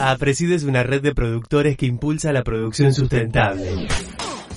APRESID 0.00 0.52
es 0.52 0.64
una 0.64 0.82
red 0.82 1.02
de 1.02 1.14
productores 1.14 1.76
que 1.76 1.84
impulsa 1.84 2.32
la 2.32 2.42
producción 2.42 2.94
sustentable. 2.94 3.86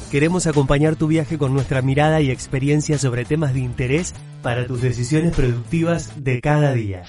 Queremos 0.09 0.47
acompañar 0.47 0.95
tu 0.95 1.07
viaje 1.07 1.37
con 1.37 1.53
nuestra 1.53 1.81
mirada 1.81 2.21
y 2.21 2.31
experiencia 2.31 2.97
sobre 2.97 3.25
temas 3.25 3.53
de 3.53 3.59
interés 3.59 4.13
para 4.41 4.65
tus 4.65 4.81
decisiones 4.81 5.35
productivas 5.35 6.23
de 6.23 6.39
cada 6.39 6.71
día. 6.73 7.03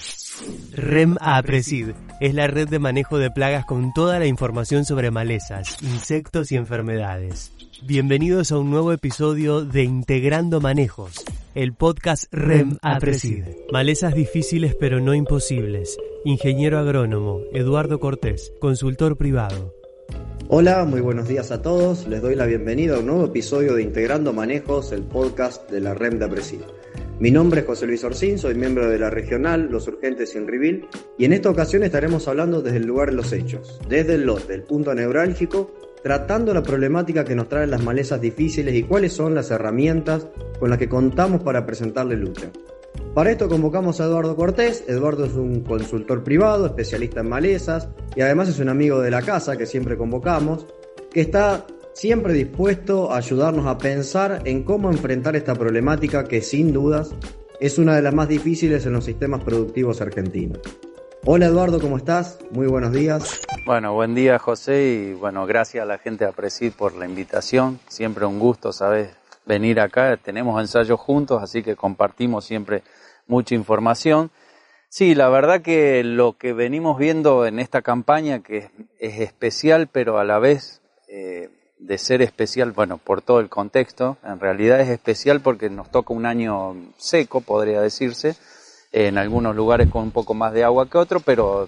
REM 0.72 1.16
APRESID 1.20 1.90
es 2.20 2.34
la 2.34 2.48
red 2.48 2.68
de 2.68 2.80
manejo 2.80 3.18
de 3.18 3.30
plagas 3.30 3.66
con 3.66 3.92
toda 3.92 4.18
la 4.18 4.26
información 4.26 4.84
sobre 4.84 5.12
malezas, 5.12 5.80
insectos 5.82 6.50
y 6.50 6.56
enfermedades. 6.56 7.52
Bienvenidos 7.84 8.50
a 8.50 8.58
un 8.58 8.68
nuevo 8.68 8.92
episodio 8.92 9.64
de 9.64 9.84
Integrando 9.84 10.60
Manejos, 10.60 11.24
el 11.54 11.72
podcast 11.72 12.24
REM 12.32 12.78
APRESID. 12.82 13.44
Malezas 13.70 14.14
difíciles 14.16 14.74
pero 14.74 14.98
no 14.98 15.14
imposibles. 15.14 15.96
Ingeniero 16.26 16.78
agrónomo 16.78 17.42
Eduardo 17.52 18.00
Cortés, 18.00 18.54
consultor 18.58 19.18
privado. 19.18 19.74
Hola, 20.48 20.86
muy 20.86 21.02
buenos 21.02 21.28
días 21.28 21.50
a 21.50 21.60
todos. 21.60 22.08
Les 22.08 22.22
doy 22.22 22.34
la 22.34 22.46
bienvenida 22.46 22.96
a 22.96 23.00
un 23.00 23.08
nuevo 23.08 23.26
episodio 23.26 23.74
de 23.74 23.82
Integrando 23.82 24.32
Manejos, 24.32 24.92
el 24.92 25.02
podcast 25.02 25.70
de 25.70 25.80
la 25.80 25.92
REM 25.92 26.18
de 26.18 26.24
APRESID. 26.24 26.62
Mi 27.20 27.30
nombre 27.30 27.60
es 27.60 27.66
José 27.66 27.86
Luis 27.86 28.04
Orcín, 28.04 28.38
soy 28.38 28.54
miembro 28.54 28.88
de 28.88 28.98
la 28.98 29.10
regional 29.10 29.68
Los 29.70 29.86
Urgentes 29.86 30.34
en 30.34 30.48
Rivil 30.48 30.86
y 31.18 31.26
en 31.26 31.34
esta 31.34 31.50
ocasión 31.50 31.82
estaremos 31.82 32.26
hablando 32.26 32.62
desde 32.62 32.78
el 32.78 32.86
lugar 32.86 33.10
de 33.10 33.16
los 33.16 33.30
hechos, 33.30 33.78
desde 33.86 34.14
el 34.14 34.24
lote, 34.24 34.54
el 34.54 34.62
punto 34.62 34.94
neurálgico, 34.94 35.74
tratando 36.02 36.54
la 36.54 36.62
problemática 36.62 37.26
que 37.26 37.34
nos 37.34 37.50
traen 37.50 37.70
las 37.70 37.84
malezas 37.84 38.22
difíciles 38.22 38.74
y 38.74 38.84
cuáles 38.84 39.12
son 39.12 39.34
las 39.34 39.50
herramientas 39.50 40.26
con 40.58 40.70
las 40.70 40.78
que 40.78 40.88
contamos 40.88 41.42
para 41.42 41.66
presentarle 41.66 42.16
lucha. 42.16 42.50
Para 43.14 43.30
esto 43.30 43.48
convocamos 43.48 44.00
a 44.00 44.06
Eduardo 44.06 44.34
Cortés. 44.34 44.82
Eduardo 44.88 45.24
es 45.24 45.34
un 45.34 45.60
consultor 45.60 46.24
privado, 46.24 46.66
especialista 46.66 47.20
en 47.20 47.28
malezas 47.28 47.88
y 48.16 48.22
además 48.22 48.48
es 48.48 48.58
un 48.58 48.68
amigo 48.68 49.00
de 49.00 49.12
la 49.12 49.22
casa 49.22 49.56
que 49.56 49.66
siempre 49.66 49.96
convocamos, 49.96 50.66
que 51.12 51.20
está 51.20 51.64
siempre 51.92 52.32
dispuesto 52.32 53.12
a 53.12 53.18
ayudarnos 53.18 53.66
a 53.66 53.78
pensar 53.78 54.42
en 54.46 54.64
cómo 54.64 54.90
enfrentar 54.90 55.36
esta 55.36 55.54
problemática 55.54 56.24
que 56.24 56.40
sin 56.40 56.72
dudas 56.72 57.14
es 57.60 57.78
una 57.78 57.94
de 57.94 58.02
las 58.02 58.12
más 58.12 58.28
difíciles 58.28 58.84
en 58.84 58.94
los 58.94 59.04
sistemas 59.04 59.44
productivos 59.44 60.00
argentinos. 60.00 60.58
Hola 61.24 61.46
Eduardo, 61.46 61.80
¿cómo 61.80 61.98
estás? 61.98 62.40
Muy 62.50 62.66
buenos 62.66 62.90
días. 62.92 63.40
Bueno, 63.64 63.94
buen 63.94 64.16
día 64.16 64.40
José 64.40 65.12
y 65.12 65.12
bueno, 65.14 65.46
gracias 65.46 65.84
a 65.84 65.86
la 65.86 65.98
gente 65.98 66.24
de 66.24 66.30
Apresid 66.30 66.72
por 66.72 66.96
la 66.96 67.06
invitación. 67.06 67.78
Siempre 67.86 68.26
un 68.26 68.40
gusto, 68.40 68.72
sabes, 68.72 69.10
venir 69.46 69.80
acá. 69.80 70.16
Tenemos 70.16 70.60
ensayos 70.60 71.00
juntos, 71.00 71.42
así 71.42 71.62
que 71.62 71.76
compartimos 71.76 72.44
siempre 72.44 72.82
mucha 73.26 73.54
información. 73.54 74.30
Sí, 74.88 75.14
la 75.14 75.28
verdad 75.28 75.60
que 75.60 76.04
lo 76.04 76.38
que 76.38 76.52
venimos 76.52 76.98
viendo 76.98 77.46
en 77.46 77.58
esta 77.58 77.82
campaña, 77.82 78.42
que 78.42 78.70
es, 78.98 79.20
especial, 79.20 79.88
pero 79.90 80.18
a 80.18 80.24
la 80.24 80.38
vez 80.38 80.80
eh, 81.08 81.50
de 81.78 81.98
ser 81.98 82.22
especial, 82.22 82.72
bueno, 82.72 82.98
por 82.98 83.20
todo 83.20 83.40
el 83.40 83.48
contexto, 83.48 84.18
en 84.24 84.38
realidad 84.38 84.80
es 84.80 84.88
especial 84.88 85.40
porque 85.40 85.68
nos 85.68 85.90
toca 85.90 86.14
un 86.14 86.26
año 86.26 86.76
seco, 86.96 87.40
podría 87.40 87.80
decirse, 87.80 88.36
en 88.92 89.18
algunos 89.18 89.56
lugares 89.56 89.90
con 89.90 90.04
un 90.04 90.10
poco 90.12 90.34
más 90.34 90.52
de 90.52 90.62
agua 90.62 90.88
que 90.88 90.98
otro, 90.98 91.18
pero 91.18 91.66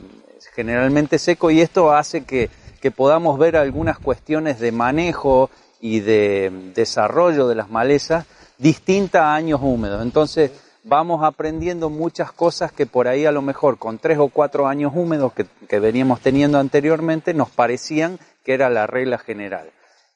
generalmente 0.54 1.18
seco 1.18 1.50
y 1.50 1.60
esto 1.60 1.90
hace 1.90 2.24
que, 2.24 2.48
que 2.80 2.92
podamos 2.92 3.38
ver 3.38 3.56
algunas 3.56 3.98
cuestiones 3.98 4.60
de 4.60 4.70
manejo 4.70 5.50
y 5.80 6.00
de 6.00 6.50
desarrollo 6.74 7.48
de 7.48 7.54
las 7.54 7.70
malezas 7.70 8.26
distintas 8.58 9.22
a 9.22 9.34
años 9.34 9.60
húmedos. 9.62 10.02
Entonces, 10.02 10.50
vamos 10.86 11.24
aprendiendo 11.24 11.90
muchas 11.90 12.30
cosas 12.32 12.72
que 12.72 12.86
por 12.86 13.08
ahí 13.08 13.26
a 13.26 13.32
lo 13.32 13.42
mejor 13.42 13.76
con 13.76 13.98
tres 13.98 14.18
o 14.18 14.28
cuatro 14.28 14.68
años 14.68 14.92
húmedos 14.94 15.32
que, 15.32 15.78
veníamos 15.80 16.20
teniendo 16.20 16.58
anteriormente 16.58 17.34
nos 17.34 17.50
parecían 17.50 18.18
que 18.44 18.54
era 18.54 18.70
la 18.70 18.86
regla 18.86 19.18
general. 19.18 19.70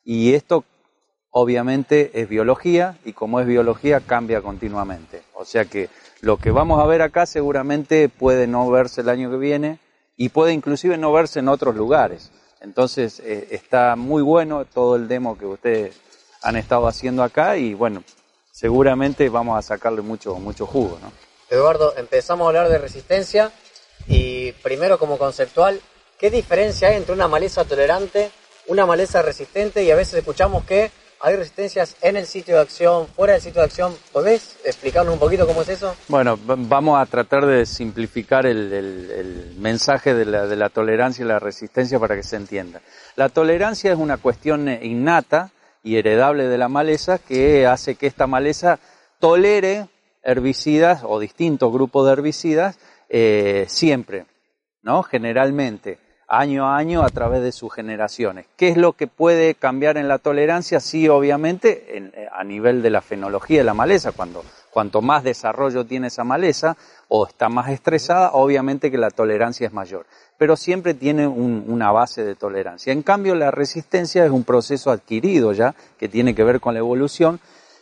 Y 0.05 0.35
esto 0.35 0.65
obviamente 1.31 2.11
es 2.21 2.29
biología 2.29 2.97
y 3.05 3.13
como 3.13 3.41
es 3.41 3.47
biología 3.47 4.01
cambia 4.01 4.43
continuamente. 4.43 5.23
O 5.35 5.45
sea 5.45 5.65
que 5.65 5.89
lo 6.21 6.37
que 6.37 6.53
vamos 6.53 6.81
a 6.81 6.87
ver 6.87 7.03
acá 7.03 7.27
seguramente 7.27 8.09
puede 8.09 8.47
no 8.47 8.71
verse 8.71 9.01
el 9.01 9.09
año 9.09 9.31
que 9.31 9.37
viene 9.37 9.79
y 10.17 10.29
puede 10.29 10.53
inclusive 10.53 10.97
no 10.99 11.13
verse 11.13 11.41
en 11.41 11.49
otros 11.49 11.75
lugares. 11.75 12.31
Entonces 12.61 13.21
eh, 13.21 13.49
está 13.51 13.97
muy 13.97 14.23
bueno 14.23 14.65
todo 14.65 14.97
el 14.97 15.09
demo 15.09 15.39
que 15.39 15.47
ustedes 15.47 15.97
han 16.43 16.57
estado 16.57 16.87
haciendo 16.87 17.23
acá 17.23 17.57
y 17.57 17.75
bueno, 17.75 18.05
seguramente 18.51 19.29
vamos 19.29 19.59
a 19.59 19.63
sacarle 19.63 20.03
mucho, 20.03 20.35
mucho 20.37 20.67
jugo. 20.67 20.99
¿no? 21.01 21.13
Eduardo, 21.49 21.95
empezamos 21.97 22.45
a 22.45 22.49
hablar 22.49 22.69
de 22.69 22.79
resistencia 22.79 23.51
y 24.07 24.53
primero 24.53 24.99
como 24.99 25.19
conceptual, 25.19 25.81
¿qué 26.19 26.31
diferencia 26.31 26.89
hay 26.89 26.97
entre 26.97 27.15
una 27.15 27.29
maleza 27.29 27.65
tolerante, 27.65 28.31
una 28.67 28.87
maleza 28.87 29.23
resistente 29.23 29.83
y 29.83 29.91
a 29.91 29.97
veces 29.97 30.15
escuchamos 30.15 30.65
que 30.65 30.91
hay 31.21 31.37
resistencias 31.37 31.97
en 32.03 32.17
el 32.17 32.27
sitio 32.27 32.57
de 32.57 32.63
acción, 32.63 33.07
fuera 33.09 33.35
del 33.35 33.43
sitio 33.43 33.61
de 33.61 33.67
acción? 33.67 33.95
¿Podés 34.13 34.57
explicarnos 34.65 35.15
un 35.15 35.21
poquito 35.21 35.47
cómo 35.47 35.63
es 35.63 35.69
eso? 35.69 35.95
Bueno, 36.09 36.39
vamos 36.43 37.01
a 37.01 37.07
tratar 37.07 37.47
de 37.47 37.67
simplificar 37.67 38.47
el, 38.47 38.73
el 38.73 39.55
mensaje 39.59 40.15
de 40.15 40.25
la, 40.25 40.47
de 40.47 40.57
la 40.57 40.69
tolerancia 40.69 41.25
y 41.25 41.29
la 41.29 41.39
resistencia 41.39 41.99
para 41.99 42.17
que 42.17 42.23
se 42.23 42.37
entienda. 42.37 42.81
La 43.17 43.29
tolerancia 43.29 43.93
es 43.93 43.99
una 43.99 44.17
cuestión 44.17 44.69
innata, 44.69 45.53
y 45.83 45.97
heredable 45.97 46.47
de 46.47 46.59
la 46.59 46.69
maleza 46.69 47.19
que 47.19 47.67
hace 47.67 47.95
que 47.95 48.07
esta 48.07 48.27
maleza 48.27 48.79
tolere 49.19 49.89
herbicidas 50.23 51.03
o 51.05 51.19
distintos 51.19 51.73
grupos 51.73 52.07
de 52.07 52.13
herbicidas 52.13 52.79
eh, 53.09 53.65
siempre, 53.69 54.27
¿no? 54.83 55.03
Generalmente, 55.03 55.99
año 56.31 56.67
a 56.67 56.79
año 56.79 57.03
a 57.03 57.11
través 57.11 57.43
de 57.43 57.53
sus 57.53 57.73
generaciones. 57.73 58.47
¿Qué 58.57 58.69
es 58.69 58.77
lo 58.79 58.95
que 58.95 59.07
puede 59.07 59.55
cambiar 59.55 59.99
en 59.99 60.09
la 60.09 60.19
tolerancia? 60.19 60.81
Sí, 60.81 61.09
obviamente, 61.09 61.99
eh, 61.99 62.29
a 62.33 62.45
nivel 62.45 62.81
de 62.81 62.91
la 62.91 63.03
fenología 63.03 63.59
de 63.59 63.65
la 63.65 63.75
maleza, 63.75 64.13
cuando 64.13 64.43
cuanto 64.71 65.03
más 65.03 65.25
desarrollo 65.25 65.85
tiene 65.85 66.07
esa 66.07 66.23
maleza 66.23 66.77
o 67.09 67.27
está 67.27 67.49
más 67.49 67.69
estresada, 67.71 68.31
obviamente 68.33 68.91
que 68.91 68.99
la 68.99 69.11
tolerancia 69.11 69.67
es 69.67 69.73
mayor 69.73 70.07
pero 70.41 70.57
siempre 70.57 70.95
tiene 70.95 71.27
una 71.27 71.93
base 71.93 72.25
de 72.25 72.35
tolerancia. 72.35 72.95
En 72.95 73.03
cambio, 73.03 73.35
la 73.35 73.51
resistencia 73.51 74.25
es 74.25 74.31
un 74.31 74.45
proceso 74.45 74.91
adquirido 74.91 75.53
ya, 75.53 75.75
que 75.99 76.09
tiene 76.09 76.35
que 76.35 76.45
ver 76.45 76.61
con 76.61 76.73
la 76.73 76.81
evolución 76.81 77.41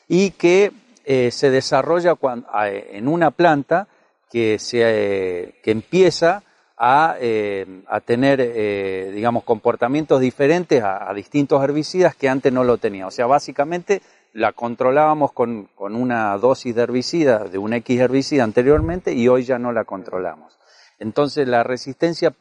y 0.09 0.33
que 0.33 0.73
eh, 1.05 1.31
se 1.31 1.51
desarrolla 1.51 2.17
en 2.65 3.07
una 3.07 3.31
planta 3.31 3.87
que, 4.29 4.59
se, 4.59 4.81
eh, 4.83 5.55
que 5.63 5.71
empieza 5.71 6.43
a, 6.79 7.17
eh, 7.21 7.67
tener, 8.05 9.13
digamos, 9.13 9.45
comportamientos 9.45 10.21
diferentes 10.21 10.83
a, 10.83 11.13
distintos 11.15 11.63
herbicidas 11.63 12.15
que 12.15 12.29
antes 12.29 12.53
no 12.53 12.65
lo 12.65 12.79
tenía. 12.79 13.07
O 13.07 13.11
sea, 13.11 13.27
básicamente 13.27 14.03
la 14.33 14.53
controlábamos 14.53 15.33
con, 15.33 15.69
con 15.75 15.97
una 15.97 16.37
dosis 16.39 16.75
de 16.75 16.83
herbicida, 16.83 17.45
de 17.45 17.59
un 17.59 17.73
X 17.73 18.01
herbicida 18.01 18.45
anteriormente, 18.45 19.13
y 19.13 19.27
hoy 19.29 19.45
ya 19.45 19.59
no 19.59 19.73
la 19.73 19.85
controlamos. 19.85 20.59
Entonces 20.99 21.47
la 21.49 21.63
resistencia 21.63 22.35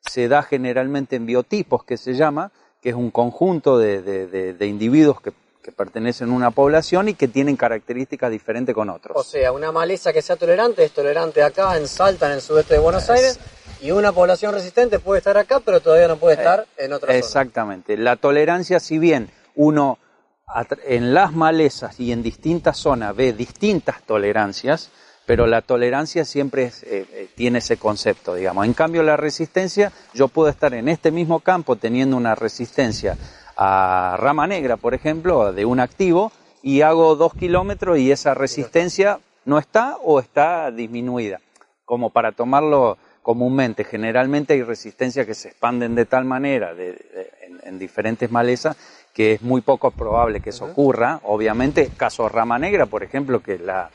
se 0.00 0.28
da 0.28 0.42
generalmente 0.42 1.16
en 1.16 1.26
biotipos, 1.26 1.84
que 1.84 1.96
se 1.96 2.14
llama, 2.14 2.52
que 2.80 2.90
es 2.90 2.94
un 2.94 3.10
conjunto 3.10 3.78
de, 3.78 4.56
individuos 4.60 5.20
que, 5.20 5.32
pertenecen 5.74 6.28
a 6.28 6.34
una 6.34 6.50
población 6.50 7.08
y 7.08 7.14
que 7.14 7.26
tienen 7.26 7.56
características 7.56 8.30
diferentes 8.30 8.74
con 8.74 8.90
otros. 8.90 9.16
O 9.16 9.24
sea, 9.24 9.50
una 9.50 9.72
maleza 9.72 10.12
que 10.12 10.20
sea 10.20 10.36
tolerante 10.36 10.84
es 10.84 10.92
tolerante 10.92 11.42
acá 11.42 11.78
en 11.78 11.88
Salta, 11.88 12.26
en 12.26 12.32
el 12.32 12.42
sudeste 12.42 12.74
de 12.74 12.80
Buenos 12.80 13.08
Aires, 13.08 13.40
y 13.84 13.90
una 13.90 14.12
población 14.12 14.54
resistente 14.54 14.98
puede 14.98 15.18
estar 15.18 15.36
acá, 15.36 15.60
pero 15.60 15.78
todavía 15.78 16.08
no 16.08 16.16
puede 16.16 16.36
estar 16.36 16.66
en 16.78 16.94
otra 16.94 17.14
Exactamente. 17.14 17.98
La 17.98 18.16
tolerancia, 18.16 18.80
si 18.80 18.98
bien 18.98 19.28
uno 19.54 19.98
en 20.86 21.12
las 21.12 21.34
malezas 21.34 22.00
y 22.00 22.10
en 22.10 22.22
distintas 22.22 22.78
zonas 22.78 23.14
ve 23.14 23.34
distintas 23.34 24.02
tolerancias, 24.04 24.90
pero 25.26 25.46
la 25.46 25.60
tolerancia 25.60 26.24
siempre 26.24 26.64
eh, 26.64 26.72
eh, 27.12 27.28
tiene 27.34 27.58
ese 27.58 27.76
concepto, 27.76 28.34
digamos. 28.34 28.64
En 28.64 28.72
cambio, 28.72 29.02
la 29.02 29.18
resistencia, 29.18 29.92
yo 30.14 30.28
puedo 30.28 30.48
estar 30.48 30.72
en 30.72 30.88
este 30.88 31.10
mismo 31.10 31.40
campo 31.40 31.76
teniendo 31.76 32.16
una 32.16 32.34
resistencia 32.34 33.18
a 33.54 34.16
rama 34.18 34.46
negra, 34.46 34.78
por 34.78 34.94
ejemplo, 34.94 35.52
de 35.52 35.66
un 35.66 35.80
activo, 35.80 36.32
y 36.62 36.80
hago 36.80 37.16
dos 37.16 37.34
kilómetros 37.34 37.98
y 37.98 38.10
esa 38.10 38.32
resistencia 38.32 39.20
no 39.44 39.58
está 39.58 39.98
o 40.02 40.20
está 40.20 40.70
disminuida, 40.70 41.42
como 41.84 42.08
para 42.08 42.32
tomarlo 42.32 42.96
comúnmente. 43.24 43.82
Generalmente 43.84 44.52
hay 44.52 44.62
resistencias 44.62 45.26
que 45.26 45.34
se 45.34 45.48
expanden 45.48 45.96
de 45.96 46.04
tal 46.04 46.26
manera 46.26 46.72
en, 46.78 47.58
en, 47.64 47.78
diferentes 47.78 48.30
malezas 48.30 48.76
que 49.14 49.32
es 49.32 49.42
muy 49.42 49.62
poco 49.62 49.90
probable 49.90 50.40
que 50.40 50.50
eso 50.50 50.66
ocurra. 50.66 51.20
Obviamente, 51.24 51.90
caso 51.96 52.28
rama 52.28 52.58
negra, 52.58 52.84
por 52.84 53.02
ejemplo, 53.02 53.42
que 53.42 53.58
la, 53.58 53.90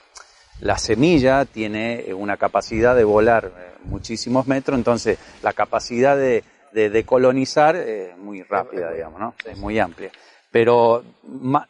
la 0.61 0.79
semilla 0.79 1.45
tiene 1.45 2.11
una 2.15 2.37
capacidad 2.37 2.95
de 2.95 3.03
volar 3.03 3.51
eh, 3.55 3.77
muchísimos 3.83 4.47
metros, 4.47 4.77
entonces 4.77 5.19
la 5.43 5.53
capacidad 5.53 6.17
de, 6.17 6.43
de, 6.71 7.05
colonizar 7.05 7.75
es 7.75 8.17
muy 8.17 8.41
rápida, 8.41 8.91
digamos, 8.91 9.19
¿no? 9.19 9.35
Es 9.45 9.57
muy 9.57 9.77
amplia. 9.77 10.11
Pero 10.51 11.03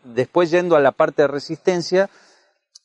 después 0.05 0.49
yendo 0.49 0.77
a 0.77 0.79
la 0.79 0.93
parte 0.93 1.23
de 1.23 1.27
resistencia, 1.27 2.09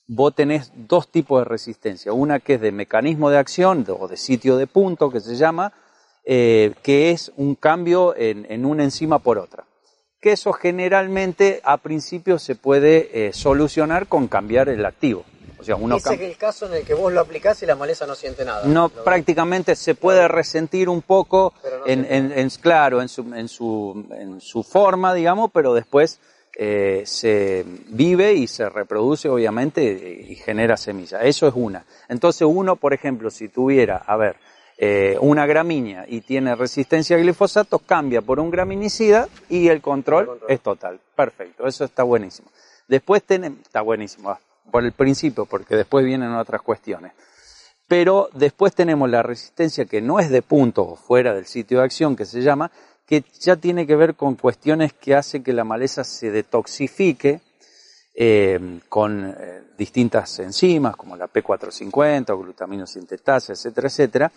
vos 0.07 0.35
tenés 0.35 0.73
dos 0.75 1.09
tipos 1.09 1.41
de 1.41 1.45
resistencia. 1.45 2.13
Una 2.13 2.41
que 2.41 2.55
es 2.55 2.61
de 2.61 2.73
mecanismo 2.73 3.31
de 3.31 3.39
acción 3.39 3.87
o 3.89 4.09
de 4.09 4.17
sitio 4.17 4.57
de 4.57 4.67
punto, 4.67 5.11
que 5.11 5.21
se 5.21 5.37
llama, 5.37 5.73
eh, 6.25 6.75
que 6.83 7.11
es 7.11 7.33
un 7.37 7.55
cambio 7.55 8.15
en, 8.17 8.65
una 8.65 8.85
enzima 8.85 9.19
por 9.19 9.39
otra. 9.39 9.65
Que 10.21 10.33
eso 10.33 10.53
generalmente 10.53 11.61
a 11.65 11.77
principio 11.79 12.39
se 12.39 12.55
puede 12.55 13.29
eh, 13.29 13.33
solucionar 13.33 14.07
con 14.07 14.29
cambiar 14.29 14.69
el 14.69 14.85
activo. 14.87 15.25
O 15.59 15.65
sea, 15.65 15.77
uno 15.77 15.97
Ese 15.97 16.15
es 16.15 16.21
el 16.21 16.37
caso 16.37 16.67
en 16.67 16.75
el 16.75 16.85
que 16.85 16.93
vos 16.93 17.11
lo 17.11 17.21
aplicás 17.21 17.63
y 17.63 17.67
la 17.67 17.75
maleza 17.75 18.07
no 18.07 18.15
siente 18.15 18.45
nada. 18.45 18.67
No, 18.67 18.91
prácticamente 18.91 19.77
se 19.77 19.95
puede 19.95 20.29
resentir 20.29 20.91
un 20.91 21.01
poco, 21.01 21.55
en, 21.87 22.05
en, 22.05 22.51
claro, 22.61 23.01
en 23.01 23.09
su, 23.09 23.23
en, 23.35 23.49
su, 23.49 24.07
en 24.11 24.43
su 24.43 24.63
forma, 24.63 25.15
digamos, 25.15 25.51
pero 25.55 25.73
después 25.73 26.21
eh, 26.57 27.03
se 27.05 27.65
vive 27.89 28.33
y 28.35 28.47
se 28.47 28.69
reproduce, 28.69 29.29
obviamente, 29.29 29.83
y 30.29 30.35
genera 30.37 30.77
semilla. 30.77 31.21
Eso 31.23 31.49
es 31.49 31.55
una. 31.57 31.85
Entonces, 32.09 32.43
uno, 32.43 32.77
por 32.77 32.95
ejemplo, 32.95 33.31
si 33.31 33.49
tuviera, 33.49 33.97
a 33.97 34.17
ver, 34.17 34.37
eh, 34.77 35.17
una 35.21 35.47
gramínea 35.47 36.05
y 36.09 36.21
tiene 36.21 36.55
resistencia 36.55 37.17
a 37.17 37.21
glifosato, 37.21 37.79
cambia 37.79 38.23
por 38.23 38.41
un 38.41 38.51
graminicida 38.51 39.29
y 39.49 39.69
el 39.69 39.81
control, 39.81 40.23
el 40.23 40.27
control. 40.29 40.51
es 40.51 40.61
total. 40.61 41.01
Perfecto, 41.15 41.67
eso 41.67 41.85
está 41.85 42.03
buenísimo. 42.03 42.49
Después 42.89 43.23
tenemos, 43.23 43.61
está 43.61 43.83
buenísimo, 43.83 44.37
por 44.71 44.85
el 44.85 44.93
principio, 44.93 45.47
porque 45.47 45.77
después 45.77 46.05
vienen 46.05 46.33
otras 46.35 46.63
cuestiones. 46.63 47.13
Pero 47.87 48.31
después 48.33 48.75
tenemos 48.75 49.11
la 49.11 49.23
resistencia 49.23 49.85
que 49.85 50.01
no 50.01 50.19
es 50.19 50.31
de 50.31 50.43
puntos 50.43 50.87
o 50.89 50.97
fuera 50.97 51.35
del 51.35 51.47
sitio 51.47 51.79
de 51.79 51.85
acción, 51.85 52.17
que 52.17 52.25
se 52.25 52.41
llama, 52.41 52.71
que 53.07 53.25
ya 53.41 53.57
tiene 53.57 53.87
que 53.87 53.97
ver 53.97 54.15
con 54.15 54.35
cuestiones 54.35 54.93
que 54.93 55.15
hacen 55.15 55.43
que 55.43 55.53
la 55.53 55.65
maleza 55.65 56.05
se 56.05 56.31
detoxifique 56.31 57.41
eh, 58.17 58.81
con 58.89 59.35
eh, 59.37 59.63
distintas 59.77 60.39
enzimas, 60.39 60.95
como 60.95 61.17
la 61.17 61.27
P450 61.27 62.31
o 62.31 62.39
glutamino 62.39 62.87
sintetasa, 62.87 63.55
etcétera, 63.55 63.89
etcétera, 63.89 64.33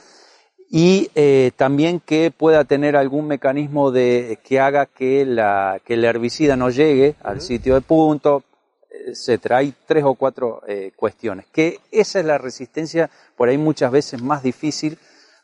y 0.69 1.11
eh, 1.13 1.51
también 1.55 1.99
que 1.99 2.31
pueda 2.31 2.65
tener 2.65 2.97
algún 2.97 3.27
mecanismo 3.27 3.91
de 3.91 4.39
que 4.43 4.59
haga 4.59 4.87
que 4.87 5.25
la 5.25 5.79
que 5.85 5.93
el 5.93 6.03
herbicida 6.03 6.57
no 6.57 6.71
llegue 6.71 7.15
al 7.21 7.39
sitio 7.39 7.75
de 7.75 7.81
punto, 7.81 8.43
etcétera. 8.89 9.57
Hay 9.57 9.73
tres 9.85 10.03
o 10.03 10.15
cuatro 10.15 10.61
cuestiones. 10.95 11.45
Que 11.53 11.79
esa 11.91 12.19
es 12.19 12.25
la 12.25 12.37
resistencia, 12.37 13.09
por 13.37 13.47
ahí 13.47 13.57
muchas 13.57 13.91
veces 13.91 14.21
más 14.21 14.43
difícil, 14.43 14.97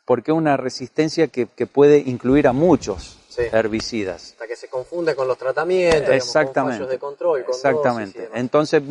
porque 0.04 0.32
es 0.32 0.36
una 0.36 0.56
resistencia 0.56 1.28
que, 1.28 1.46
puede 1.66 1.98
incluir 1.98 2.46
a 2.46 2.52
muchos 2.52 3.18
herbicidas. 3.36 4.32
Hasta 4.32 4.46
que 4.46 4.56
se 4.56 4.68
confunde 4.68 5.14
con 5.14 5.26
los 5.26 5.38
tratamientos, 5.38 6.14
exactamente, 6.14 6.78
con 6.78 6.86
fallos 6.86 6.90
de 6.90 6.98
control. 6.98 7.44
exactamente. 7.48 8.28
Entonces, 8.34 8.82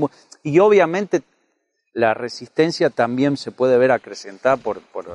y 0.44 0.60
obviamente 0.60 1.22
la 1.94 2.14
resistencia 2.14 2.90
también 2.90 3.38
se 3.38 3.52
puede 3.52 3.78
ver 3.78 3.92
acrecentada 3.92 4.58
por, 4.58 4.82
por 4.82 5.06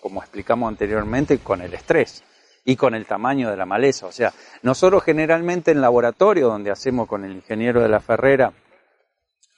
como 0.00 0.22
explicamos 0.22 0.68
anteriormente, 0.68 1.38
con 1.38 1.60
el 1.60 1.74
estrés 1.74 2.22
y 2.64 2.76
con 2.76 2.94
el 2.94 3.06
tamaño 3.06 3.50
de 3.50 3.56
la 3.56 3.66
maleza. 3.66 4.06
O 4.06 4.12
sea, 4.12 4.32
nosotros 4.62 5.02
generalmente 5.02 5.70
en 5.70 5.80
laboratorio, 5.80 6.48
donde 6.48 6.70
hacemos 6.70 7.06
con 7.06 7.24
el 7.24 7.32
ingeniero 7.32 7.82
de 7.82 7.88
la 7.88 8.00
Ferrera, 8.00 8.52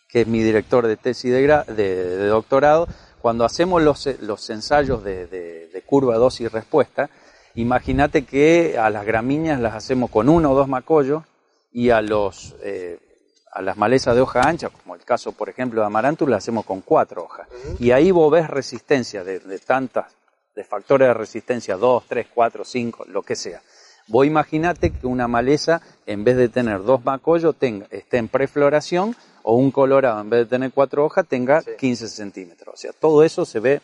que 0.08 0.22
es 0.22 0.26
mi 0.26 0.42
director 0.42 0.86
de 0.86 0.96
tesis 0.96 1.32
de, 1.32 2.26
doctorado, 2.26 2.88
cuando 3.20 3.44
hacemos 3.44 3.82
los, 3.82 4.06
los 4.20 4.50
ensayos 4.50 5.02
de, 5.04 5.26
de, 5.26 5.45
curva 5.86 6.16
dosis 6.16 6.52
respuesta, 6.52 7.08
imagínate 7.54 8.24
que 8.24 8.76
a 8.78 8.90
las 8.90 9.06
gramíneas 9.06 9.60
las 9.60 9.74
hacemos 9.74 10.10
con 10.10 10.28
uno 10.28 10.52
o 10.52 10.54
dos 10.54 10.68
macollos 10.68 11.22
y 11.72 11.90
a 11.90 12.00
los 12.00 12.54
eh, 12.62 12.98
a 13.52 13.62
las 13.62 13.78
malezas 13.78 14.14
de 14.14 14.20
hoja 14.20 14.42
ancha, 14.42 14.68
como 14.68 14.94
el 14.94 15.04
caso 15.04 15.32
por 15.32 15.48
ejemplo 15.48 15.80
de 15.80 15.86
amarantus, 15.86 16.28
las 16.28 16.44
hacemos 16.44 16.66
con 16.66 16.82
cuatro 16.82 17.24
hojas. 17.24 17.48
Y 17.78 17.90
ahí 17.92 18.10
vos 18.10 18.30
ves 18.30 18.48
resistencia 18.48 19.24
de, 19.24 19.38
de 19.38 19.58
tantas, 19.58 20.12
de 20.54 20.62
factores 20.62 21.08
de 21.08 21.14
resistencia, 21.14 21.76
dos, 21.76 22.04
tres, 22.06 22.26
cuatro, 22.34 22.66
cinco, 22.66 23.06
lo 23.08 23.22
que 23.22 23.34
sea. 23.34 23.62
Vos 24.08 24.26
imaginate 24.26 24.90
que 24.90 25.06
una 25.06 25.26
maleza, 25.26 25.80
en 26.06 26.22
vez 26.22 26.36
de 26.36 26.48
tener 26.48 26.82
dos 26.84 27.04
macollos, 27.04 27.56
tenga, 27.56 27.86
esté 27.90 28.18
en 28.18 28.28
prefloración 28.28 29.16
o 29.42 29.56
un 29.56 29.70
colorado, 29.70 30.20
en 30.20 30.30
vez 30.30 30.40
de 30.40 30.46
tener 30.46 30.72
cuatro 30.72 31.04
hojas, 31.04 31.26
tenga 31.26 31.62
15 31.62 32.08
centímetros. 32.08 32.74
O 32.74 32.76
sea, 32.76 32.92
todo 32.92 33.24
eso 33.24 33.44
se 33.44 33.58
ve 33.58 33.80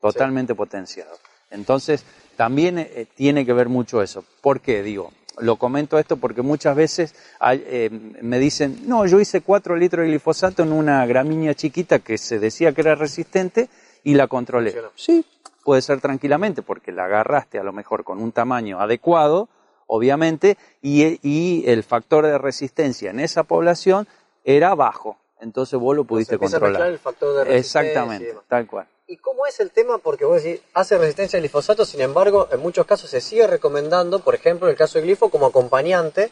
totalmente 0.00 0.54
potenciado. 0.54 1.10
Entonces, 1.50 2.04
también 2.36 2.78
eh, 2.78 3.06
tiene 3.14 3.44
que 3.44 3.52
ver 3.52 3.68
mucho 3.68 4.02
eso. 4.02 4.24
¿Por 4.40 4.60
qué? 4.60 4.82
Digo, 4.82 5.12
lo 5.38 5.56
comento 5.56 5.98
esto 5.98 6.16
porque 6.16 6.42
muchas 6.42 6.76
veces 6.76 7.14
eh, 7.52 7.90
me 8.20 8.38
dicen, 8.38 8.82
no, 8.86 9.06
yo 9.06 9.20
hice 9.20 9.40
cuatro 9.40 9.76
litros 9.76 10.04
de 10.04 10.10
glifosato 10.10 10.62
en 10.62 10.72
una 10.72 11.04
gramínea 11.06 11.54
chiquita 11.54 11.98
que 11.98 12.18
se 12.18 12.38
decía 12.38 12.72
que 12.72 12.80
era 12.80 12.94
resistente 12.94 13.68
y 14.04 14.14
la 14.14 14.26
controlé. 14.26 14.74
Sí, 14.94 15.24
puede 15.64 15.82
ser 15.82 16.00
tranquilamente 16.00 16.62
porque 16.62 16.92
la 16.92 17.04
agarraste 17.04 17.58
a 17.58 17.62
lo 17.62 17.72
mejor 17.72 18.04
con 18.04 18.22
un 18.22 18.32
tamaño 18.32 18.80
adecuado, 18.80 19.48
obviamente, 19.86 20.56
y, 20.80 21.18
y 21.22 21.68
el 21.68 21.82
factor 21.82 22.26
de 22.26 22.38
resistencia 22.38 23.10
en 23.10 23.20
esa 23.20 23.42
población 23.42 24.06
era 24.44 24.74
bajo. 24.74 25.18
Entonces 25.40 25.78
vos 25.78 25.96
lo 25.96 26.04
pudiste 26.04 26.38
controlar. 26.38 26.88
el 26.88 26.98
factor 26.98 27.46
de 27.46 27.58
Exactamente, 27.58 28.34
tal 28.46 28.66
cual. 28.66 28.86
¿Y 29.10 29.16
cómo 29.16 29.44
es 29.44 29.58
el 29.58 29.72
tema? 29.72 29.98
Porque 29.98 30.24
vos 30.24 30.40
decís, 30.40 30.60
hace 30.72 30.96
resistencia 30.96 31.36
al 31.36 31.42
glifosato, 31.42 31.84
sin 31.84 32.00
embargo, 32.00 32.46
en 32.52 32.60
muchos 32.60 32.86
casos 32.86 33.10
se 33.10 33.20
sigue 33.20 33.44
recomendando, 33.48 34.20
por 34.20 34.36
ejemplo, 34.36 34.68
en 34.68 34.70
el 34.70 34.78
caso 34.78 34.98
de 34.98 35.04
glifo, 35.04 35.30
como 35.30 35.46
acompañante, 35.46 36.30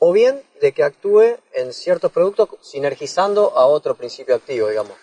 o 0.00 0.12
bien 0.12 0.42
de 0.60 0.72
que 0.72 0.82
actúe 0.82 1.36
en 1.54 1.72
ciertos 1.72 2.10
productos 2.10 2.48
sinergizando 2.62 3.56
a 3.56 3.66
otro 3.66 3.94
principio 3.94 4.34
activo, 4.34 4.66
digamos. 4.66 4.94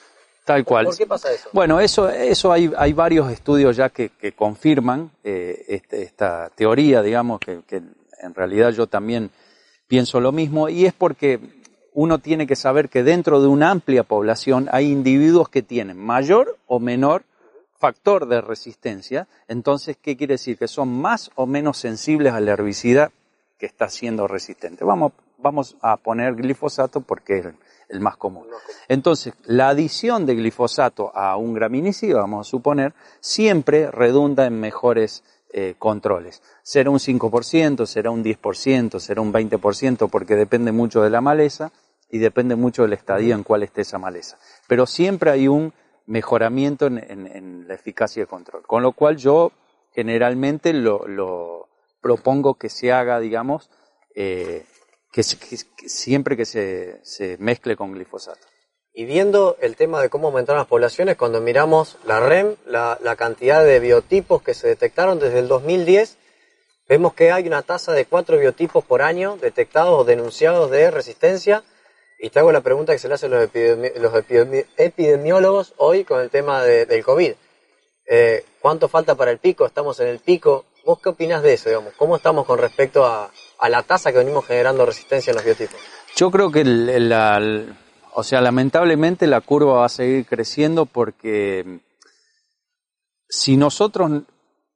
Tal 0.43 0.65
cual. 0.65 0.85
¿Por 0.87 0.97
qué 0.97 1.05
pasa 1.05 1.31
eso? 1.31 1.47
Bueno, 1.53 1.79
eso, 1.79 2.09
eso 2.09 2.51
hay, 2.51 2.69
hay 2.75 2.91
varios 2.91 3.31
estudios 3.31 3.77
ya 3.77 3.87
que, 3.87 4.09
que 4.09 4.33
confirman 4.33 5.09
eh, 5.23 5.63
este, 5.69 6.01
esta 6.01 6.51
teoría, 6.53 7.01
digamos, 7.01 7.39
que, 7.39 7.61
que 7.65 7.77
en 7.77 8.35
realidad 8.35 8.71
yo 8.71 8.87
también 8.87 9.31
pienso 9.87 10.19
lo 10.19 10.33
mismo, 10.33 10.67
y 10.67 10.85
es 10.85 10.93
porque 10.93 11.39
uno 11.93 12.19
tiene 12.19 12.47
que 12.47 12.55
saber 12.55 12.89
que 12.89 13.03
dentro 13.03 13.41
de 13.41 13.47
una 13.47 13.71
amplia 13.71 14.03
población 14.03 14.69
hay 14.71 14.91
individuos 14.91 15.49
que 15.49 15.61
tienen 15.61 15.97
mayor 15.97 16.57
o 16.67 16.79
menor 16.79 17.23
factor 17.77 18.27
de 18.27 18.41
resistencia. 18.41 19.27
Entonces, 19.47 19.97
¿qué 20.01 20.15
quiere 20.15 20.35
decir? 20.35 20.57
Que 20.57 20.67
son 20.67 20.89
más 20.89 21.31
o 21.35 21.45
menos 21.45 21.77
sensibles 21.77 22.33
al 22.33 22.47
herbicida 22.47 23.11
que 23.57 23.65
está 23.65 23.89
siendo 23.89 24.27
resistente. 24.27 24.85
Vamos, 24.85 25.75
a 25.81 25.97
poner 25.97 26.35
glifosato 26.35 27.01
porque 27.01 27.39
es 27.39 27.47
el 27.89 27.99
más 27.99 28.15
común. 28.15 28.47
Entonces, 28.87 29.33
la 29.43 29.69
adición 29.69 30.25
de 30.25 30.35
glifosato 30.35 31.11
a 31.13 31.35
un 31.35 31.53
graminicida, 31.53 32.19
vamos 32.19 32.47
a 32.47 32.49
suponer, 32.49 32.93
siempre 33.19 33.91
redunda 33.91 34.45
en 34.45 34.59
mejores 34.59 35.23
eh, 35.55 35.75
controles. 35.77 36.41
Será 36.63 36.89
un 36.89 36.97
5%, 36.97 37.86
será 37.86 38.10
un 38.10 38.24
10%, 38.24 39.00
será 39.00 39.22
un 39.22 39.31
20%, 39.31 40.10
porque 40.10 40.36
depende 40.36 40.72
mucho 40.72 41.03
de 41.03 41.12
la 41.12 41.22
maleza 41.22 41.72
y 42.10 42.17
depende 42.17 42.55
mucho 42.55 42.81
del 42.81 42.93
estadio 42.93 43.36
en 43.36 43.43
cuál 43.43 43.62
esté 43.62 43.81
esa 43.81 44.00
maleza. 44.00 44.39
Pero 44.67 44.88
siempre 44.88 45.29
hay 45.29 45.48
un 45.48 45.72
mejoramiento 46.07 46.88
en, 46.88 47.67
la 47.67 47.75
eficacia 47.75 48.24
de 48.24 48.27
control. 48.27 48.63
Con 48.63 48.81
lo 48.81 48.93
cual 48.93 49.17
yo 49.17 49.51
generalmente 49.93 50.74
lo, 50.74 51.69
propongo 52.01 52.55
que 52.55 52.69
se 52.69 52.91
haga, 52.91 53.19
digamos, 53.19 53.69
eh, 54.15 54.65
que, 55.12 55.22
siempre 55.22 56.36
que 56.36 56.45
se, 56.45 57.38
mezcle 57.38 57.75
con 57.75 57.93
glifosato. 57.93 58.48
Y 58.93 59.05
viendo 59.05 59.57
el 59.59 59.75
tema 59.75 60.01
de 60.01 60.09
cómo 60.09 60.27
aumentaron 60.27 60.59
las 60.59 60.67
poblaciones, 60.67 61.17
cuando 61.17 61.41
miramos 61.41 61.97
la 62.05 62.19
REM, 62.19 62.55
la, 62.67 63.15
cantidad 63.17 63.63
de 63.63 63.79
biotipos 63.79 64.43
que 64.43 64.53
se 64.53 64.67
detectaron 64.67 65.19
desde 65.19 65.39
el 65.39 65.47
2010, 65.47 66.17
vemos 66.88 67.15
que 67.15 67.31
hay 67.31 67.47
una 67.47 67.63
tasa 67.63 67.91
de 67.93 68.05
cuatro 68.05 68.38
biotipos 68.38 68.85
por 68.85 69.01
año 69.01 69.38
detectados 69.41 70.00
o 70.00 70.03
denunciados 70.03 70.69
de 70.69 70.91
resistencia 70.91 71.63
y 72.19 72.29
te 72.29 72.39
hago 72.39 72.51
la 72.51 72.62
pregunta 72.62 72.93
que 72.93 73.00
se 73.00 73.07
le 73.07 73.15
hacen 73.15 73.31
los, 73.31 73.50
epidemiólogos 74.77 75.73
hoy 75.77 76.03
con 76.03 76.21
el 76.21 76.29
tema 76.29 76.63
del 76.63 77.03
COVID. 77.03 77.33
Eh, 78.05 78.45
¿Cuánto 78.59 78.88
falta 78.88 79.15
para 79.15 79.31
el 79.31 79.39
pico? 79.39 79.65
¿Estamos 79.65 80.00
en 80.01 80.07
el 80.07 80.19
pico? 80.19 80.65
¿Vos 80.85 81.00
qué 81.01 81.09
opinás 81.09 81.41
de 81.41 81.53
eso, 81.53 81.69
digamos? 81.69 81.93
¿Cómo 81.97 82.15
estamos 82.15 82.45
con 82.45 82.59
respecto 82.59 83.05
a, 83.05 83.31
la 83.67 83.81
tasa 83.83 84.12
que 84.12 84.19
venimos 84.19 84.45
generando 84.45 84.85
resistencia 84.85 85.31
en 85.31 85.35
los 85.38 85.45
biotipos? 85.45 85.77
Yo 86.15 86.29
creo 86.29 86.51
que, 86.51 86.62
o 88.15 88.24
sea, 88.24 88.41
lamentablemente 88.41 89.27
la 89.27 89.41
curva 89.41 89.79
va 89.79 89.86
a 89.86 89.89
seguir 89.89 90.25
creciendo 90.25 90.86
porque 90.86 91.79
si 93.27 93.58
nosotros, 93.58 94.24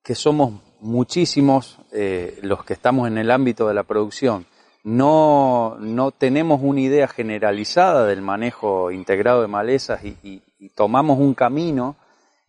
que 0.03 0.15
somos 0.15 0.61
muchísimos 0.79 1.77
eh, 1.91 2.39
los 2.41 2.63
que 2.63 2.73
estamos 2.73 3.07
en 3.07 3.17
el 3.17 3.31
ámbito 3.31 3.67
de 3.67 3.73
la 3.73 3.83
producción, 3.83 4.45
no, 4.83 5.75
no 5.79 6.11
tenemos 6.11 6.61
una 6.63 6.81
idea 6.81 7.07
generalizada 7.07 8.05
del 8.05 8.21
manejo 8.21 8.91
integrado 8.91 9.41
de 9.41 9.47
malezas 9.47 10.03
y, 10.03 10.41
tomamos 10.75 11.19
un 11.19 11.33
camino 11.35 11.95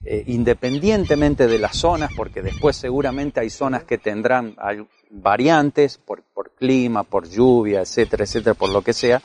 eh, 0.04 0.22
independientemente 0.28 1.48
de 1.48 1.58
las 1.58 1.76
zonas, 1.76 2.10
porque 2.16 2.40
después 2.40 2.76
seguramente 2.76 3.40
hay 3.40 3.50
zonas 3.50 3.82
que 3.82 3.98
tendrán 3.98 4.56
variantes 5.10 5.98
por, 5.98 6.22
clima, 6.56 7.02
por 7.02 7.28
lluvia, 7.28 7.80
etcétera, 7.80 8.24
etcétera, 8.24 8.54
por 8.54 8.70
lo 8.70 8.82
que 8.82 8.92
sea, 8.92 9.20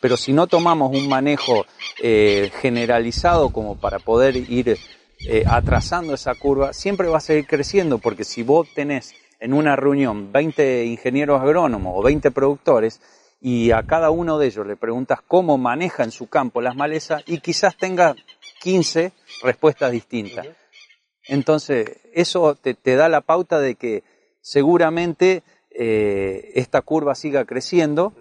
pero 0.00 0.18
si 0.18 0.34
no 0.34 0.46
tomamos 0.46 0.94
un 0.94 1.08
manejo 1.08 1.64
eh, 2.02 2.50
generalizado 2.60 3.50
como 3.50 3.78
para 3.78 3.98
poder 3.98 4.36
ir 4.36 4.78
eh, 5.26 5.44
atrasando 5.46 6.12
esa 6.12 6.34
curva, 6.34 6.72
siempre 6.74 7.08
va 7.08 7.18
a 7.18 7.20
seguir 7.20 7.46
creciendo, 7.46 7.96
porque 7.98 8.24
si 8.24 8.42
vos 8.42 8.68
tenés 8.74 9.14
en 9.40 9.54
una 9.54 9.76
reunión 9.76 10.30
20 10.30 10.84
ingenieros 10.84 11.40
agrónomos 11.40 11.94
o 11.96 12.02
20 12.02 12.30
productores, 12.32 13.00
y 13.40 13.70
a 13.70 13.84
cada 13.84 14.10
uno 14.10 14.38
de 14.38 14.48
ellos 14.48 14.66
le 14.66 14.76
preguntas 14.76 15.20
cómo 15.26 15.58
maneja 15.58 16.02
en 16.02 16.10
su 16.10 16.28
campo 16.28 16.60
las 16.60 16.74
malezas 16.74 17.22
y 17.26 17.38
quizás 17.38 17.76
tenga 17.76 18.16
15 18.60 19.12
respuestas 19.42 19.92
distintas. 19.92 20.46
Entonces, 21.24 21.98
eso 22.12 22.54
te, 22.54 22.76
da 22.96 23.08
la 23.08 23.20
pauta 23.20 23.60
de 23.60 23.74
que 23.74 24.02
seguramente 24.40 25.42
eh, 25.70 26.52
esta 26.54 26.82
curva 26.82 27.14
siga 27.14 27.44
creciendo. 27.44 28.12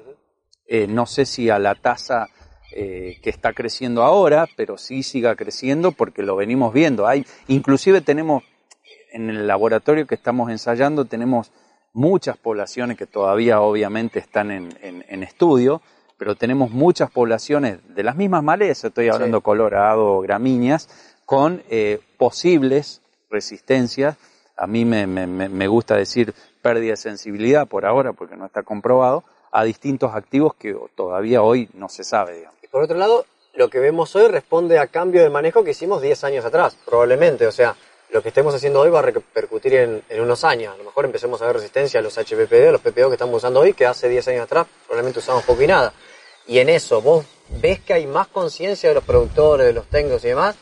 Eh, 0.68 0.88
no 0.88 1.06
sé 1.06 1.26
si 1.26 1.50
a 1.50 1.60
la 1.60 1.76
tasa 1.76 2.28
eh, 2.74 3.20
que 3.24 3.30
está 3.30 3.54
creciendo 3.54 4.04
ahora, 4.04 4.46
pero 4.58 4.78
sí 4.78 5.02
siga 5.02 5.36
creciendo 5.36 5.94
porque 5.94 6.22
lo 6.22 6.36
venimos 6.36 6.74
viendo. 6.74 7.08
Hay, 7.08 7.26
inclusive 7.48 8.02
tenemos 8.02 8.44
en 9.12 9.30
el 9.30 9.48
laboratorio 9.48 10.06
que 10.06 10.16
estamos 10.16 10.52
ensayando, 10.52 11.06
tenemos 11.06 11.52
muchas 11.94 12.38
poblaciones 12.38 12.98
que 12.98 13.08
todavía 13.08 13.62
obviamente 13.62 14.20
están 14.20 14.52
en, 14.52 15.24
estudio, 15.24 15.82
pero 16.18 16.36
tenemos 16.36 16.72
muchas 16.72 17.12
poblaciones 17.12 17.80
de 17.96 18.04
las 18.04 18.16
mismas 18.16 18.44
malezas, 18.44 18.86
estoy 18.86 19.10
hablando 19.10 19.42
colorado, 19.42 20.20
gramíneas, 20.22 20.90
con 21.26 21.62
eh, 21.70 22.00
posibles 22.18 23.02
resistencias. 23.30 24.18
A 24.56 24.66
mí 24.66 24.86
me, 24.86 25.68
gusta 25.68 25.96
decir 25.96 26.34
pérdida 26.62 26.92
de 26.92 26.98
sensibilidad 26.98 27.68
por 27.68 27.86
ahora, 27.86 28.14
porque 28.14 28.36
no 28.36 28.46
está 28.46 28.64
comprobado, 28.64 29.24
a 29.52 29.64
distintos 29.64 30.16
activos 30.16 30.56
que 30.56 30.76
todavía 30.96 31.44
hoy 31.44 31.70
no 31.74 31.90
se 31.90 32.04
sabe. 32.04 32.48
Y 32.64 32.68
por 32.68 32.84
otro 32.84 32.98
lado, 32.98 33.26
lo 33.54 33.70
que 33.70 33.80
vemos 33.80 34.16
hoy 34.16 34.28
responde 34.28 34.80
a 34.80 34.88
cambio 34.88 35.22
de 35.22 35.30
manejo 35.30 35.64
que 35.64 35.72
hicimos 35.72 36.02
10 36.02 36.24
años 36.24 36.46
atrás, 36.46 36.78
probablemente. 36.86 37.46
O 37.46 37.52
sea, 37.52 37.76
lo 38.10 38.22
que 38.22 38.30
estemos 38.30 38.56
haciendo 38.56 38.80
hoy 38.80 38.90
va 38.90 39.00
a 39.00 39.04
repercutir 39.04 39.76
en, 39.76 40.04
unos 40.22 40.44
años. 40.44 40.74
A 40.74 40.78
lo 40.78 40.84
mejor 40.86 41.06
empecemos 41.06 41.42
a 41.42 41.48
ver 41.48 41.58
resistencia 41.58 42.00
a 42.00 42.04
los 42.04 42.18
HPPD, 42.18 42.70
a 42.70 42.72
los 42.72 42.82
PPO 42.82 43.10
que 43.10 43.16
estamos 43.16 43.36
usando 43.36 43.60
hoy, 43.60 43.74
que 43.74 43.86
hace 43.86 44.08
10 44.08 44.28
años 44.30 44.44
atrás 44.44 44.66
probablemente 44.86 45.20
usamos 45.20 45.44
poco 45.44 45.62
y 45.62 45.68
nada. 45.68 45.94
Y 46.48 46.60
en 46.60 46.70
eso, 46.70 47.02
¿vos 47.02 47.26
ves 47.62 47.80
que 47.82 47.94
hay 47.94 48.08
más 48.08 48.28
conciencia 48.28 48.90
de 48.90 48.96
los 48.96 49.04
productores, 49.04 49.68
de 49.68 49.74
los 49.74 49.88
técnicos 49.88 50.24
y 50.24 50.30
demás? 50.30 50.56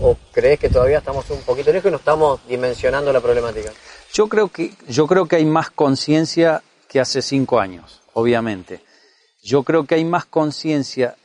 ¿O 0.00 0.16
crees 0.32 0.58
que 0.58 0.68
todavía 0.68 0.98
estamos 0.98 1.28
un 1.30 1.42
poquito 1.42 1.72
lejos 1.72 1.88
y 1.88 1.92
no 1.92 1.98
estamos 1.98 2.40
dimensionando 2.48 3.12
la 3.12 3.20
problemática? 3.20 3.72
Yo 4.12 4.28
creo 4.28 4.48
que, 4.48 4.72
yo 4.88 5.06
creo 5.06 5.26
que 5.26 5.36
hay 5.36 5.44
más 5.44 5.70
conciencia 5.70 6.62
que 6.88 7.00
hace 7.00 7.22
cinco 7.22 7.60
años, 7.60 8.02
obviamente. 8.12 8.80
Yo 9.42 9.62
creo 9.62 9.84
que 9.86 9.94
hay 9.94 10.04
más 10.04 10.26
conciencia 10.26 11.16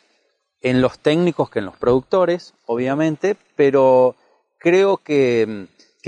en 0.62 0.82
los 0.82 1.00
técnicos 1.00 1.50
que 1.50 1.60
en 1.60 1.66
los 1.66 1.78
productores, 1.78 2.54
obviamente, 2.66 3.38
pero 3.56 4.16
creo 4.60 4.98
que, 4.98 5.68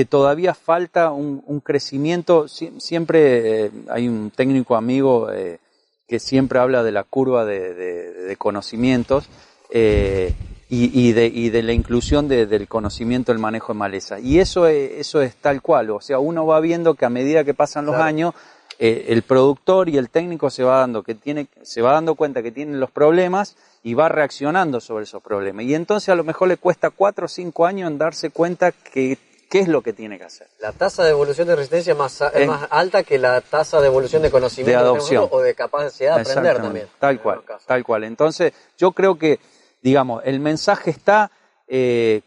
todavía 0.09 0.53
falta 0.53 1.11
un, 1.11 1.61
crecimiento. 1.61 2.47
siempre 2.47 3.65
eh, 3.65 3.71
hay 3.89 4.07
un 4.07 4.31
técnico 4.31 4.75
amigo 4.75 5.31
eh, 5.31 5.59
que 6.07 6.19
siempre 6.19 6.59
habla 6.59 6.83
de 6.83 6.91
la 6.91 7.03
curva 7.03 7.45
de, 7.45 8.35
conocimientos 8.37 9.27
eh, 9.69 10.33
y, 10.69 11.11
de, 11.11 11.63
la 11.63 11.73
inclusión 11.73 12.27
del 12.27 12.67
conocimiento 12.67 13.31
del 13.31 13.39
manejo 13.39 13.73
de 13.73 13.79
maleza. 13.79 14.19
Y 14.19 14.39
eso 14.39 14.67
es, 14.67 14.91
eso 14.99 15.21
es 15.21 15.35
tal 15.35 15.61
cual. 15.61 15.89
O 15.91 16.01
sea, 16.01 16.19
uno 16.19 16.45
va 16.45 16.59
viendo 16.59 16.93
que 16.93 17.05
a 17.05 17.09
medida 17.09 17.43
que 17.43 17.53
pasan 17.53 17.85
los 17.85 17.95
años, 17.95 18.33
el 18.79 19.21
productor 19.23 19.89
y 19.89 19.97
el 19.97 20.09
técnico 20.09 20.49
se 20.49 20.63
va 20.63 20.79
dando 20.79 21.03
que 21.03 21.15
tiene, 21.15 21.47
se 21.63 21.81
va 21.81 21.93
dando 21.93 22.15
cuenta 22.15 22.43
que 22.43 22.51
tienen 22.51 22.79
los 22.79 22.91
problemas 22.91 23.55
y 23.83 23.93
va 23.93 24.09
reaccionando 24.09 24.79
sobre 24.79 25.03
esos 25.03 25.23
problemas. 25.23 25.65
Y 25.65 25.73
entonces 25.73 26.09
a 26.09 26.15
lo 26.15 26.23
mejor 26.23 26.47
le 26.47 26.57
cuesta 26.57 26.89
cuatro 26.89 27.25
o 27.25 27.29
cinco 27.29 27.65
años 27.65 27.89
en 27.89 27.97
darse 27.97 28.29
cuenta 28.29 28.71
que 28.71 29.17
qué 29.49 29.59
es 29.59 29.67
lo 29.67 29.81
que 29.81 29.93
tiene 29.93 30.17
que 30.17 30.25
hacer. 30.25 30.47
La 30.59 30.71
tasa 30.71 31.03
de 31.03 31.11
evolución 31.11 31.47
de 31.47 31.55
resistencia 31.55 31.93
es 31.93 31.97
más, 31.97 32.21
más 32.45 32.67
alta 32.69 33.03
que 33.03 33.17
la 33.17 33.41
tasa 33.41 33.79
de 33.81 33.87
evolución 33.87 34.21
de 34.21 34.31
conocimiento 34.31 34.79
de 34.79 34.85
adopción. 34.85 35.27
o 35.31 35.41
de 35.41 35.53
capacidad 35.53 36.15
de 36.15 36.21
aprender 36.21 36.61
también. 36.61 36.87
Tal 36.99 37.21
cual, 37.21 37.41
tal 37.65 37.83
cual. 37.83 38.03
Entonces 38.03 38.53
yo 38.77 38.91
creo 38.91 39.17
que, 39.17 39.39
digamos, 39.81 40.23
el 40.25 40.39
mensaje 40.39 40.91
está, 40.91 41.31
eh, 41.67 42.21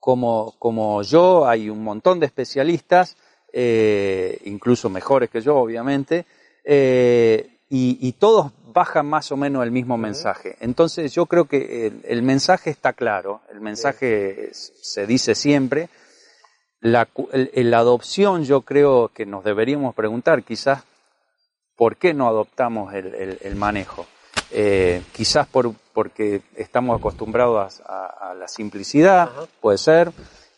como, 0.00 0.54
como 0.58 1.02
yo, 1.02 1.46
hay 1.46 1.68
un 1.68 1.82
montón 1.82 2.20
de 2.20 2.26
especialistas, 2.26 3.16
eh, 3.52 4.38
incluso 4.44 4.88
mejores 4.88 5.30
que 5.30 5.40
yo, 5.40 5.56
obviamente, 5.56 6.26
eh, 6.64 7.58
y, 7.70 8.12
todos 8.12 8.50
bajan 8.72 9.06
más 9.06 9.30
o 9.30 9.36
menos 9.36 9.62
el 9.62 9.70
mismo 9.70 9.98
mensaje. 9.98 10.56
Entonces 10.60 11.12
yo 11.12 11.26
creo 11.26 11.44
que 11.44 11.92
el, 12.04 12.22
mensaje 12.22 12.70
está 12.70 12.94
claro, 12.94 13.42
el 13.52 13.60
mensaje 13.60 14.50
se 14.52 15.06
dice 15.06 15.34
siempre. 15.34 15.90
La, 16.80 17.08
la 17.32 17.78
adopción 17.78 18.44
yo 18.44 18.62
creo 18.62 19.10
que 19.12 19.26
nos 19.26 19.42
deberíamos 19.42 19.94
preguntar 19.94 20.44
quizás 20.44 20.84
por 21.78 21.96
qué 21.96 22.12
no 22.12 22.26
adoptamos 22.26 22.92
el, 22.92 23.54
manejo. 23.54 24.04
Eh, 24.50 25.02
quizás 25.12 25.46
por, 25.46 25.72
porque 25.92 26.42
estamos 26.56 26.98
acostumbrados 26.98 27.80
a, 27.86 28.34
la 28.36 28.48
simplicidad, 28.48 29.30
puede 29.60 29.78
ser. 29.78 30.10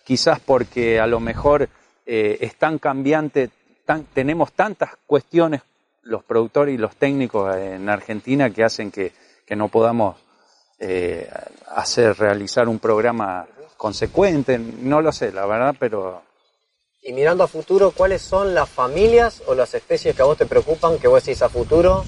Quizás 0.03 0.41
porque 0.41 0.99
a 0.99 1.07
lo 1.07 1.21
mejor 1.21 1.69
eh, 2.07 2.39
es 2.41 2.57
tan 2.57 2.79
cambiante, 2.79 3.51
tenemos 4.15 4.53
tantas 4.53 4.91
cuestiones 5.07 5.61
los 6.03 6.25
productores 6.25 6.75
y 6.75 6.79
los 6.79 6.97
técnicos 6.97 7.55
en 7.55 7.89
Argentina 7.91 8.51
que 8.51 8.65
hacen 8.65 8.91
que, 8.91 9.13
no 9.51 9.69
podamos 9.69 10.17
eh, 10.79 11.29
hacer, 11.75 12.17
realizar 12.17 12.69
un 12.69 12.79
programa 12.79 13.47
consecuente, 13.81 14.59
no 14.59 15.01
lo 15.01 15.11
sé, 15.11 15.33
la 15.33 15.47
verdad, 15.47 15.75
pero... 15.81 16.21
Y 17.03 17.15
mirando 17.15 17.45
a 17.45 17.49
futuro, 17.49 17.93
¿cuáles 17.93 18.21
son 18.21 18.55
las 18.55 18.69
familias 18.69 19.43
o 19.47 19.55
las 19.55 19.73
especies 19.73 20.15
que 20.15 20.21
a 20.21 20.27
vos 20.27 20.37
te 20.37 20.45
preocupan, 20.45 20.99
que 20.99 21.09
vos 21.09 21.25
decís 21.25 21.41
a 21.41 21.49
futuro, 21.49 22.05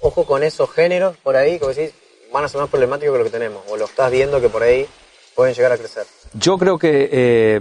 ojo 0.00 0.26
con 0.26 0.42
esos 0.42 0.70
géneros 0.70 1.16
por 1.16 1.34
ahí, 1.34 1.58
que 1.58 1.64
vos 1.64 1.74
decís, 1.74 1.94
van 2.30 2.44
a 2.44 2.48
ser 2.48 2.60
más 2.60 2.68
problemáticos 2.68 3.14
que 3.14 3.18
lo 3.20 3.24
que 3.24 3.30
tenemos, 3.30 3.62
o 3.70 3.78
lo 3.78 3.86
estás 3.86 4.10
viendo 4.10 4.38
que 4.38 4.50
por 4.50 4.62
ahí 4.62 4.86
pueden 5.34 5.54
llegar 5.54 5.72
a 5.72 5.78
crecer? 5.78 6.04
Yo 6.34 6.58
creo 6.58 6.78
que 6.78 7.08
eh, 7.10 7.60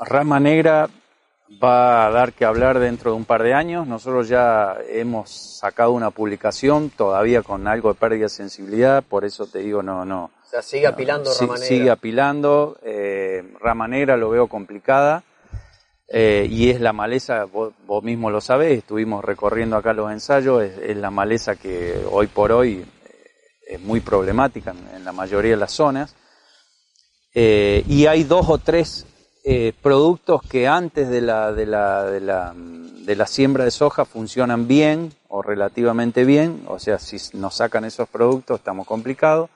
Rama 0.00 0.38
Negra 0.38 0.90
va 1.62 2.06
a 2.06 2.10
dar 2.10 2.32
que 2.32 2.44
hablar 2.44 2.78
dentro 2.78 3.12
de 3.12 3.16
un 3.16 3.24
par 3.24 3.42
de 3.42 3.54
años. 3.54 3.86
Nosotros 3.86 4.28
ya 4.28 4.76
hemos 4.88 5.30
sacado 5.30 5.92
una 5.92 6.10
publicación 6.10 6.90
todavía 6.90 7.42
con 7.42 7.66
algo 7.66 7.92
de 7.92 7.98
pérdida 7.98 8.24
de 8.24 8.28
sensibilidad, 8.28 9.02
por 9.02 9.24
eso 9.24 9.46
te 9.46 9.60
digo, 9.60 9.82
no, 9.82 10.04
no. 10.04 10.30
O 10.44 10.50
sea, 10.50 10.62
sigue 10.62 10.86
apilando 10.86 11.30
Rama 11.32 11.54
Negra. 11.54 11.66
Sigue 11.66 11.90
apilando. 11.90 12.78
Eh, 12.82 13.54
Rama 13.60 13.88
Negra 13.88 14.16
lo 14.16 14.30
veo 14.30 14.46
complicada. 14.46 15.22
Eh, 16.10 16.46
y 16.50 16.70
es 16.70 16.80
la 16.80 16.94
maleza, 16.94 17.44
vos, 17.44 17.74
mismo 18.02 18.30
lo 18.30 18.40
sabés, 18.40 18.78
estuvimos 18.78 19.22
recorriendo 19.22 19.76
acá 19.76 19.92
los 19.92 20.10
ensayos, 20.10 20.62
es, 20.62 20.96
la 20.96 21.10
maleza 21.10 21.56
que 21.56 22.02
hoy 22.10 22.28
por 22.28 22.50
hoy 22.50 22.78
eh, 22.78 23.74
es 23.74 23.80
muy 23.82 24.00
problemática 24.00 24.74
en, 24.94 25.04
la 25.04 25.12
mayoría 25.12 25.50
de 25.50 25.58
las 25.58 25.72
zonas. 25.72 26.14
y 27.34 28.06
hay 28.06 28.24
dos 28.24 28.48
o 28.48 28.56
tres 28.56 29.04
eh, 29.50 29.72
productos 29.80 30.42
que 30.42 30.68
antes 30.68 31.08
de 31.08 31.22
la, 31.22 31.52
de, 31.52 31.64
la, 31.64 32.04
de, 32.04 32.20
la, 32.20 32.52
de 32.54 33.16
la 33.16 33.26
siembra 33.26 33.64
de 33.64 33.70
soja 33.70 34.04
funcionan 34.04 34.68
bien 34.68 35.14
o 35.28 35.40
relativamente 35.40 36.26
bien, 36.26 36.64
o 36.66 36.78
sea, 36.78 36.98
si 36.98 37.16
nos 37.38 37.54
sacan 37.54 37.86
esos 37.86 38.10
productos 38.10 38.58
estamos 38.58 38.86
complicados. 38.86 39.48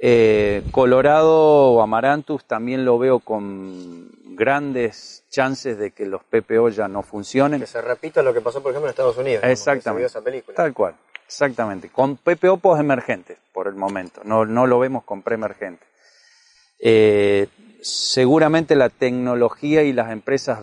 Eh, 0.00 0.64
Colorado 0.72 1.70
o 1.70 1.82
Amarantus 1.82 2.44
también 2.46 2.84
lo 2.84 2.98
veo 2.98 3.20
con 3.20 4.10
grandes 4.34 5.24
chances 5.30 5.78
de 5.78 5.92
que 5.92 6.04
los 6.04 6.24
PPO 6.24 6.70
ya 6.70 6.88
no 6.88 7.04
funcionen. 7.04 7.60
Que 7.60 7.68
se 7.68 7.80
repita 7.80 8.24
lo 8.24 8.34
que 8.34 8.40
pasó, 8.40 8.60
por 8.60 8.72
ejemplo, 8.72 8.88
en 8.88 8.90
Estados 8.90 9.18
Unidos. 9.18 9.44
Exactamente. 9.44 10.06
Esa 10.06 10.20
película. 10.20 10.56
Tal 10.56 10.74
cual. 10.74 10.96
Exactamente. 11.24 11.90
Con 11.90 12.16
PPO 12.16 12.56
post-emergentes, 12.56 13.38
por 13.52 13.68
el 13.68 13.76
momento. 13.76 14.22
No, 14.24 14.44
no 14.44 14.66
lo 14.66 14.80
vemos 14.80 15.04
con 15.04 15.22
pre-emergentes. 15.22 15.86
Eh, 16.80 17.46
seguramente 17.82 18.76
la 18.76 18.88
tecnología 18.88 19.82
y 19.82 19.92
las 19.92 20.10
empresas 20.10 20.60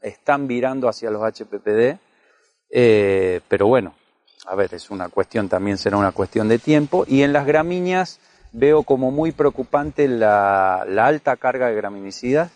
están 0.00 0.48
virando 0.48 0.88
hacia 0.88 1.10
los 1.10 1.22
HPPD, 1.22 1.98
eh, 2.70 3.40
pero 3.46 3.66
bueno, 3.66 3.94
a 4.46 4.54
ver, 4.54 4.74
es 4.74 4.90
una 4.90 5.08
cuestión, 5.08 5.48
también 5.48 5.78
será 5.78 5.98
una 5.98 6.12
cuestión 6.12 6.48
de 6.48 6.58
tiempo. 6.58 7.04
Y 7.06 7.22
en 7.22 7.32
las 7.32 7.46
gramíneas 7.46 8.18
veo 8.52 8.82
como 8.82 9.10
muy 9.10 9.32
preocupante 9.32 10.08
la, 10.08 10.82
alta 10.82 11.36
carga 11.36 11.68
de 11.68 11.74
graminicidas 11.74 12.50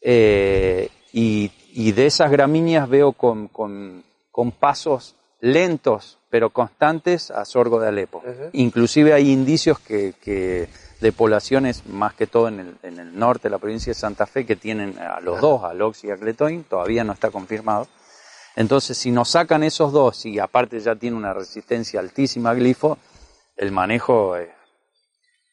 eh, 0.00 0.90
y, 1.12 1.50
de 1.92 2.06
esas 2.06 2.30
gramíneas 2.30 2.88
veo 2.88 3.12
con, 3.12 3.50
pasos 4.60 5.16
lentos 5.40 6.18
pero 6.30 6.50
constantes 6.50 7.30
a 7.30 7.44
sorgo 7.44 7.80
de 7.80 7.88
Alepo. 7.88 8.22
Inclusive 8.52 9.12
hay 9.12 9.30
indicios 9.30 9.78
que 9.78 10.68
de 11.02 11.12
poblaciones, 11.12 11.84
más 11.86 12.14
que 12.14 12.26
todo 12.26 12.48
en 12.48 12.60
el, 12.60 12.76
en 12.82 12.98
el, 12.98 13.18
norte 13.18 13.44
de 13.44 13.50
la 13.50 13.58
provincia 13.58 13.90
de 13.90 13.98
Santa 13.98 14.26
Fe, 14.26 14.46
que 14.46 14.56
tienen 14.56 14.98
a 14.98 15.20
los 15.20 15.40
dos, 15.40 15.64
a 15.64 15.74
Lox 15.74 16.04
y 16.04 16.10
a 16.10 16.16
Cletoin, 16.16 16.64
todavía 16.64 17.04
no 17.04 17.12
está 17.12 17.30
confirmado. 17.30 17.88
Entonces, 18.56 18.96
si 18.96 19.10
nos 19.10 19.30
sacan 19.30 19.62
esos 19.62 19.92
dos 19.92 20.24
y 20.26 20.38
aparte 20.38 20.78
ya 20.80 20.94
tiene 20.94 21.16
una 21.16 21.34
resistencia 21.34 22.00
altísima 22.00 22.50
a 22.50 22.54
glifo, 22.54 22.98
el 23.56 23.72
manejo 23.72 24.36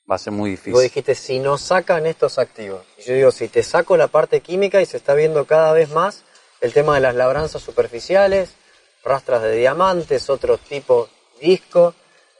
Va 0.09 0.15
a 0.15 0.17
ser 0.17 0.33
muy 0.33 0.51
difícil. 0.51 0.73
Vos 0.73 0.81
dijiste, 0.81 1.13
si 1.13 1.39
no 1.39 1.59
sacan 1.59 2.07
estos 2.07 2.39
activos. 2.39 2.83
Yo 3.05 3.13
digo, 3.13 3.31
si 3.31 3.47
te 3.47 3.61
saco 3.61 3.95
la 3.95 4.07
parte 4.07 4.41
química 4.41 4.81
y 4.81 4.87
se 4.87 4.97
está 4.97 5.13
viendo 5.13 5.45
cada 5.45 5.71
vez 5.71 5.91
más 5.91 6.23
el 6.61 6.73
tema 6.73 6.95
de 6.95 7.01
las 7.01 7.13
labranzas 7.13 7.61
superficiales, 7.61 8.55
rastras 9.03 9.43
de 9.43 9.55
diamantes, 9.55 10.29
otros 10.31 10.61
tipos 10.61 11.09
disco, 11.39 11.93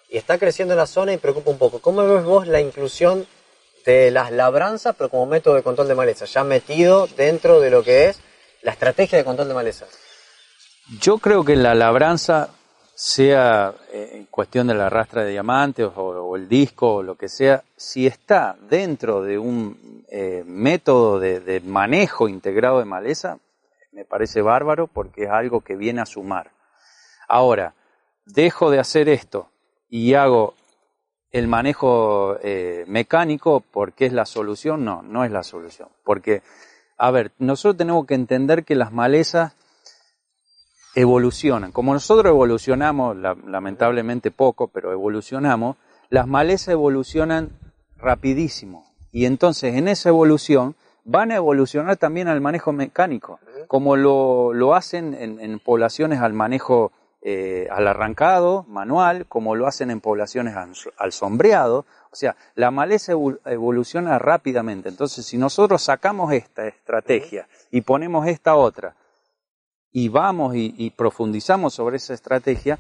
y 0.10 0.18
está 0.18 0.38
creciendo 0.38 0.75
la 0.75 0.88
zona 0.88 1.13
y 1.13 1.18
preocupa 1.18 1.51
un 1.51 1.58
poco. 1.58 1.80
¿Cómo 1.80 2.06
ves 2.06 2.24
vos 2.24 2.48
la 2.48 2.60
inclusión 2.60 3.28
de 3.86 4.12
las 4.12 4.32
labranzas, 4.32 4.96
pero 4.98 5.10
como 5.10 5.28
método 5.28 5.56
de 5.56 5.63
control 5.63 5.88
de 5.88 5.96
maleza, 5.96 6.25
ya 6.25 6.44
metido 6.44 7.08
dentro 7.16 7.60
de 7.60 7.70
lo 7.70 7.84
que 7.84 8.08
es 8.08 8.20
la 8.63 8.72
estrategia 8.72 9.18
de 9.18 9.24
control 9.24 9.48
de 9.48 9.54
maleza? 9.54 9.86
Yo 11.00 11.20
creo 11.20 11.46
que 11.46 11.56
la 11.56 11.75
labranza, 11.75 12.50
sea 12.96 13.74
eh, 13.94 14.10
en 14.16 14.25
cuestión 14.25 14.68
de 14.68 14.74
la 14.74 14.89
rastra 14.89 15.24
de 15.24 15.32
diamantes 15.32 15.89
o, 15.96 16.36
el 16.36 16.50
disco 16.50 16.96
o 16.96 17.04
lo 17.04 17.16
que 17.16 17.30
sea, 17.30 17.63
si 17.78 18.06
está 18.06 18.58
dentro 18.70 19.22
de 19.22 19.38
un 19.38 20.06
eh, 20.10 20.44
método 20.46 21.18
de 21.18 21.62
manejo 21.63 22.28
integrado 22.28 22.80
de 22.80 22.86
maleza, 22.86 23.39
me 23.94 24.04
parece 24.04 24.42
bárbaro 24.42 24.88
porque 24.88 25.24
es 25.24 25.30
algo 25.30 25.62
que 25.62 25.78
viene 25.78 26.01
a 26.01 26.06
sumar. 26.06 26.51
Ahora, 27.30 27.74
dejo 28.25 28.70
de 28.70 28.80
hacer 28.80 29.08
esto 29.08 29.49
y 29.89 30.13
hago 30.13 30.53
el 31.31 31.48
manejo 31.48 32.38
eh, 32.41 32.86
mecánico 32.88 33.63
porque 33.72 34.05
es 34.05 34.13
la 34.13 34.25
solución, 34.25 34.86
no, 34.86 35.01
no 35.01 35.24
es 35.25 35.31
la 35.31 35.43
solución. 35.43 35.89
Porque, 36.03 36.41
a 36.98 37.12
ver, 37.12 37.31
nosotros 37.38 37.77
tenemos 37.77 38.05
que 38.05 38.15
entender 38.15 38.63
que 38.63 38.75
las 38.75 38.91
malezas 38.91 39.53
evolucionan. 40.96 41.72
Como 41.72 41.93
nosotros 41.93 42.31
evolucionamos, 42.31 43.15
lamentablemente 43.17 44.31
poco, 44.31 44.67
pero 44.67 44.91
evolucionamos, 44.91 45.77
las 46.10 46.27
malezas 46.27 46.69
evolucionan 46.69 47.51
rapidísimo. 47.98 48.86
Y 49.12 49.25
entonces 49.25 49.75
en 49.75 49.88
esa 49.88 50.10
evolución 50.10 50.75
van 51.03 51.31
a 51.31 51.36
evolucionar 51.36 51.98
también 51.98 52.27
al 52.27 52.41
manejo 52.41 52.72
mecánico, 52.72 53.39
como 53.67 53.96
lo, 53.96 54.53
lo 54.53 54.75
hacen 54.75 55.13
en, 55.13 55.39
en 55.39 55.60
poblaciones 55.60 56.19
al 56.19 56.34
manejo 56.34 56.91
eh, 57.22 57.68
al 57.70 57.86
arrancado 57.88 58.64
manual, 58.70 59.26
como 59.28 59.54
lo 59.56 59.68
hacen 59.68 59.92
en 59.92 60.00
poblaciones 60.00 60.56
al, 60.56 61.12
sombreado. 61.12 61.86
O 62.12 62.16
sea, 62.16 62.38
la 62.56 62.72
maleza 62.72 63.12
evoluciona 63.46 64.18
rápidamente. 64.18 64.88
Entonces, 64.88 65.26
si 65.26 65.38
nosotros 65.38 65.82
sacamos 65.84 66.32
esta 66.32 66.66
estrategia 66.66 67.48
y 67.72 67.82
ponemos 67.82 68.26
esta 68.26 68.56
otra, 68.56 68.96
y 69.92 70.08
vamos 70.08 70.54
y, 70.56 70.92
profundizamos 70.92 71.74
sobre 71.74 71.98
esa 71.98 72.14
estrategia, 72.14 72.80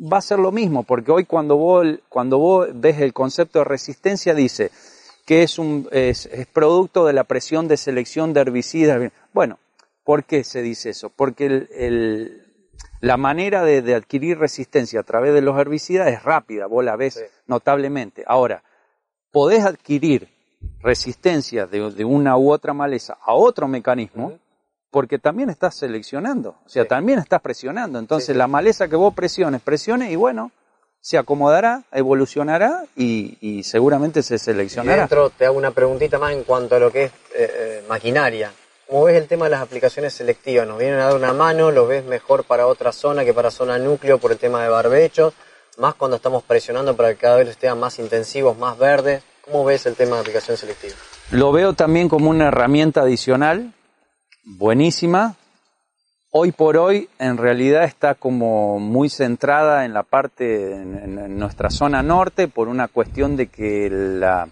va 0.00 0.18
a 0.18 0.22
ser 0.22 0.38
lo 0.38 0.52
mismo, 0.52 0.82
porque 0.82 1.12
hoy 1.12 1.24
cuando 1.24 1.56
vos, 1.56 1.86
cuando 2.08 2.38
vos 2.38 2.68
ves 2.74 3.00
el 3.00 3.12
concepto 3.12 3.60
de 3.60 3.64
resistencia, 3.64 4.34
dice 4.34 4.70
que 5.24 5.44
es, 5.44 5.58
un, 5.58 5.88
es 5.92 6.28
producto 6.52 7.06
de 7.06 7.12
la 7.12 7.24
presión 7.24 7.68
de 7.68 7.76
selección 7.76 8.32
de 8.32 8.40
herbicidas. 8.40 9.12
Bueno, 9.32 9.58
¿por 10.04 10.24
qué 10.24 10.44
se 10.44 10.62
dice 10.62 10.90
eso? 10.90 11.10
Porque 11.10 11.46
el, 11.46 12.51
la 13.02 13.16
manera 13.16 13.64
de, 13.64 13.94
adquirir 13.96 14.38
resistencia 14.38 15.00
a 15.00 15.02
través 15.02 15.34
de 15.34 15.42
los 15.42 15.58
herbicidas 15.58 16.06
es 16.06 16.22
rápida, 16.22 16.66
vos 16.66 16.84
la 16.84 16.94
ves 16.94 17.24
notablemente. 17.48 18.22
Ahora, 18.28 18.62
podés 19.32 19.64
adquirir 19.64 20.28
resistencia 20.80 21.66
de, 21.66 22.04
una 22.04 22.36
u 22.36 22.52
otra 22.52 22.72
maleza 22.72 23.18
a 23.20 23.34
otro 23.34 23.66
mecanismo 23.66 24.38
porque 24.92 25.18
también 25.18 25.50
estás 25.50 25.76
seleccionando, 25.76 26.50
o 26.64 26.68
sea, 26.68 26.84
también 26.84 27.18
estás 27.18 27.40
presionando. 27.40 27.98
Entonces, 27.98 28.36
la 28.36 28.46
maleza 28.46 28.86
que 28.86 28.94
vos 28.94 29.12
presiones, 29.12 29.60
presiones 29.62 30.12
y 30.12 30.16
bueno, 30.16 30.52
se 31.00 31.18
acomodará, 31.18 31.82
evolucionará 31.90 32.84
y, 32.94 33.62
seguramente 33.64 34.22
se 34.22 34.38
seleccionará. 34.38 34.96
Y 34.96 35.00
dentro 35.00 35.30
te 35.30 35.46
hago 35.46 35.58
una 35.58 35.72
preguntita 35.72 36.20
más 36.20 36.34
en 36.34 36.44
cuanto 36.44 36.76
a 36.76 36.78
lo 36.78 36.92
que 36.92 37.04
es 37.04 37.10
eh, 37.10 37.50
eh, 37.52 37.84
maquinaria. 37.88 38.52
¿Cómo 38.92 39.04
ves 39.04 39.16
el 39.16 39.26
tema 39.26 39.46
de 39.46 39.52
las 39.52 39.62
aplicaciones 39.62 40.12
selectivas? 40.12 40.68
¿Nos 40.68 40.78
vienen 40.78 41.00
a 41.00 41.04
dar 41.04 41.16
una 41.16 41.32
mano? 41.32 41.70
¿Lo 41.70 41.86
ves 41.86 42.04
mejor 42.04 42.44
para 42.44 42.66
otra 42.66 42.92
zona 42.92 43.24
que 43.24 43.32
para 43.32 43.50
zona 43.50 43.78
núcleo 43.78 44.18
por 44.18 44.32
el 44.32 44.36
tema 44.36 44.62
de 44.62 44.68
barbechos? 44.68 45.32
Más 45.78 45.94
cuando 45.94 46.18
estamos 46.18 46.42
presionando 46.42 46.94
para 46.94 47.08
que 47.08 47.16
cada 47.16 47.38
vez 47.38 47.48
estén 47.48 47.80
más 47.80 47.98
intensivos, 47.98 48.58
más 48.58 48.76
verdes. 48.76 49.22
¿Cómo 49.46 49.64
ves 49.64 49.86
el 49.86 49.96
tema 49.96 50.16
de 50.16 50.20
aplicación 50.20 50.58
selectiva? 50.58 50.92
Lo 51.30 51.52
veo 51.52 51.72
también 51.72 52.10
como 52.10 52.28
una 52.28 52.48
herramienta 52.48 53.00
adicional, 53.00 53.72
buenísima. 54.44 55.36
Hoy 56.30 56.52
por 56.52 56.76
hoy, 56.76 57.08
en 57.18 57.38
realidad, 57.38 57.84
está 57.84 58.14
como 58.14 58.78
muy 58.78 59.08
centrada 59.08 59.86
en 59.86 59.94
la 59.94 60.02
parte, 60.02 60.74
en 60.74 61.38
nuestra 61.38 61.70
zona 61.70 62.02
norte, 62.02 62.46
por 62.46 62.68
una 62.68 62.88
cuestión 62.88 63.36
de 63.38 63.46
que 63.46 63.88
la, 63.90 64.50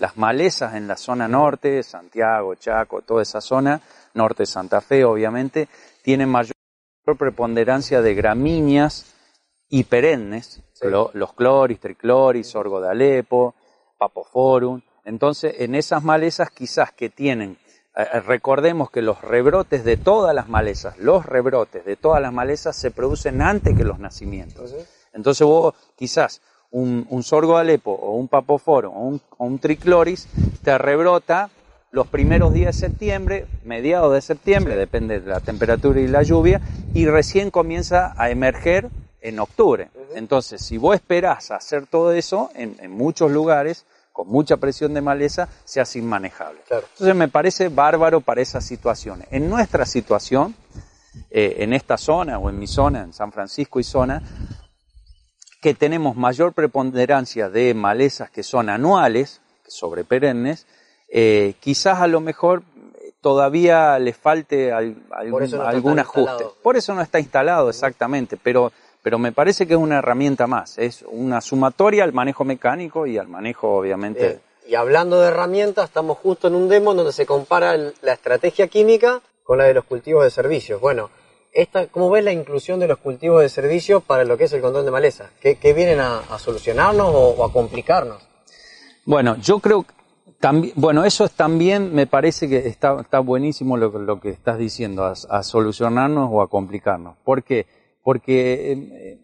las 0.00 0.16
malezas 0.16 0.74
en 0.74 0.88
la 0.88 0.96
zona 0.96 1.28
norte, 1.28 1.82
Santiago, 1.82 2.54
Chaco, 2.54 3.02
toda 3.02 3.22
esa 3.22 3.42
zona, 3.42 3.80
norte 4.14 4.44
de 4.44 4.46
Santa 4.46 4.80
Fe 4.80 5.04
obviamente, 5.04 5.68
tienen 6.02 6.30
mayor 6.30 6.54
preponderancia 7.18 8.00
de 8.00 8.14
gramíneas 8.14 9.04
y 9.68 9.84
perennes, 9.84 10.62
los 11.12 11.34
cloris, 11.34 11.80
tricloris, 11.80 12.48
sorgo 12.48 12.80
de 12.80 12.88
Alepo, 12.88 13.54
papoforum. 13.98 14.80
Entonces, 15.04 15.56
en 15.58 15.74
esas 15.74 16.02
malezas 16.02 16.50
quizás 16.50 16.92
que 16.92 17.10
tienen, 17.10 17.58
eh, 17.94 18.06
eh, 18.10 18.20
recordemos 18.20 18.90
que 18.90 19.02
los 19.02 19.20
rebrotes 19.20 19.84
de 19.84 19.98
todas 19.98 20.34
las 20.34 20.48
malezas, 20.48 20.98
los 20.98 21.26
rebrotes 21.26 21.84
de 21.84 21.96
todas 21.96 22.22
las 22.22 22.32
malezas 22.32 22.74
se 22.74 22.90
producen 22.90 23.42
antes 23.42 23.76
que 23.76 23.84
los 23.84 23.98
nacimientos. 23.98 24.74
Entonces 25.12 25.46
vos 25.46 25.74
quizás 25.94 26.40
un, 26.70 27.22
sorgo 27.22 27.54
de 27.56 27.60
Alepo 27.60 27.92
o 27.92 28.16
un 28.16 28.28
papoforo 28.28 28.90
o 28.90 29.00
un, 29.00 29.20
o 29.38 29.44
un 29.44 29.58
tricloris 29.58 30.28
te 30.62 30.76
rebrota 30.78 31.50
los 31.92 32.06
primeros 32.06 32.52
días 32.52 32.76
de 32.76 32.88
septiembre, 32.88 33.46
mediados 33.64 34.14
de 34.14 34.20
septiembre, 34.20 34.76
depende 34.76 35.20
de 35.20 35.28
la 35.28 35.40
temperatura 35.40 36.00
y 36.00 36.06
la 36.06 36.22
lluvia, 36.22 36.60
y 36.94 37.06
recién 37.06 37.50
comienza 37.50 38.14
a 38.16 38.30
emerger 38.30 38.88
en 39.20 39.40
octubre. 39.40 39.90
Entonces, 40.14 40.64
si 40.64 40.78
vos 40.78 40.94
esperás 40.94 41.50
hacer 41.50 41.86
todo 41.86 42.12
eso, 42.12 42.50
en, 42.54 42.90
muchos 42.92 43.30
lugares, 43.32 43.86
con 44.12 44.28
mucha 44.28 44.56
presión 44.56 44.94
de 44.94 45.00
maleza, 45.00 45.48
se 45.64 45.80
hace 45.80 45.98
inmanejable. 45.98 46.60
Entonces, 46.70 47.14
me 47.16 47.28
parece 47.28 47.68
bárbaro 47.68 48.20
para 48.20 48.40
esas 48.40 48.64
situaciones. 48.64 49.26
En 49.32 49.50
nuestra 49.50 49.84
situación, 49.84 50.54
eh, 51.30 51.56
en 51.58 51.72
esta 51.72 51.96
zona 51.96 52.38
o 52.38 52.48
en 52.50 52.58
mi 52.58 52.68
zona, 52.68 53.02
en 53.02 53.12
San 53.12 53.32
Francisco 53.32 53.80
y 53.80 53.84
zona, 53.84 54.22
que 55.60 55.74
tenemos 55.74 56.16
mayor 56.16 56.52
preponderancia 56.52 57.50
de 57.50 57.74
malezas 57.74 58.30
que 58.30 58.42
son 58.42 58.68
anuales, 58.68 59.40
sobre 59.66 60.04
perennes, 60.04 60.66
eh, 61.08 61.54
quizás 61.60 62.00
a 62.00 62.06
lo 62.06 62.20
mejor 62.20 62.62
todavía 63.20 63.98
le 63.98 64.12
falte 64.12 64.72
algún, 64.72 65.98
ajuste. 65.98 66.46
Por 66.62 66.76
eso 66.76 66.94
no 66.94 67.02
está 67.02 67.20
instalado 67.20 67.68
exactamente, 67.68 68.36
pero, 68.42 68.72
pero 69.02 69.18
me 69.18 69.32
parece 69.32 69.66
que 69.66 69.74
es 69.74 69.78
una 69.78 69.98
herramienta 69.98 70.46
más, 70.46 70.78
es 70.78 71.04
una 71.08 71.40
sumatoria 71.40 72.04
al 72.04 72.12
manejo 72.12 72.44
mecánico 72.44 73.06
y 73.06 73.18
al 73.18 73.28
manejo 73.28 73.76
obviamente. 73.76 74.40
Y 74.66 74.74
hablando 74.74 75.20
de 75.20 75.28
herramientas, 75.28 75.86
estamos 75.86 76.18
justo 76.18 76.48
en 76.48 76.54
un 76.54 76.68
demo 76.68 76.94
donde 76.94 77.12
se 77.12 77.26
compara 77.26 77.76
la 77.76 78.12
estrategia 78.12 78.68
química 78.68 79.20
con 79.42 79.58
la 79.58 79.64
de 79.64 79.74
los 79.74 79.84
cultivos 79.84 80.24
de 80.24 80.30
servicios. 80.30 80.80
Bueno, 80.80 81.10
esta, 81.52 81.86
¿cómo 81.88 82.10
ves 82.10 82.24
la 82.24 82.32
inclusión 82.32 82.80
de 82.80 82.88
los 82.88 82.98
cultivos 82.98 83.42
de 83.42 83.48
servicio 83.48 84.00
para 84.00 84.24
lo 84.24 84.36
que 84.36 84.44
es 84.44 84.52
el 84.52 84.60
control 84.60 84.84
de 84.84 84.90
maleza? 84.90 85.30
¿Qué, 85.40 85.72
vienen 85.72 86.00
a, 86.00 86.38
solucionarnos 86.38 87.08
o, 87.12 87.44
a 87.44 87.52
complicarnos? 87.52 88.22
Bueno, 89.04 89.36
yo 89.36 89.58
creo 89.58 89.84
también, 90.38 90.72
bueno, 90.76 91.04
eso 91.04 91.24
es 91.24 91.32
también 91.32 91.94
me 91.94 92.06
parece 92.06 92.48
que 92.48 92.66
está, 92.68 93.00
está 93.00 93.18
buenísimo 93.20 93.76
lo, 93.76 93.90
lo, 93.98 94.20
que 94.20 94.30
estás 94.30 94.58
diciendo, 94.58 95.04
a, 95.04 95.42
solucionarnos 95.42 96.30
o 96.32 96.42
a 96.42 96.48
complicarnos. 96.48 97.16
¿Por 97.24 97.42
qué? 97.42 97.66
Porque 98.02 98.72
eh, 98.72 99.18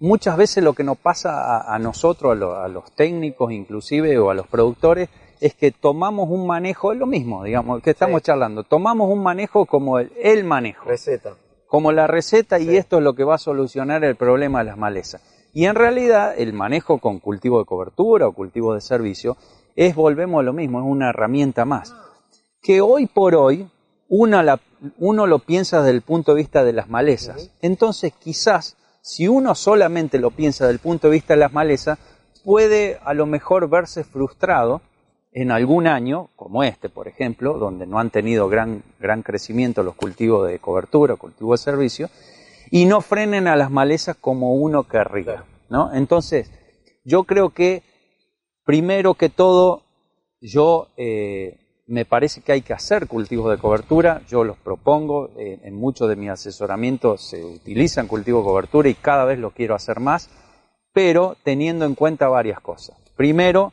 muchas 0.00 0.36
veces 0.36 0.62
lo 0.62 0.74
que 0.74 0.84
nos 0.84 0.98
pasa 0.98 1.60
a, 1.60 1.78
nosotros, 1.78 2.40
a, 2.56 2.68
los 2.68 2.92
técnicos 2.92 3.52
inclusive 3.52 4.18
o 4.18 4.30
a 4.30 4.34
los 4.34 4.46
productores, 4.46 5.08
es 5.40 5.54
que 5.54 5.70
tomamos 5.70 6.28
un 6.30 6.46
manejo, 6.46 6.92
es 6.92 6.98
lo 6.98 7.06
mismo, 7.06 7.44
digamos, 7.44 7.82
que 7.82 7.90
estamos 7.90 8.22
charlando, 8.22 8.64
tomamos 8.64 9.10
un 9.10 9.22
manejo 9.22 9.66
como 9.66 9.98
el, 9.98 10.12
el, 10.20 10.44
manejo. 10.44 10.84
Receta. 10.84 11.34
Como 11.66 11.92
la 11.92 12.06
receta 12.06 12.58
y 12.58 12.76
esto 12.76 12.98
es 12.98 13.02
lo 13.02 13.14
que 13.14 13.24
va 13.24 13.34
a 13.34 13.38
solucionar 13.38 14.02
el 14.04 14.16
problema 14.16 14.60
de 14.60 14.64
las 14.66 14.78
malezas. 14.78 15.22
Y 15.52 15.66
en 15.66 15.74
realidad 15.74 16.34
el 16.36 16.52
manejo 16.52 16.98
con 16.98 17.18
cultivo 17.18 17.58
de 17.58 17.64
cobertura 17.64 18.26
o 18.26 18.32
cultivo 18.32 18.74
de 18.74 18.80
servicio 18.80 19.36
es, 19.76 19.94
volvemos 19.94 20.40
a 20.40 20.44
lo 20.44 20.52
mismo, 20.52 20.80
es 20.80 20.86
una 20.86 21.10
herramienta 21.10 21.64
más. 21.64 21.94
Que 22.62 22.80
hoy 22.80 23.06
por 23.06 23.34
hoy 23.34 23.68
uno, 24.08 24.42
la, 24.42 24.60
uno 24.98 25.26
lo 25.26 25.40
piensa 25.40 25.78
desde 25.82 25.96
el 25.96 26.02
punto 26.02 26.32
de 26.32 26.38
vista 26.38 26.64
de 26.64 26.72
las 26.72 26.88
malezas. 26.88 27.50
Entonces 27.60 28.12
quizás 28.18 28.76
si 29.02 29.28
uno 29.28 29.54
solamente 29.54 30.18
lo 30.18 30.30
piensa 30.30 30.64
desde 30.64 30.74
el 30.74 30.80
punto 30.80 31.08
de 31.08 31.14
vista 31.14 31.34
de 31.34 31.40
las 31.40 31.52
malezas, 31.52 31.98
puede 32.44 32.98
a 33.04 33.14
lo 33.14 33.26
mejor 33.26 33.68
verse 33.68 34.04
frustrado 34.04 34.80
en 35.32 35.50
algún 35.50 35.86
año, 35.86 36.30
como 36.36 36.62
este, 36.62 36.88
por 36.88 37.08
ejemplo, 37.08 37.58
donde 37.58 37.86
no 37.86 37.98
han 37.98 38.10
tenido 38.10 38.48
gran, 38.48 38.82
gran 38.98 39.22
crecimiento 39.22 39.82
los 39.82 39.94
cultivos 39.94 40.48
de 40.48 40.58
cobertura, 40.58 41.16
cultivos 41.16 41.60
de 41.60 41.64
servicio, 41.64 42.10
y 42.70 42.86
no 42.86 43.00
frenen 43.00 43.46
a 43.48 43.56
las 43.56 43.70
malezas 43.70 44.16
como 44.16 44.54
uno 44.54 44.84
querría, 44.84 45.44
¿no? 45.70 45.92
Entonces, 45.94 46.50
yo 47.04 47.24
creo 47.24 47.50
que 47.50 47.82
Primero 48.68 49.14
que 49.14 49.30
todo, 49.30 49.80
yo 50.42 50.88
eh, 50.98 51.56
me 51.86 52.04
parece 52.04 52.42
que 52.42 52.52
hay 52.52 52.60
que 52.60 52.74
hacer 52.74 53.06
cultivos 53.06 53.50
de 53.50 53.56
cobertura, 53.56 54.20
yo 54.28 54.44
los 54.44 54.58
propongo, 54.58 55.30
eh, 55.38 55.58
en 55.62 55.74
muchos 55.74 56.06
de 56.06 56.16
mis 56.16 56.28
asesoramientos 56.28 57.30
se 57.30 57.42
utilizan 57.42 58.06
cultivos 58.06 58.44
de 58.44 58.50
cobertura 58.50 58.90
y 58.90 58.94
cada 58.94 59.24
vez 59.24 59.38
lo 59.38 59.52
quiero 59.52 59.74
hacer 59.74 60.00
más, 60.00 60.28
pero 60.92 61.34
teniendo 61.44 61.86
en 61.86 61.94
cuenta 61.94 62.28
varias 62.28 62.60
cosas. 62.60 62.94
Primero, 63.16 63.72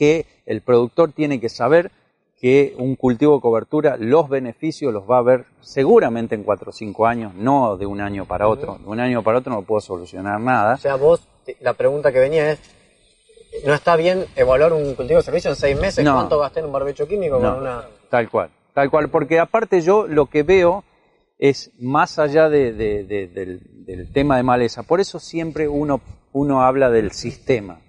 que 0.00 0.24
el 0.46 0.62
productor 0.62 1.12
tiene 1.12 1.38
que 1.40 1.50
saber 1.50 1.90
que 2.40 2.74
un 2.78 2.96
cultivo 2.96 3.34
de 3.34 3.42
cobertura, 3.42 3.98
los 3.98 4.30
beneficios 4.30 4.94
los 4.94 5.04
va 5.04 5.18
a 5.18 5.22
ver 5.22 5.44
seguramente 5.60 6.34
en 6.34 6.42
4 6.42 6.70
o 6.70 6.72
5 6.72 7.06
años, 7.06 7.34
no 7.34 7.76
de 7.76 7.84
un 7.84 8.00
año 8.00 8.24
para 8.24 8.48
otro. 8.48 8.78
De 8.78 8.88
un 8.88 8.98
año 8.98 9.22
para 9.22 9.38
otro 9.40 9.52
no 9.52 9.60
puedo 9.60 9.82
solucionar 9.82 10.40
nada. 10.40 10.76
O 10.76 10.78
sea, 10.78 10.96
vos, 10.96 11.20
la 11.60 11.74
pregunta 11.74 12.10
que 12.12 12.18
venía 12.18 12.50
es, 12.52 12.60
¿no 13.66 13.74
está 13.74 13.94
bien 13.96 14.24
evaluar 14.36 14.72
un 14.72 14.94
cultivo 14.94 15.18
de 15.18 15.22
servicio 15.22 15.50
en 15.50 15.56
6 15.56 15.78
meses? 15.78 16.02
No. 16.02 16.14
¿Cuánto 16.14 16.38
gasté 16.38 16.60
en 16.60 16.66
un 16.66 16.72
barbecho 16.72 17.06
químico 17.06 17.38
No, 17.38 17.50
con 17.52 17.60
una...? 17.60 17.84
Tal 18.08 18.30
cual, 18.30 18.48
tal 18.72 18.90
cual, 18.90 19.10
porque 19.10 19.38
aparte 19.38 19.82
yo 19.82 20.06
lo 20.06 20.24
que 20.24 20.42
veo 20.42 20.82
es 21.38 21.72
más 21.78 22.18
allá 22.18 22.48
de- 22.48 22.72
de- 22.72 23.04
de- 23.04 23.26
del, 23.28 23.60
del 23.84 24.10
tema 24.14 24.38
de 24.38 24.44
maleza, 24.44 24.82
por 24.82 24.98
eso 25.00 25.18
siempre 25.18 25.68
uno, 25.68 26.00
uno 26.32 26.62
habla 26.62 26.88
del 26.88 27.12
sistema. 27.12 27.80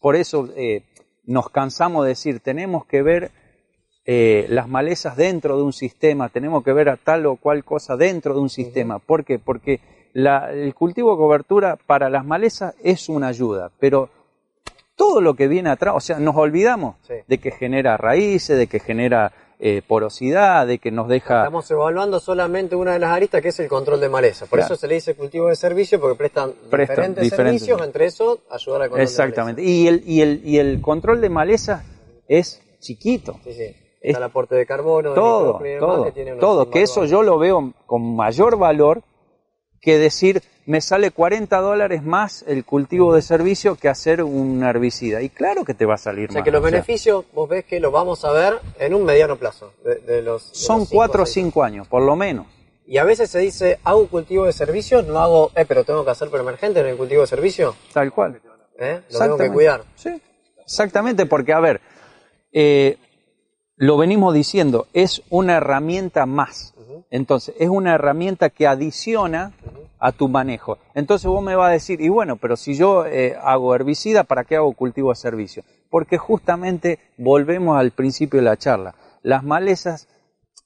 Por 0.00 0.16
eso 0.16 0.48
eh, 0.56 0.82
nos 1.28 1.48
cansamos 1.50 2.04
de 2.04 2.08
decir, 2.10 2.40
tenemos 2.40 2.84
que 2.86 3.02
ver 3.02 3.30
eh, 4.04 4.46
las 4.48 4.66
malezas 4.68 5.16
dentro 5.16 5.56
de 5.58 5.62
un 5.62 5.72
sistema, 5.72 6.28
tenemos 6.30 6.64
que 6.64 6.72
ver 6.72 6.88
a 6.88 6.96
tal 6.96 7.26
o 7.26 7.36
cual 7.36 7.62
cosa 7.64 7.96
dentro 7.96 8.34
de 8.34 8.40
un 8.40 8.48
sistema. 8.48 8.98
¿Por 8.98 9.24
qué? 9.24 9.38
Porque 9.38 9.80
la- 10.14 10.50
el 10.50 10.74
cultivo 10.74 11.10
de 11.12 11.18
cobertura 11.18 11.76
para 11.76 12.08
las 12.08 12.24
malezas 12.24 12.74
es 12.82 13.08
una 13.10 13.28
ayuda, 13.28 13.70
pero 13.78 14.08
todo 14.96 15.20
lo 15.20 15.34
que 15.34 15.46
viene 15.46 15.68
atrás, 15.70 15.94
o 15.96 16.00
sea, 16.00 16.18
nos 16.18 16.34
olvidamos 16.36 16.96
Sí. 17.06 17.14
de 17.26 17.38
que 17.38 17.50
genera 17.50 17.96
raíces, 17.98 18.56
de 18.56 18.66
que 18.66 18.80
genera 18.80 19.32
eh, 19.60 19.82
porosidad, 19.86 20.66
de 20.66 20.78
que 20.78 20.90
nos 20.92 21.08
deja... 21.08 21.38
Estamos 21.40 21.68
evaluando 21.70 22.20
solamente 22.20 22.76
una 22.76 22.92
de 22.92 22.98
las 23.00 23.10
aristas 23.10 23.42
que 23.42 23.48
es 23.48 23.58
el 23.60 23.68
control 23.68 24.00
de 24.00 24.08
maleza. 24.08 24.46
Por 24.46 24.58
Claro. 24.60 24.74
eso 24.74 24.80
se 24.80 24.86
le 24.86 24.94
dice 24.94 25.14
cultivo 25.16 25.48
de 25.48 25.56
servicio 25.56 26.00
porque 26.00 26.16
prestan, 26.16 26.52
Prestan 26.70 27.14
diferentes, 27.14 27.24
diferentes- 27.24 27.58
servicios, 27.64 27.82
entre 27.82 28.06
eso 28.06 28.38
ayudar 28.50 28.82
al 28.82 28.88
control 28.90 29.02
Exactamente. 29.02 29.62
Y 29.62 29.88
el, 29.88 30.02
y, 30.06 30.20
el, 30.22 30.42
y 30.44 30.58
el 30.58 30.80
control 30.80 31.20
de 31.20 31.28
maleza 31.28 31.84
es 32.28 32.62
chiquito. 32.80 33.32
de. 33.44 33.52
Sí, 33.52 33.52
sí. 33.52 33.64
Es- 33.64 34.10
Está 34.10 34.18
el 34.18 34.24
aporte 34.24 34.54
de 34.54 34.64
carbono, 34.64 35.08
de 35.10 35.14
todo, 35.16 35.58
demás, 35.58 35.80
todo, 35.80 36.04
que 36.04 36.12
tiene 36.12 36.32
todo, 36.36 36.70
que 36.70 36.82
eso 36.82 37.04
yo 37.04 37.24
lo 37.24 37.36
veo 37.36 37.72
con 37.86 38.14
mayor 38.14 38.56
valor 38.56 39.02
que 39.80 39.98
decir 39.98 40.42
me 40.66 40.80
sale 40.82 41.10
40 41.10 41.56
dólares 41.60 42.02
más 42.02 42.44
el 42.46 42.64
cultivo 42.64 43.14
de 43.14 43.22
servicio 43.22 43.76
que 43.76 43.88
hacer 43.88 44.22
un 44.22 44.62
herbicida. 44.62 45.22
Y 45.22 45.30
claro 45.30 45.64
que 45.64 45.72
te 45.72 45.86
va 45.86 45.94
a 45.94 45.98
salir 45.98 46.28
O 46.28 46.32
sea 46.32 46.40
más. 46.40 46.44
que 46.44 46.50
los 46.50 46.60
o 46.60 46.62
sea, 46.62 46.70
beneficios 46.70 47.24
vos 47.32 47.48
ves 47.48 47.64
que 47.64 47.80
los 47.80 47.90
vamos 47.90 48.24
a 48.24 48.32
ver 48.32 48.58
en 48.78 48.94
un 48.94 49.04
mediano 49.04 49.36
plazo. 49.36 49.72
De, 49.82 49.94
de 49.96 50.22
los, 50.22 50.52
de 50.52 50.58
son 50.58 50.80
los 50.80 50.88
cinco 50.88 50.98
4 50.98 51.22
o 51.22 51.26
seis. 51.26 51.34
5 51.46 51.62
años, 51.62 51.88
por 51.88 52.02
lo 52.02 52.16
menos. 52.16 52.46
Y 52.86 52.98
a 52.98 53.04
veces 53.04 53.30
se 53.30 53.38
dice, 53.38 53.78
hago 53.84 54.08
cultivo 54.08 54.46
de 54.46 54.52
servicios, 54.52 55.06
no 55.06 55.18
hago, 55.18 55.52
eh, 55.54 55.64
pero 55.66 55.84
tengo 55.84 56.04
que 56.04 56.10
hacer 56.10 56.30
preemergente 56.30 56.80
en 56.80 56.86
el 56.86 56.96
cultivo 56.96 57.20
de 57.22 57.26
servicio. 57.26 57.74
Tal 57.92 58.12
cual. 58.12 58.40
¿Eh? 58.78 59.00
Lo 59.10 59.18
tengo 59.18 59.36
que 59.36 59.50
cuidar. 59.50 59.84
Sí, 59.94 60.20
exactamente, 60.64 61.26
porque 61.26 61.52
a 61.52 61.60
ver, 61.60 61.80
eh, 62.52 62.96
lo 63.76 63.96
venimos 63.96 64.34
diciendo, 64.34 64.86
es 64.92 65.22
una 65.30 65.56
herramienta 65.56 66.26
más. 66.26 66.74
Entonces, 67.10 67.54
es 67.58 67.68
una 67.68 67.94
herramienta 67.94 68.50
que 68.50 68.66
adiciona 68.66 69.52
a 70.00 70.12
tu 70.12 70.28
manejo. 70.28 70.78
Entonces 70.94 71.26
vos 71.28 71.42
me 71.42 71.56
vas 71.56 71.70
a 71.70 71.72
decir, 71.72 72.00
y 72.00 72.08
bueno, 72.08 72.36
pero 72.36 72.56
si 72.56 72.74
yo 72.76 73.04
eh, 73.06 73.36
hago 73.42 73.74
herbicida, 73.74 74.24
¿para 74.24 74.44
qué 74.44 74.56
hago 74.56 74.72
cultivo 74.72 75.10
de 75.10 75.16
servicio? 75.16 75.64
Porque 75.90 76.18
justamente 76.18 76.98
volvemos 77.16 77.76
al 77.78 77.90
principio 77.90 78.38
de 78.38 78.44
la 78.44 78.56
charla. 78.56 78.94
Las 79.22 79.42
malezas, 79.42 80.06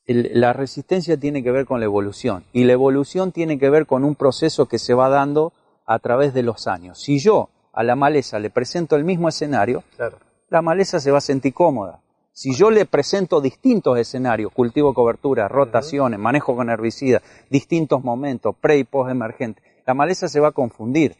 el- 0.07 0.31
la 0.35 0.53
resistencia 0.53 1.17
tiene 1.17 1.43
que 1.43 1.51
ver 1.51 1.65
con 1.65 1.81
la 1.81 1.87
evolución 1.87 2.45
y 2.53 2.65
la 2.65 2.73
evolución 2.75 3.33
tiene 3.33 3.59
que 3.59 3.71
ver 3.71 3.87
con 3.87 4.05
un 4.05 4.15
proceso 4.17 4.67
que 4.67 4.79
se 4.79 4.95
va 4.95 5.09
dando 5.09 5.53
a 5.87 5.99
través 5.99 6.35
de 6.35 6.43
los 6.43 6.67
años. 6.67 7.01
Si 7.01 7.19
yo 7.19 7.49
a 7.73 7.83
la 7.83 7.97
maleza 7.97 8.39
le 8.39 8.51
presento 8.51 8.97
el 8.97 9.05
mismo 9.05 9.29
escenario, 9.29 9.83
Claro. 9.97 10.19
la 10.51 10.61
maleza 10.61 11.01
se 11.01 11.11
va 11.11 11.19
a 11.19 11.23
sentir 11.23 11.55
cómoda. 11.55 12.01
Si 12.35 12.55
yo 12.55 12.71
le 12.71 12.87
presento 12.87 13.41
distintos 13.41 13.99
escenarios, 13.99 14.53
cultivo, 14.53 14.95
cobertura, 14.95 15.49
rotaciones, 15.49 16.19
manejo 16.19 16.57
con 16.57 16.71
herbicida, 16.71 17.21
distintos 17.51 18.03
momentos, 18.03 18.55
pre 18.59 18.79
y 18.79 18.85
post 18.85 19.11
emergente, 19.11 19.63
la 19.87 19.95
maleza 19.95 20.29
se 20.29 20.41
va 20.41 20.49
a 20.49 20.53
confundir. 20.53 21.15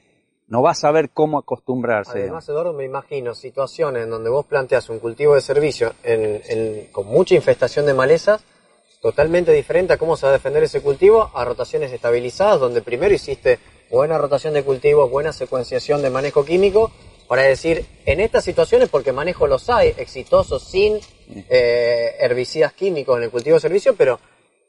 No 0.49 0.63
va 0.63 0.73
a 0.73 0.75
saber 0.75 1.11
cómo 1.11 1.39
acostumbrarse. 1.39 2.21
Además, 2.23 2.49
Eduardo, 2.49 2.73
me 2.73 2.85
imagino 2.85 3.35
situaciones 3.35 4.05
en 4.05 4.11
donde 4.11 4.29
vos 4.31 4.45
planteas 4.47 4.89
un 4.91 4.99
cultivo 4.99 5.35
de 5.35 5.41
servicio 5.41 5.93
en- 6.03 6.43
en- 6.49 6.87
con 6.93 7.07
mucha 7.07 7.35
infestación 7.35 7.87
de 7.87 7.95
malezas, 7.95 8.43
totalmente 9.01 9.53
diferente 9.53 9.95
a 9.95 9.99
cómo 9.99 10.17
se 10.17 10.27
va 10.27 10.31
a 10.31 10.35
defender 10.35 10.63
ese 10.63 10.81
cultivo, 10.83 11.31
a 11.35 11.45
rotaciones 11.45 11.93
estabilizadas, 11.93 12.61
donde 12.61 12.83
primero 12.83 13.15
hiciste 13.15 13.59
buena 13.91 14.17
rotación 14.19 14.55
de 14.55 14.63
cultivos, 14.65 15.11
buena 15.11 15.33
secuenciación 15.33 16.03
de 16.03 16.11
manejo 16.11 16.45
químico, 16.45 16.91
para 17.33 17.45
decir, 17.45 17.87
en 18.05 18.21
estas 18.21 18.45
situaciones, 18.45 18.91
porque 18.91 19.11
manejo 19.11 19.47
los 19.47 19.71
hay, 19.71 19.95
exitosos, 19.97 20.63
sin 20.65 21.01
eh, 21.49 22.15
herbicidas 22.21 22.75
químicos 22.75 23.17
en 23.17 23.23
el 23.25 23.31
cultivo 23.31 23.55
de 23.55 23.61
servicio, 23.61 23.95
pero 23.97 24.21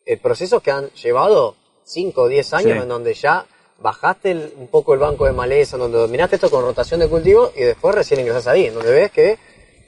eh, 0.05 0.15
procesos 0.15 0.61
que 0.63 0.71
han 0.71 0.89
llevado 0.91 1.57
5 1.83 2.21
o 2.21 2.27
10 2.29 2.53
años 2.53 2.71
Sí. 2.77 2.79
en 2.83 2.87
donde 2.87 3.13
ya 3.15 3.45
bajaste 3.79 4.31
el- 4.31 4.53
un 4.55 4.67
poco 4.69 4.93
el 4.93 5.01
banco 5.01 5.25
de 5.25 5.33
maleza, 5.33 5.75
en 5.75 5.81
donde 5.81 5.97
dominaste 5.97 6.37
esto 6.37 6.49
con 6.49 6.63
rotación 6.63 7.01
de 7.01 7.09
cultivo 7.09 7.51
y 7.53 7.63
después 7.63 7.95
recién 7.95 8.21
ingresas 8.21 8.47
ahí, 8.47 8.67
en 8.67 8.75
donde 8.75 8.91
ves 8.93 9.11
que 9.11 9.37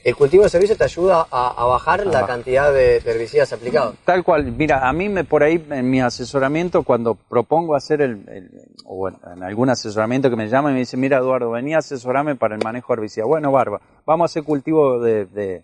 el 0.05 0.15
cultivo 0.15 0.43
de 0.43 0.49
servicio 0.49 0.77
te 0.77 0.83
ayuda 0.83 1.25
a, 1.31 1.47
a 1.61 1.65
bajar 1.65 2.05
la 2.05 2.11
bajar. 2.11 2.27
cantidad 2.27 2.71
de, 2.71 2.99
de 2.99 3.11
herbicidas 3.11 3.51
aplicados. 3.51 3.95
Tal 4.05 4.23
cual, 4.23 4.45
mira, 4.51 4.87
a 4.87 4.93
mí 4.93 5.09
me 5.09 5.23
por 5.23 5.41
ahí 5.43 5.65
en 5.71 5.89
mi 5.89 5.99
asesoramiento, 5.99 6.83
cuando 6.83 7.15
propongo 7.15 7.75
hacer 7.75 8.01
el, 8.01 8.23
el- 8.29 8.51
o 8.85 8.95
bueno, 8.97 9.19
en 9.35 9.41
algún 9.43 9.69
asesoramiento 9.69 10.29
que 10.29 10.35
me 10.35 10.47
llama 10.47 10.69
y 10.69 10.73
me 10.73 10.79
dice, 10.79 10.95
mira 10.95 11.17
Eduardo, 11.17 11.49
vení 11.49 11.73
a 11.73 11.79
asesorarme 11.79 12.35
para 12.35 12.55
el 12.55 12.63
manejo 12.63 12.93
de 12.93 12.99
herbicida. 12.99 13.25
Bueno, 13.25 13.51
barba, 13.51 13.81
vamos 14.05 14.25
a 14.25 14.27
hacer 14.31 14.43
cultivo 14.43 14.99
de, 14.99 15.25
de, 15.25 15.63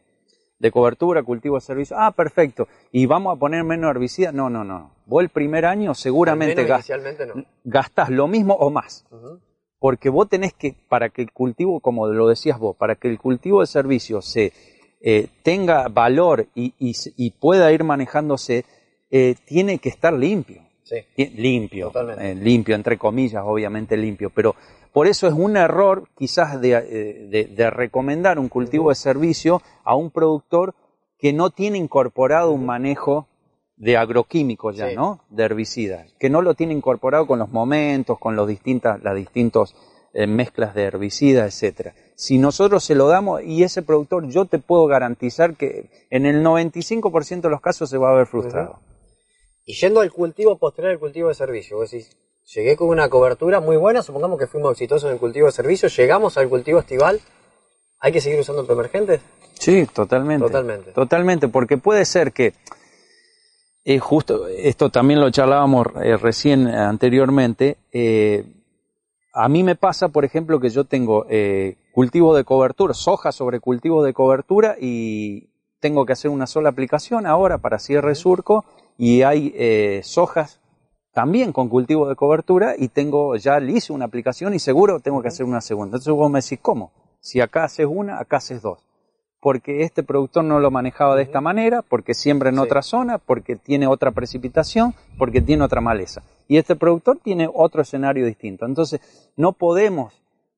de 0.58 0.71
cobertura, 0.71 1.21
cultivo 1.21 1.56
de 1.56 1.62
servicio. 1.62 1.95
Ah, 1.99 2.12
perfecto. 2.12 2.67
¿Y 2.91 3.06
vamos 3.06 3.36
a 3.36 3.39
poner 3.39 3.63
menos 3.63 3.91
herbicida? 3.91 4.32
No, 4.32 4.49
no, 4.49 4.63
no. 4.63 4.89
Vos 5.06 5.21
el 5.21 5.30
primer 5.30 5.65
año 5.67 5.93
seguramente 5.93 6.63
gas- 6.65 6.89
no. 7.36 7.43
gastás 7.63 8.10
lo 8.10 8.27
mismo 8.27 8.56
o 8.56 8.71
más. 8.71 9.06
Porque 9.82 10.10
vos 10.10 10.30
tenés 10.30 10.54
que, 10.54 10.76
para 10.88 11.10
que 11.10 11.24
el 11.24 11.32
cultivo, 11.32 11.80
como 11.80 12.08
lo 12.08 12.28
decías 12.28 12.60
vos, 12.60 12.76
para 12.78 12.94
que 12.96 13.10
el 13.10 13.17
cultivo 13.17 13.62
de 13.62 13.67
servicio 13.67 14.22
se 14.22 14.54
eh, 15.02 15.28
tenga 15.41 15.88
valor 15.88 16.46
y, 16.54 16.76
y 16.78 16.94
se- 16.94 17.12
y 17.17 17.32
pueda 17.32 17.72
ir 17.72 17.84
manejándose, 17.84 18.63
eh, 19.10 19.34
tiene 19.46 19.80
que 19.80 19.89
estar 19.89 20.13
limpio. 20.13 20.62
Sí. 20.84 20.98
Limpio, 21.36 21.91
eh, 22.20 22.36
limpio, 22.36 22.76
entre 22.76 22.98
comillas, 23.00 23.44
obviamente 23.46 23.98
limpio, 23.98 24.30
pero 24.30 24.56
por 24.94 25.08
eso 25.08 25.26
es 25.26 25.34
un 25.34 25.58
error 25.58 26.08
quizás 26.15 26.62
de, 26.62 26.80
de- 27.30 27.46
de 27.46 27.70
recomendar 27.72 28.38
un 28.38 28.50
cultivo 28.50 28.89
de 28.89 28.96
servicio 28.96 29.62
a 29.84 29.96
un 29.96 30.12
productor 30.12 30.76
que 31.17 31.34
no 31.34 31.50
tiene 31.50 31.78
incorporado 31.80 32.52
un 32.52 32.65
manejo 32.67 33.28
de 33.82 33.98
agroquímicos 33.98 34.76
ya, 34.78 34.89
Sí. 34.89 34.96
¿no? 34.96 35.22
De 35.32 35.44
herbicidas, 35.44 36.13
que 36.20 36.30
no 36.30 36.44
lo 36.44 36.54
tiene 36.54 36.74
incorporado 36.74 37.26
con 37.26 37.39
los 37.39 37.50
momentos, 37.50 38.20
con 38.20 38.36
los 38.36 38.48
distintas, 38.48 39.02
las 39.02 39.15
distintas 39.15 39.74
eh, 40.13 40.28
mezclas 40.28 40.76
de 40.76 40.84
herbicidas, 40.84 41.52
etcétera. 41.52 41.96
Si 42.15 42.38
nosotros 42.38 42.84
se 42.84 42.94
lo 42.94 43.08
damos 43.08 43.41
y 43.44 43.63
ese 43.63 43.82
productor, 43.82 44.28
yo 44.28 44.46
te 44.46 44.60
puedo 44.60 44.86
garantizar 44.86 45.56
que 45.56 45.89
en 46.12 46.28
el 46.28 46.44
95% 46.44 47.41
de 47.41 47.50
los 47.50 47.60
casos 47.60 47.89
se 47.89 47.98
va 47.98 48.12
a 48.12 48.15
ver 48.15 48.28
frustrado. 48.28 48.82
Y 49.65 49.74
yendo 49.74 50.02
al 50.02 50.12
cultivo 50.12 50.60
posterior 50.60 50.91
al 50.91 51.00
cultivo 51.00 51.30
de 51.30 51.34
servicio, 51.34 51.78
vos 51.78 51.89
decís, 51.89 52.15
llegué 52.54 52.76
con 52.76 52.89
una 52.89 53.10
cobertura 53.10 53.62
muy 53.62 53.78
buena, 53.78 54.04
supongamos 54.04 54.38
que 54.38 54.46
fuimos 54.46 54.74
exitosos 54.74 55.08
en 55.08 55.13
el 55.13 55.20
cultivo 55.20 55.48
de 55.48 55.54
servicio, 55.54 55.89
llegamos 55.89 56.38
al 56.38 56.50
cultivo 56.50 56.78
estival, 56.80 57.20
¿hay 58.00 58.12
que 58.12 58.22
seguir 58.22 58.39
usando 58.39 58.63
preemergentes? 58.65 59.22
Sí, 59.54 59.88
totalmente. 59.91 60.46
Totalmente. 60.46 60.91
Totalmente, 60.91 61.48
porque 61.48 61.78
puede 61.78 62.06
ser 62.06 62.32
que, 62.32 62.54
eh, 63.84 64.00
justo, 64.00 64.48
esto 64.48 64.89
también 64.89 65.20
lo 65.20 65.30
charlábamos 65.30 65.88
eh, 66.02 66.17
recién 66.17 66.67
eh, 66.67 66.76
anteriormente, 66.76 67.78
eh, 67.91 68.46
a 69.34 69.48
mí 69.48 69.63
me 69.63 69.76
pasa, 69.76 70.10
por 70.10 70.26
ejemplo, 70.26 70.60
que 70.60 70.70
yo 70.70 70.84
tengo 70.84 71.26
eh, 71.30 71.78
cultivo 71.94 72.36
de 72.36 72.44
cobertura, 72.44 72.94
soja 72.94 73.32
sobre 73.32 73.60
cultivo 73.60 74.04
de 74.04 74.13
cobertura 74.13 74.76
y 74.80 75.50
tengo 75.80 76.06
que 76.06 76.13
hacer 76.13 76.30
una 76.30 76.48
sola 76.48 76.70
aplicación 76.70 77.26
ahora 77.26 77.58
para 77.58 77.80
cierre 77.80 78.15
surco 78.15 78.65
y 78.98 79.22
hay 79.24 79.54
eh, 79.56 80.02
sojas 80.04 80.60
también 81.13 81.54
con 81.54 81.70
cultivo 81.70 82.08
de 82.08 82.15
cobertura 82.15 82.76
y 82.78 82.89
tengo 82.89 83.36
ya 83.36 83.60
le 83.60 83.74
hice 83.74 83.94
una 83.94 84.06
aplicación 84.06 84.54
y 84.54 84.60
seguro 84.60 85.00
tengo 85.00 85.22
que 85.22 85.30
hacer 85.30 85.46
una 85.46 85.62
segunda. 85.62 85.98
Entonces 85.98 86.13
vos 86.13 86.30
me 86.30 86.41
decís, 86.41 86.60
¿cómo? 86.62 86.91
Si 87.20 87.39
acá 87.39 87.63
haces 87.65 87.88
una, 87.89 88.20
acá 88.20 88.38
haces 88.38 88.62
dos. 88.62 88.80
Porque 89.41 89.84
este 89.84 90.04
productor 90.04 90.45
no 90.45 90.60
lo 90.60 90.71
manejaba 90.71 91.15
de 91.15 91.23
esta 91.23 91.41
manera, 91.41 91.82
porque 91.82 92.13
siembra 92.13 92.49
en 92.49 92.56
Sí. 92.56 92.62
otra 92.62 92.82
zona, 92.82 93.17
porque 93.17 93.56
tiene 93.58 93.88
otra 93.88 94.12
precipitación, 94.12 94.93
porque 95.17 95.41
tiene 95.41 95.63
otra 95.63 95.82
maleza. 95.82 96.21
Y 96.47 96.58
este 96.58 96.75
productor 96.75 97.17
tiene 97.23 97.49
otro 97.54 97.82
escenario 97.82 98.25
distinto. 98.25 98.65
Entonces, 98.65 99.01
no 99.36 99.51
podemos 99.54 100.13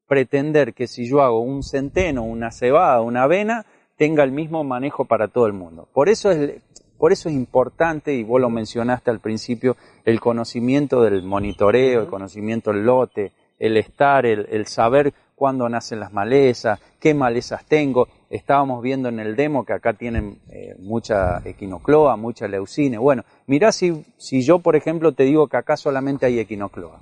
pretender 0.08 0.74
que 0.74 0.88
si 0.88 1.08
yo 1.08 1.22
hago 1.22 1.40
un 1.40 1.64
centeno, 1.64 2.24
una 2.24 2.52
cebada, 2.52 3.02
una 3.02 3.24
avena, 3.24 3.66
tenga 3.98 4.24
el 4.24 4.32
mismo 4.32 4.64
manejo 4.64 5.06
para 5.06 5.28
todo 5.28 5.48
el 5.48 5.54
mundo. 5.54 5.88
Por 5.94 6.10
eso 6.10 6.30
es, 6.30 6.62
por 6.98 7.12
eso 7.12 7.30
es 7.30 7.36
importante, 7.36 8.14
y 8.14 8.24
vos 8.24 8.40
lo 8.42 8.50
mencionaste 8.50 9.12
al 9.12 9.20
principio, 9.20 9.76
el 10.06 10.20
conocimiento 10.20 11.02
del 11.02 11.24
monitoreo, 11.24 12.02
el 12.02 12.08
conocimiento 12.08 12.72
del 12.72 12.86
lote, 12.86 13.32
el 13.60 13.78
estar, 13.78 14.26
el, 14.26 14.66
saber 14.68 15.14
cuándo 15.36 15.68
nacen 15.70 16.00
las 16.00 16.12
malezas, 16.14 16.80
qué 17.00 17.14
malezas 17.14 17.66
tengo. 17.66 18.08
Estábamos 18.34 18.82
viendo 18.82 19.10
en 19.10 19.20
el 19.20 19.36
demo 19.36 19.64
que 19.64 19.74
acá 19.74 19.94
tienen 19.94 20.40
eh, 20.50 20.76
mucha 20.80 21.40
equinocloa, 21.46 22.18
mucha 22.18 22.48
leucine. 22.48 22.98
Bueno, 22.98 23.24
mirá 23.46 23.72
si, 23.72 24.04
si 24.18 24.42
yo, 24.42 24.58
por 24.58 24.76
ejemplo, 24.76 25.12
te 25.12 25.24
digo 25.24 25.48
que 25.48 25.58
acá 25.58 25.78
solamente 25.78 26.26
hay 26.26 26.40
equinocloa 26.40 27.00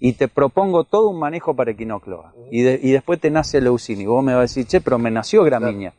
y 0.00 0.14
te 0.14 0.26
propongo 0.26 0.82
todo 0.82 1.10
un 1.10 1.20
manejo 1.20 1.54
para 1.54 1.70
equinocloa 1.70 2.34
y, 2.50 2.66
y 2.66 2.90
después 2.90 3.20
te 3.20 3.30
nace 3.30 3.60
leucine 3.60 4.02
y 4.02 4.06
vos 4.06 4.24
me 4.24 4.32
vas 4.32 4.38
a 4.38 4.42
decir, 4.42 4.66
che, 4.66 4.80
pero 4.80 4.98
me 4.98 5.12
nació 5.12 5.44
gramínea. 5.44 5.94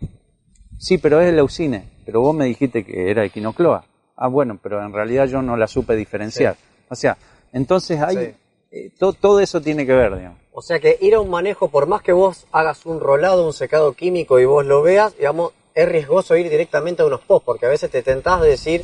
Sí, 0.77 0.97
pero 0.97 1.21
es 1.21 1.33
leucine, 1.33 1.85
pero 2.05 2.19
vos 2.19 2.35
me 2.35 2.43
dijiste 2.43 2.83
que 2.83 3.09
era 3.09 3.23
equinocloa. 3.23 3.85
Ah, 4.17 4.27
bueno, 4.27 4.59
pero 4.61 4.85
en 4.85 4.91
realidad 4.91 5.27
yo 5.27 5.41
no 5.41 5.55
la 5.55 5.67
supe 5.67 5.95
diferenciar. 5.95 6.57
O 6.89 6.95
sea, 6.95 7.17
entonces 7.53 8.01
hay, 8.01 8.35
eh, 8.75 8.91
todo 8.97 9.39
eso 9.39 9.61
tiene 9.61 9.85
que 9.85 9.93
ver, 9.93 10.15
digamos. 10.17 10.39
O 10.51 10.61
sea 10.61 10.79
que 10.79 10.97
ir 11.01 11.15
a 11.15 11.19
un 11.19 11.29
manejo, 11.29 11.69
por 11.69 11.85
más 11.85 12.01
que 12.01 12.11
vos 12.11 12.45
hagas 12.51 12.85
un 12.85 12.99
rolado, 12.99 13.45
un 13.45 13.53
secado 13.53 13.93
químico 13.93 14.39
y 14.39 14.45
vos 14.45 14.65
lo 14.65 14.81
veas, 14.81 15.15
digamos, 15.17 15.53
es 15.73 15.87
riesgoso 15.87 16.35
ir 16.35 16.49
directamente 16.49 17.01
a 17.01 17.05
unos 17.05 17.21
post, 17.21 17.45
porque 17.45 17.65
a 17.65 17.69
veces 17.69 17.91
te 17.91 18.01
tentás 18.01 18.41
de 18.41 18.49
decir, 18.49 18.83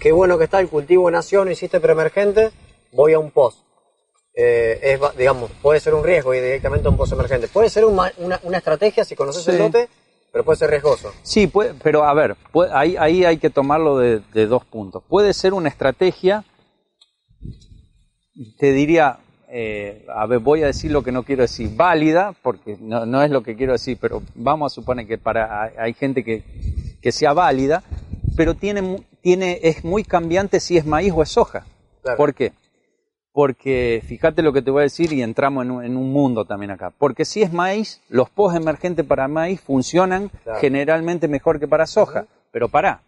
qué 0.00 0.12
bueno 0.12 0.38
que 0.38 0.44
está 0.44 0.60
el 0.60 0.68
cultivo 0.68 1.10
nación, 1.10 1.50
hiciste 1.50 1.80
preemergente, 1.80 2.50
voy 2.92 3.12
a 3.14 3.18
un 3.18 3.30
post. 3.30 3.60
Eh, 4.34 4.78
es, 4.80 5.16
digamos, 5.16 5.50
puede 5.62 5.80
ser 5.80 5.94
un 5.94 6.04
riesgo 6.04 6.34
ir 6.34 6.42
directamente 6.42 6.86
a 6.86 6.90
un 6.90 6.96
post 6.96 7.12
emergente. 7.12 7.48
Puede 7.48 7.70
ser 7.70 7.84
una, 7.84 8.12
estrategia 8.54 9.04
si 9.04 9.16
conoces 9.16 9.46
el 9.48 9.58
lote, 9.58 9.88
pero 10.32 10.44
puede 10.44 10.58
ser 10.58 10.70
riesgoso. 10.70 11.12
Sí, 11.22 11.48
puede, 11.48 11.74
pero 11.82 12.04
a 12.04 12.14
ver, 12.14 12.36
ahí, 12.72 12.96
ahí 12.96 13.24
hay 13.24 13.38
que 13.38 13.50
tomarlo 13.50 13.98
de, 13.98 14.20
de 14.32 14.46
dos 14.46 14.64
puntos. 14.64 15.02
Puede 15.08 15.34
ser 15.34 15.54
una 15.54 15.68
estrategia, 15.68 16.44
te 18.58 18.72
diría, 18.72 19.18
eh, 19.50 20.04
a 20.14 20.26
ver, 20.26 20.40
voy 20.40 20.62
a 20.62 20.66
decir 20.66 20.90
lo 20.90 21.02
que 21.02 21.12
no 21.12 21.22
quiero 21.22 21.42
decir, 21.42 21.70
válida, 21.74 22.34
porque 22.42 22.76
no, 22.80 23.06
no, 23.06 23.22
es 23.22 23.30
lo 23.30 23.42
que 23.42 23.56
quiero 23.56 23.72
decir, 23.72 23.96
pero 24.00 24.22
vamos 24.34 24.72
a 24.72 24.74
suponer 24.74 25.06
que 25.06 25.16
para 25.16 25.72
hay 25.78 25.94
gente 25.94 26.22
que, 26.22 26.42
que 27.00 27.12
sea 27.12 27.32
válida, 27.32 27.82
pero 28.36 28.54
tiene, 28.54 29.02
tiene, 29.22 29.60
es 29.62 29.84
muy 29.84 30.04
cambiante 30.04 30.60
si 30.60 30.76
es 30.76 30.84
maíz 30.84 31.12
o 31.14 31.22
es 31.22 31.30
soja. 31.30 31.66
¿Por 32.16 32.34
qué? 32.34 32.52
Porque 33.32 34.02
fíjate 34.06 34.42
lo 34.42 34.52
que 34.52 34.62
te 34.62 34.70
voy 34.70 34.80
a 34.80 34.82
decir 34.84 35.12
y 35.12 35.22
entramos 35.22 35.64
en 35.64 35.70
un, 35.70 35.84
en 35.84 35.96
un 35.96 36.12
mundo 36.12 36.44
también 36.44 36.70
acá. 36.70 36.92
Porque 36.96 37.24
si 37.24 37.42
es 37.42 37.52
maíz, 37.52 38.02
los 38.08 38.30
post 38.30 38.56
emergentes 38.56 39.06
para 39.06 39.28
maíz 39.28 39.60
funcionan 39.60 40.30
generalmente 40.60 41.28
mejor 41.28 41.60
que 41.60 41.68
para 41.68 41.86
soja. 41.86 42.26
Pero 42.50 42.68
para, 42.68 43.02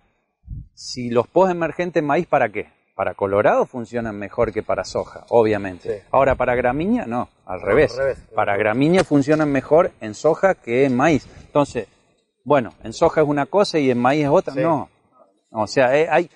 si 0.75 1.11
los 1.11 1.27
post 1.27 1.51
emergentes 1.51 2.03
maíz, 2.03 2.27
¿para 2.27 2.51
qué? 2.51 2.69
Para 3.01 3.15
colorado 3.15 3.65
funcionan 3.65 4.19
mejor 4.19 4.53
que 4.53 4.63
para 4.63 4.85
soja, 4.85 5.25
obviamente. 5.31 6.05
Ahora, 6.11 6.35
para 6.35 6.55
gramínea, 6.55 7.07
no, 7.07 7.31
al 7.47 7.63
revés. 7.63 7.99
Para 8.35 8.59
gramínea 8.59 9.05
funcionan 9.05 9.51
mejor 9.51 9.93
en 10.03 10.13
soja 10.13 10.55
que 10.55 10.85
en 10.85 10.95
maíz. 10.95 11.27
Entonces, 11.47 11.87
bueno, 12.45 12.75
en 12.85 12.93
soja 12.93 13.23
es 13.23 13.27
una 13.27 13.47
cosa 13.47 13.79
y 13.79 13.91
en 13.91 13.97
maíz 13.97 14.25
es 14.25 14.29
otra. 14.29 14.53
No. 14.55 14.91
O 15.51 15.67
sea, 15.67 15.99
eh, 15.99 16.09
hay, 16.11 16.31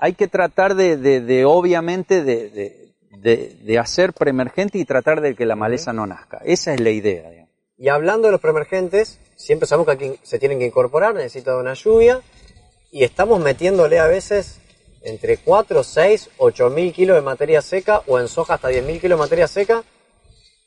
hay 0.00 0.14
que 0.14 0.26
tratar 0.26 0.74
de, 0.74 0.96
de, 0.96 1.44
obviamente, 1.44 2.24
de, 2.24 2.92
de, 3.12 3.78
hacer 3.78 4.12
preemergente 4.12 4.78
y 4.78 4.84
tratar 4.84 5.20
de 5.20 5.36
que 5.36 5.46
la 5.46 5.54
maleza 5.54 5.92
no 5.92 6.08
nazca. 6.08 6.40
Esa 6.44 6.74
es 6.74 6.80
la 6.80 6.90
idea. 6.90 7.46
Y 7.78 7.86
hablando 7.86 8.26
de 8.26 8.32
los 8.32 8.40
preemergentes, 8.40 9.20
siempre 9.36 9.68
sabemos 9.68 9.86
que 9.86 9.92
aquí 9.92 10.20
se 10.24 10.40
tienen 10.40 10.58
que 10.58 10.66
incorporar, 10.66 11.14
necesita 11.14 11.56
una 11.56 11.74
lluvia, 11.74 12.20
y 12.90 13.04
estamos 13.04 13.38
metiéndole 13.38 14.00
a 14.00 14.08
veces 14.08 14.59
entre 15.02 15.38
4, 15.38 15.82
6, 15.82 16.30
8 16.38 16.70
mil 16.70 16.92
kilos 16.92 17.16
de 17.16 17.22
materia 17.22 17.62
seca 17.62 18.02
o 18.06 18.18
en 18.18 18.28
soja 18.28 18.54
hasta 18.54 18.68
10 18.68 18.84
mil 18.84 19.00
kilos 19.00 19.18
de 19.18 19.22
materia 19.22 19.48
seca 19.48 19.82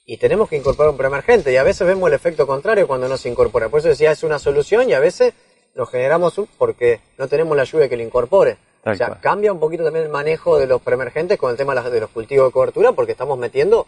y 0.06 0.18
tenemos 0.18 0.50
que 0.50 0.58
incorporar 0.58 0.92
un 0.92 0.98
preemergente 0.98 1.52
y 1.54 1.58
a 1.58 1.64
veces 1.64 1.88
vemos 1.88 2.08
el 2.08 2.14
efecto 2.14 2.46
contrario 2.46 2.88
cuando 2.88 3.08
no 3.08 3.18
se 3.18 3.30
incorpora. 3.30 3.70
Por 3.70 3.80
eso 3.80 3.90
decía, 3.90 4.12
es 4.12 4.24
una 4.24 4.40
solución 4.40 4.90
y 4.90 4.94
a 4.94 5.00
veces 5.00 5.34
lo 5.76 5.86
generamos 5.86 6.40
porque 6.58 7.00
no 7.18 7.28
tenemos 7.28 7.56
la 7.56 7.64
lluvia 7.64 7.88
que 7.88 7.98
lo 7.98 8.04
incorpore. 8.04 8.58
o 8.86 8.94
sea, 8.96 9.20
cambia 9.22 9.54
un 9.54 9.60
poquito 9.60 9.84
también 9.84 10.06
el 10.06 10.12
manejo 10.12 10.60
de 10.60 10.68
los 10.68 10.82
preemergentes 10.82 11.38
con 11.38 11.52
el 11.52 11.58
tema 11.58 11.74
de 11.76 12.00
los 12.00 12.10
cultivos 12.10 12.48
de 12.48 12.52
cobertura 12.52 12.92
porque 12.92 13.14
estamos 13.14 13.38
metiendo 13.38 13.88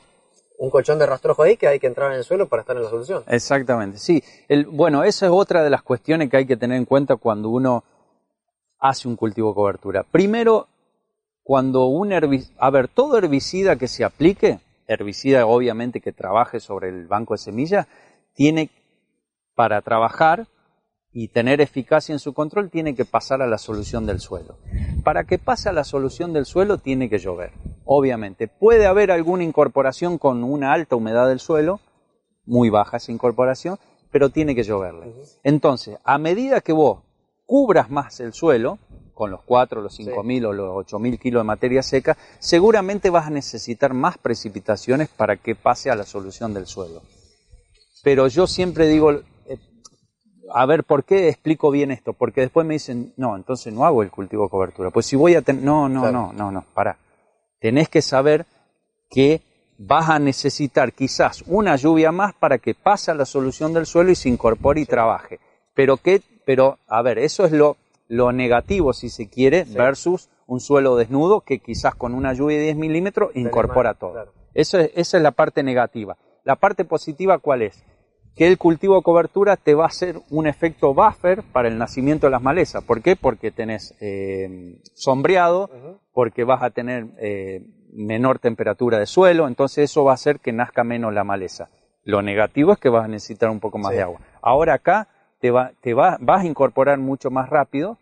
un 0.57 0.69
colchón 0.69 0.97
de 0.99 1.05
rastrojo 1.05 1.43
ahí 1.43 1.57
que 1.57 1.67
hay 1.67 1.79
que 1.79 1.87
entrar 1.87 2.11
en 2.11 2.17
el 2.17 2.23
suelo 2.23 2.47
para 2.47 2.61
estar 2.61 2.77
en 2.77 2.83
la 2.83 2.89
solución. 2.89 3.23
Exactamente, 3.27 3.97
sí. 3.97 4.23
El, 4.47 4.65
bueno, 4.67 5.03
esa 5.03 5.25
es 5.25 5.31
otra 5.33 5.63
de 5.63 5.69
las 5.69 5.81
cuestiones 5.81 6.29
que 6.29 6.37
hay 6.37 6.45
que 6.45 6.55
tener 6.55 6.77
en 6.77 6.85
cuenta 6.85 7.17
cuando 7.17 7.49
uno 7.49 7.83
hace 8.79 9.07
un 9.07 9.15
cultivo 9.15 9.49
de 9.49 9.55
cobertura. 9.55 10.03
Primero, 10.03 10.67
cuando 11.43 11.85
un 11.85 12.11
herbicida, 12.11 12.55
a 12.59 12.69
ver, 12.69 12.87
todo 12.87 13.17
herbicida 13.17 13.75
que 13.75 13.87
se 13.87 14.03
aplique, 14.03 14.59
herbicida 14.87 15.45
obviamente 15.45 16.01
que 16.01 16.11
trabaje 16.11 16.59
sobre 16.59 16.89
el 16.89 17.07
banco 17.07 17.33
de 17.33 17.39
semillas, 17.39 17.87
tiene 18.33 18.69
para 19.55 19.81
trabajar 19.81 20.47
y 21.13 21.29
tener 21.29 21.61
eficacia 21.61 22.11
en 22.11 22.19
su 22.19 22.33
control, 22.33 22.69
tiene 22.69 22.93
que 22.93 23.05
pasar 23.05 23.41
a 23.41 23.47
la 23.47 23.57
solución 23.57 24.05
del 24.05 24.19
suelo. 24.19 24.57
Para 25.03 25.23
que 25.23 25.37
pase 25.37 25.69
a 25.69 25.71
la 25.71 25.85
solución 25.85 26.33
del 26.33 26.45
suelo, 26.45 26.77
tiene 26.77 27.09
que 27.09 27.19
llover. 27.19 27.53
Obviamente, 27.85 28.49
puede 28.49 28.85
haber 28.85 29.11
alguna 29.11 29.45
incorporación 29.45 30.17
con 30.17 30.43
una 30.43 30.73
alta 30.73 30.97
humedad 30.97 31.29
del 31.29 31.39
suelo, 31.39 31.79
muy 32.45 32.69
baja 32.69 32.97
esa 32.97 33.13
incorporación, 33.13 33.79
pero 34.11 34.29
tiene 34.29 34.55
que 34.55 34.63
lloverle. 34.63 35.13
Entonces, 35.43 35.97
a 36.03 36.17
medida 36.17 36.59
que 36.59 36.73
vos 36.73 37.04
cubras 37.45 37.89
más 37.89 38.19
el 38.19 38.33
suelo, 38.33 38.79
con 39.15 39.31
los 39.31 39.41
4, 39.43 39.81
los 39.81 39.95
5 39.95 40.23
mil 40.23 40.45
o 40.45 40.53
los 40.53 40.71
8 40.73 40.99
mil 40.99 41.17
kilos 41.17 41.39
de 41.39 41.45
materia 41.45 41.81
seca, 41.81 42.17
seguramente 42.39 43.09
vas 43.09 43.27
a 43.27 43.31
necesitar 43.31 43.93
más 43.93 44.17
precipitaciones 44.17 45.07
para 45.09 45.37
que 45.37 45.55
pase 45.55 45.89
a 45.89 45.95
la 45.95 46.03
solución 46.03 46.53
del 46.53 46.67
suelo. 46.67 47.01
Pero 48.03 48.27
yo 48.27 48.45
siempre 48.45 48.87
digo, 48.87 49.11
eh, 49.11 49.23
a 50.53 50.65
ver, 50.65 50.83
¿por 50.83 51.05
qué 51.05 51.29
explico 51.29 51.71
bien 51.71 51.91
esto? 51.91 52.13
Porque 52.13 52.41
después 52.41 52.67
me 52.67 52.75
dicen, 52.75 53.13
no, 53.15 53.35
entonces 53.35 53.73
no 53.73 53.85
hago 53.85 54.03
el 54.03 54.11
cultivo 54.11 54.43
de 54.43 54.49
cobertura. 54.49 54.91
Pues 54.91 55.05
si 55.05 55.15
voy 55.15 55.35
a 55.35 55.41
tener, 55.41 55.63
no, 55.63 55.87
no, 55.89 56.11
no, 56.11 56.33
no, 56.33 56.51
no, 56.51 56.65
para. 56.73 56.99
Tenés 57.59 57.89
que 57.89 58.01
saber 58.01 58.45
que 59.09 59.41
vas 59.77 60.09
a 60.09 60.19
necesitar 60.19 60.93
quizás 60.93 61.43
una 61.47 61.77
lluvia 61.77 62.11
más 62.11 62.33
para 62.33 62.59
que 62.59 62.75
pase 62.75 63.11
a 63.11 63.15
la 63.15 63.25
solución 63.25 63.73
del 63.73 63.85
suelo 63.85 64.11
y 64.11 64.15
se 64.15 64.29
incorpore 64.29 64.81
y 64.81 64.85
trabaje. 64.85 65.39
Pero 65.73 65.97
que 65.97 66.21
pero, 66.45 66.79
a 66.87 67.01
ver, 67.01 67.17
eso 67.19 67.45
es 67.45 67.51
lo, 67.51 67.77
lo 68.07 68.31
negativo, 68.31 68.93
si 68.93 69.09
se 69.09 69.29
quiere, 69.29 69.65
versus 69.65 70.29
un 70.47 70.59
suelo 70.59 70.95
desnudo 70.95 71.41
que 71.41 71.59
quizás 71.59 71.95
con 71.95 72.13
una 72.13 72.33
lluvia 72.33 72.57
de 72.57 72.63
10 72.65 72.77
milímetros 72.77 73.35
incorpora 73.35 73.95
todo. 73.95 74.31
Eso 74.53 74.79
es, 74.79 74.91
esa 74.95 75.17
es 75.17 75.23
la 75.23 75.31
parte 75.31 75.63
negativa. 75.63 76.17
La 76.43 76.55
parte 76.55 76.85
positiva, 76.85 77.39
¿cuál 77.39 77.63
es? 77.63 77.83
Que 78.35 78.47
el 78.47 78.57
cultivo 78.57 78.95
de 78.95 79.01
cobertura 79.01 79.57
te 79.57 79.73
va 79.73 79.85
a 79.85 79.87
hacer 79.87 80.19
un 80.29 80.45
efecto 80.45 80.93
buffer 80.93 81.41
para 81.51 81.67
el 81.67 81.77
nacimiento 81.77 82.27
de 82.27 82.31
las 82.31 82.41
malezas. 82.41 82.83
¿Por 82.83 83.01
qué? 83.01 83.15
Porque 83.15 83.51
tenés 83.51 83.95
eh, 83.99 84.79
sombreado, 84.93 85.69
porque 86.13 86.43
vas 86.43 86.61
a 86.61 86.69
tener 86.69 87.07
eh, 87.17 87.65
menor 87.91 88.39
temperatura 88.39 88.99
de 88.99 89.05
suelo, 89.05 89.47
entonces 89.47 89.89
eso 89.89 90.03
va 90.03 90.11
a 90.11 90.15
hacer 90.15 90.39
que 90.39 90.51
nazca 90.51 90.83
menos 90.83 91.13
la 91.13 91.23
maleza. 91.23 91.69
Lo 92.03 92.21
negativo 92.21 92.73
es 92.73 92.77
que 92.77 92.89
vas 92.89 93.05
a 93.05 93.07
necesitar 93.07 93.49
un 93.49 93.59
poco 93.59 93.79
más 93.79 93.93
de 93.93 94.01
agua. 94.01 94.19
Ahora 94.41 94.75
acá 94.75 95.07
te, 95.45 95.51
va, 95.51 95.73
te 95.79 95.93
va, 95.93 96.17
vas 96.19 96.41
a 96.41 96.47
incorporar 96.47 96.97
mucho 96.97 97.29
más 97.29 97.49
rápido, 97.49 97.99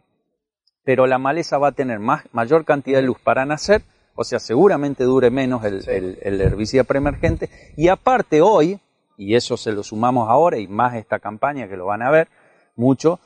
pero 0.85 1.07
la 1.07 1.17
maleza 1.17 1.57
va 1.57 1.67
a 1.67 1.71
tener 1.73 1.99
más, 1.99 2.23
mayor 2.31 2.63
cantidad 2.63 2.99
de 2.99 3.05
luz 3.05 3.19
para 3.19 3.45
nacer, 3.45 3.81
o 4.15 4.23
sea, 4.23 4.39
seguramente 4.39 5.03
dure 5.03 5.29
menos 5.29 5.65
el, 5.65 5.83
el, 6.21 6.39
herbicida 6.39 6.85
preemergente. 6.85 7.49
Y 7.75 7.89
aparte 7.89 8.41
hoy, 8.41 8.79
y 9.17 9.35
eso 9.35 9.57
se 9.57 9.73
lo 9.73 9.83
sumamos 9.83 10.29
ahora 10.29 10.57
y 10.57 10.69
más 10.69 10.95
esta 10.95 11.19
campaña 11.19 11.67
que 11.67 11.75
lo 11.75 11.87
van 11.87 12.01
a 12.01 12.11
ver 12.11 12.29
mucho, 12.77 13.19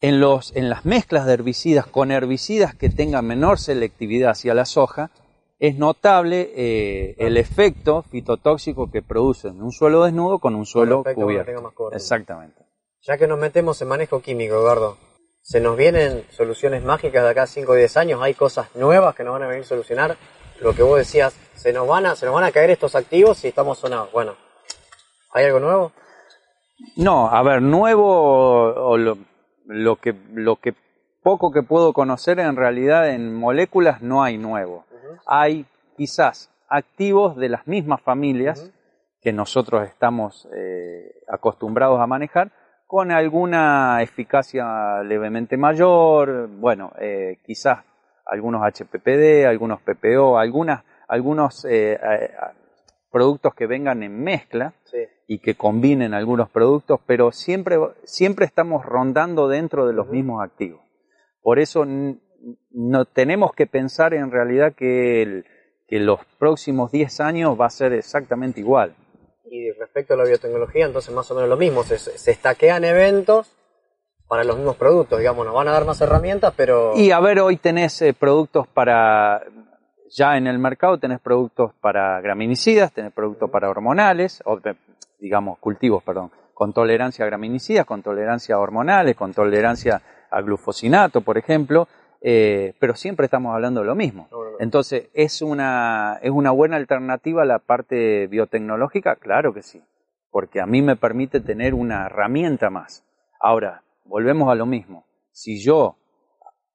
en, 0.00 0.18
los, 0.18 0.56
en 0.56 0.68
las 0.68 0.84
mezclas 0.84 1.24
de 1.24 1.34
herbicidas 1.34 1.86
con 1.86 2.10
herbicidas 2.10 2.74
que 2.74 2.90
tengan 2.90 3.24
menor 3.24 3.60
selectividad 3.60 4.30
hacia 4.30 4.52
la 4.52 4.64
soja, 4.64 5.12
es 5.60 5.78
notable 5.78 6.50
eh, 6.56 7.14
el 7.18 7.36
efecto 7.36 8.02
fitotóxico 8.02 8.90
que 8.90 9.00
producen 9.00 9.62
un 9.62 9.70
suelo 9.70 10.02
desnudo 10.02 10.40
con 10.40 10.56
un 10.56 10.66
suelo 10.66 11.04
cubierto. 11.14 11.72
Exactamente. 11.92 12.62
Ya 13.04 13.18
que 13.18 13.26
nos 13.26 13.36
metemos 13.36 13.82
en 13.82 13.88
manejo 13.88 14.22
químico, 14.22 14.54
Eduardo, 14.54 14.96
¿se 15.40 15.60
nos 15.60 15.76
vienen 15.76 16.24
soluciones 16.30 16.84
mágicas 16.84 17.24
de 17.24 17.30
acá 17.30 17.42
a 17.42 17.46
5 17.48 17.72
o 17.72 17.74
10 17.74 17.96
años? 17.96 18.22
¿Hay 18.22 18.34
cosas 18.34 18.72
nuevas 18.76 19.16
que 19.16 19.24
nos 19.24 19.32
van 19.32 19.42
a 19.42 19.48
venir 19.48 19.64
a 19.64 19.66
solucionar? 19.66 20.16
Lo 20.60 20.72
que 20.72 20.84
vos 20.84 20.98
decías, 20.98 21.34
¿se 21.56 21.72
nos 21.72 21.88
van 21.88 22.06
a, 22.06 22.14
se 22.14 22.26
nos 22.26 22.34
van 22.36 22.44
a 22.44 22.52
caer 22.52 22.70
estos 22.70 22.94
activos 22.94 23.38
si 23.38 23.48
estamos 23.48 23.78
sonados? 23.78 24.12
Bueno, 24.12 24.36
¿hay 25.32 25.46
algo 25.46 25.58
nuevo? 25.58 25.90
No, 26.94 27.28
a 27.28 27.42
ver, 27.42 27.60
nuevo 27.60 28.72
o 28.72 28.96
lo, 28.96 29.96
que, 29.96 30.14
lo 30.34 30.60
que 30.60 30.72
poco 31.24 31.50
que 31.50 31.64
puedo 31.64 31.92
conocer 31.92 32.38
en 32.38 32.54
realidad 32.54 33.10
en 33.10 33.34
moléculas 33.34 34.00
no 34.00 34.22
hay 34.22 34.38
nuevo. 34.38 34.84
Hay 35.26 35.66
quizás 35.96 36.52
activos 36.68 37.36
de 37.36 37.48
las 37.48 37.66
mismas 37.66 38.00
familias 38.00 38.70
que 39.20 39.32
nosotros 39.32 39.88
estamos 39.88 40.48
eh, 40.56 41.16
acostumbrados 41.28 42.00
a 42.00 42.06
manejar, 42.06 42.52
con 42.92 43.10
alguna 43.10 44.02
eficacia 44.02 45.02
levemente 45.02 45.56
mayor, 45.56 46.46
bueno, 46.46 46.92
eh, 47.00 47.38
quizás 47.42 47.78
algunos 48.26 48.60
HPPD, 48.62 49.46
algunos 49.46 49.80
PPO, 49.80 50.36
algunas, 50.36 50.84
algunos 51.08 51.64
eh, 51.64 51.98
productos 53.10 53.54
que 53.54 53.66
vengan 53.66 54.02
en 54.02 54.22
mezcla 54.22 54.74
y 55.26 55.38
que 55.38 55.54
combinen 55.54 56.12
algunos 56.12 56.50
productos, 56.50 57.00
pero 57.06 57.32
siempre, 57.32 57.78
siempre 58.04 58.44
estamos 58.44 58.84
rondando 58.84 59.48
dentro 59.48 59.86
de 59.86 59.94
los 59.94 60.08
mismos 60.08 60.44
activos. 60.44 60.82
Por 61.40 61.60
eso 61.60 61.86
no 61.86 63.04
tenemos 63.06 63.54
que 63.54 63.66
pensar 63.66 64.12
en 64.12 64.30
realidad 64.30 64.74
que, 64.74 65.44
que 65.88 65.98
los 65.98 66.22
próximos 66.38 66.92
10 66.92 67.20
años 67.20 67.58
va 67.58 67.64
a 67.64 67.70
ser 67.70 67.94
exactamente 67.94 68.60
igual. 68.60 68.94
Y 69.54 69.70
respecto 69.72 70.14
a 70.14 70.16
la 70.16 70.24
biotecnología, 70.24 70.86
entonces 70.86 71.14
más 71.14 71.30
o 71.30 71.34
menos 71.34 71.50
lo 71.50 71.58
mismo, 71.58 71.82
se, 71.84 71.98
se 71.98 72.30
estaquean 72.30 72.84
eventos 72.84 73.54
para 74.26 74.44
los 74.44 74.56
mismos 74.56 74.76
productos, 74.76 75.18
digamos, 75.18 75.44
nos 75.44 75.54
van 75.54 75.68
a 75.68 75.72
dar 75.72 75.84
más 75.84 76.00
herramientas, 76.00 76.54
pero... 76.56 76.96
Y 76.96 77.10
a 77.10 77.20
ver, 77.20 77.38
hoy 77.38 77.58
tenés 77.58 78.00
eh, 78.00 78.14
productos 78.14 78.66
para, 78.66 79.42
ya 80.10 80.38
en 80.38 80.46
el 80.46 80.58
mercado 80.58 80.96
tenés 80.96 81.20
productos 81.20 81.72
para 81.82 82.18
graminicidas, 82.22 82.94
tenés 82.94 83.12
productos 83.12 83.50
para 83.50 83.68
hormonales, 83.68 84.42
o, 84.46 84.58
digamos, 85.20 85.58
cultivos, 85.58 86.02
perdón, 86.02 86.30
con 86.54 86.72
tolerancia 86.72 87.26
a 87.26 87.28
graminicidas, 87.28 87.84
con 87.84 88.02
tolerancia 88.02 88.54
a 88.54 88.58
hormonales, 88.58 89.16
con 89.16 89.34
tolerancia 89.34 90.00
a 90.30 90.40
glufosinato, 90.40 91.20
por 91.20 91.36
ejemplo, 91.36 91.88
eh, 92.24 92.74
pero 92.78 92.94
siempre 92.94 93.24
estamos 93.24 93.52
hablando 93.54 93.80
de 93.80 93.86
lo 93.86 93.94
mismo. 93.94 94.28
Entonces, 94.60 95.10
¿es 95.12 95.42
una, 95.42 96.18
¿es 96.22 96.30
una 96.30 96.52
buena 96.52 96.76
alternativa 96.76 97.44
la 97.44 97.58
parte 97.58 98.28
biotecnológica? 98.28 99.16
Claro 99.16 99.52
que 99.52 99.62
sí, 99.62 99.82
porque 100.30 100.60
a 100.60 100.66
mí 100.66 100.82
me 100.82 100.96
permite 100.96 101.40
tener 101.40 101.74
una 101.74 102.06
herramienta 102.06 102.70
más. 102.70 103.04
Ahora, 103.40 103.82
volvemos 104.04 104.50
a 104.50 104.54
lo 104.54 104.66
mismo. 104.66 105.04
Si 105.32 105.60
yo, 105.60 105.96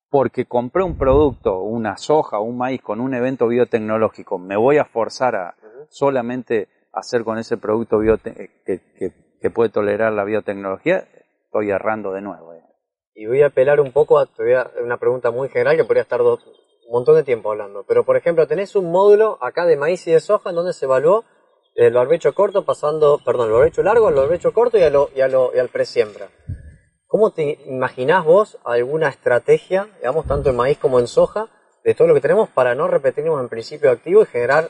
porque 0.10 0.46
compré 0.46 0.84
un 0.84 0.98
producto, 0.98 1.62
una 1.62 1.96
soja 1.96 2.40
o 2.40 2.44
un 2.44 2.58
maíz 2.58 2.82
con 2.82 3.00
un 3.00 3.14
evento 3.14 3.48
biotecnológico, 3.48 4.38
me 4.38 4.58
voy 4.58 4.78
a 4.78 4.86
forzar 4.86 5.36
a 5.36 5.56
solamente 5.90 6.68
hacer 6.92 7.24
con 7.24 7.38
ese 7.38 7.58
producto 7.58 8.00
que, 8.00 8.52
que, 8.66 9.50
puede 9.52 9.70
tolerar 9.70 10.12
la 10.12 10.26
biotecnología, 10.26 11.08
estoy 11.46 11.70
errando 11.70 12.12
de 12.12 12.22
nuevo. 12.22 12.54
Eh. 12.54 12.67
Y 13.20 13.26
voy 13.26 13.42
a 13.42 13.48
apelar 13.48 13.82
un 13.82 13.92
poco 13.92 14.20
a 14.20 14.30
una 14.80 14.98
pregunta 14.98 15.32
muy 15.32 15.50
general 15.50 15.76
que 15.76 15.84
podría 15.84 16.04
estar 16.04 16.22
un 16.22 16.38
montón 16.92 17.16
de 17.16 17.24
tiempo 17.24 17.50
hablando. 17.50 17.84
Pero, 17.88 18.06
por 18.06 18.16
ejemplo, 18.16 18.46
tenés 18.46 18.76
un 18.76 18.92
módulo 18.92 19.40
acá 19.42 19.66
de 19.66 19.76
maíz 19.76 20.06
y 20.06 20.12
de 20.12 20.20
soja 20.20 20.52
en 20.52 20.56
donde 20.56 20.72
se 20.72 20.86
evaluó 20.86 21.26
el 21.74 21.94
barbecho 21.94 22.36
corto 22.36 22.64
pasando, 22.64 23.20
perdón, 23.26 23.48
el 23.48 23.54
barbecho 23.54 23.82
largo, 23.82 24.10
el 24.10 24.16
barbecho 24.16 24.54
corto 24.54 24.78
y, 24.78 24.84
a 24.84 24.92
lo, 24.92 25.10
y, 25.16 25.22
a 25.22 25.28
lo, 25.28 25.52
y 25.56 25.58
al 25.58 25.70
presiembra. 25.70 26.30
¿Cómo 27.08 27.32
te 27.32 27.58
imaginás 27.66 28.24
vos 28.24 28.60
alguna 28.64 29.10
estrategia, 29.10 29.88
digamos, 29.98 30.28
tanto 30.28 30.52
en 30.52 30.56
maíz 30.56 30.78
como 30.78 31.00
en 31.00 31.08
soja, 31.08 31.48
de 31.84 31.96
todo 31.96 32.08
lo 32.08 32.14
que 32.14 32.22
tenemos 32.22 32.50
para 32.50 32.76
no 32.76 32.88
repetirnos 32.88 33.42
en 33.42 33.50
principio 33.50 33.90
activo 33.90 34.22
y 34.22 34.26
generar, 34.28 34.70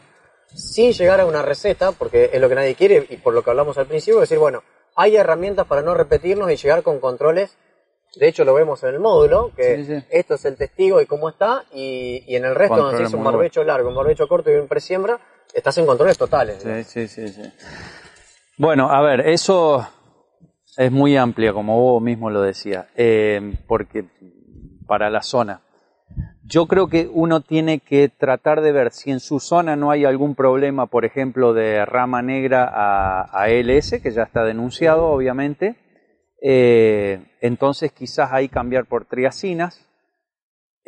sin 0.55 0.93
llegar 0.93 1.19
a 1.19 1.25
una 1.25 1.41
receta, 1.41 1.91
porque 1.91 2.29
es 2.31 2.39
lo 2.39 2.47
que 2.47 2.55
nadie 2.55 2.75
quiere 2.75 3.07
y 3.10 3.17
por 3.17 3.33
lo 3.33 3.43
que 3.43 3.49
hablamos 3.49 3.77
al 3.77 3.88
principio, 3.88 4.21
decir, 4.21 4.38
bueno, 4.38 4.63
hay 4.95 5.17
herramientas 5.17 5.67
para 5.67 5.81
no 5.81 5.93
repetirnos 5.95 6.49
y 6.49 6.55
llegar 6.55 6.81
con 6.81 7.01
controles 7.01 7.57
de 8.19 8.27
hecho, 8.27 8.43
lo 8.43 8.53
vemos 8.53 8.84
en 8.84 8.89
el 8.89 8.99
módulo, 8.99 9.51
que 9.56 10.03
esto 10.10 10.36
es 10.36 10.45
el 10.45 10.56
testigo 10.56 11.01
y 11.01 11.06
cómo 11.06 11.30
está, 11.30 11.63
y, 11.73 12.23
en 12.36 12.45
el 12.45 12.56
resto, 12.56 12.77
donde 12.77 12.97
se 12.97 13.03
hizo 13.03 13.17
un 13.17 13.23
barbecho 13.23 13.63
largo, 13.63 13.89
un 13.89 13.95
barbecho 13.95 14.27
corto 14.27 14.51
y 14.51 14.56
un 14.56 14.67
presiembra, 14.67 15.19
estás 15.53 15.77
en 15.77 15.86
controles 15.86 16.17
totales. 16.17 16.63
Sí, 16.88 17.08
sí, 17.08 17.27
sí, 17.27 17.41
Bueno, 18.58 18.89
a 18.91 19.01
ver, 19.01 19.21
eso 19.27 19.88
es 20.77 20.91
muy 20.91 21.15
amplia, 21.17 21.53
como 21.53 21.80
vos 21.80 22.01
mismo 22.01 22.30
lo 22.30 22.41
decías, 22.41 22.86
eh, 22.95 23.53
porque 23.67 24.06
para 24.86 25.10
la 25.10 25.21
zona. 25.21 25.62
Yo 26.43 26.65
creo 26.67 26.88
que 26.88 27.10
uno 27.12 27.41
tiene 27.41 27.80
que 27.80 28.08
tratar 28.08 28.62
de 28.62 28.71
ver 28.71 28.91
si 28.91 29.12
en 29.12 29.19
su 29.19 29.41
zona 29.41 29.75
no 29.75 29.91
hay 29.91 30.06
algún 30.06 30.34
problema, 30.34 30.86
por 30.86 31.03
ejemplo, 31.03 31.53
de 31.53 31.86
rama 31.86 32.21
negra 32.21 32.71
a, 32.73 33.23
a 33.23 33.49
LS, 33.49 34.01
que 34.01 34.12
ya 34.12 34.23
está 34.23 34.45
denunciado, 34.45 35.08
obviamente 35.08 35.75
eh, 36.41 37.19
entonces 37.41 37.91
quizás 37.91 38.32
ahí 38.32 38.50
cambiar 38.50 38.86
por 38.86 39.06
triacinas. 39.06 39.84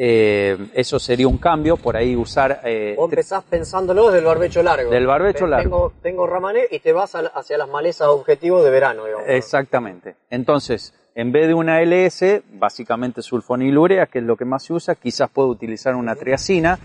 Eh, 0.02 0.58
eso 0.76 0.98
sería 0.98 1.28
un 1.28 1.38
cambio, 1.38 1.76
por 1.76 1.98
ahí 1.98 2.16
usar... 2.16 2.62
Eh, 2.64 2.94
Vos 2.96 3.12
empezás 3.12 3.44
pensándolo 3.44 4.06
desde 4.06 4.20
el 4.20 4.26
barbecho 4.26 4.64
largo. 4.64 4.90
Del 4.92 5.06
barbecho 5.06 5.46
largo. 5.46 5.92
Tengo, 6.02 6.26
ramané 6.26 6.62
y 6.72 6.80
te 6.80 6.94
vas 6.94 7.16
hacia 7.16 7.58
las 7.58 7.68
malezas 7.68 8.08
objetivos 8.08 8.64
de 8.64 8.70
verano. 8.70 9.04
Exactamente. 9.28 10.16
Entonces, 10.30 10.94
en 11.16 11.34
vez 11.34 11.48
de 11.48 11.54
una 11.54 11.82
LS, 11.82 12.44
básicamente 12.54 13.22
sulfonilurea, 13.22 14.06
que 14.06 14.20
es 14.20 14.24
lo 14.24 14.38
que 14.38 14.46
más 14.46 14.64
se 14.64 14.72
usa, 14.72 14.96
quizás 14.96 15.30
puedo 15.30 15.50
utilizar 15.50 15.96
una 15.96 16.16
triacina. 16.16 16.80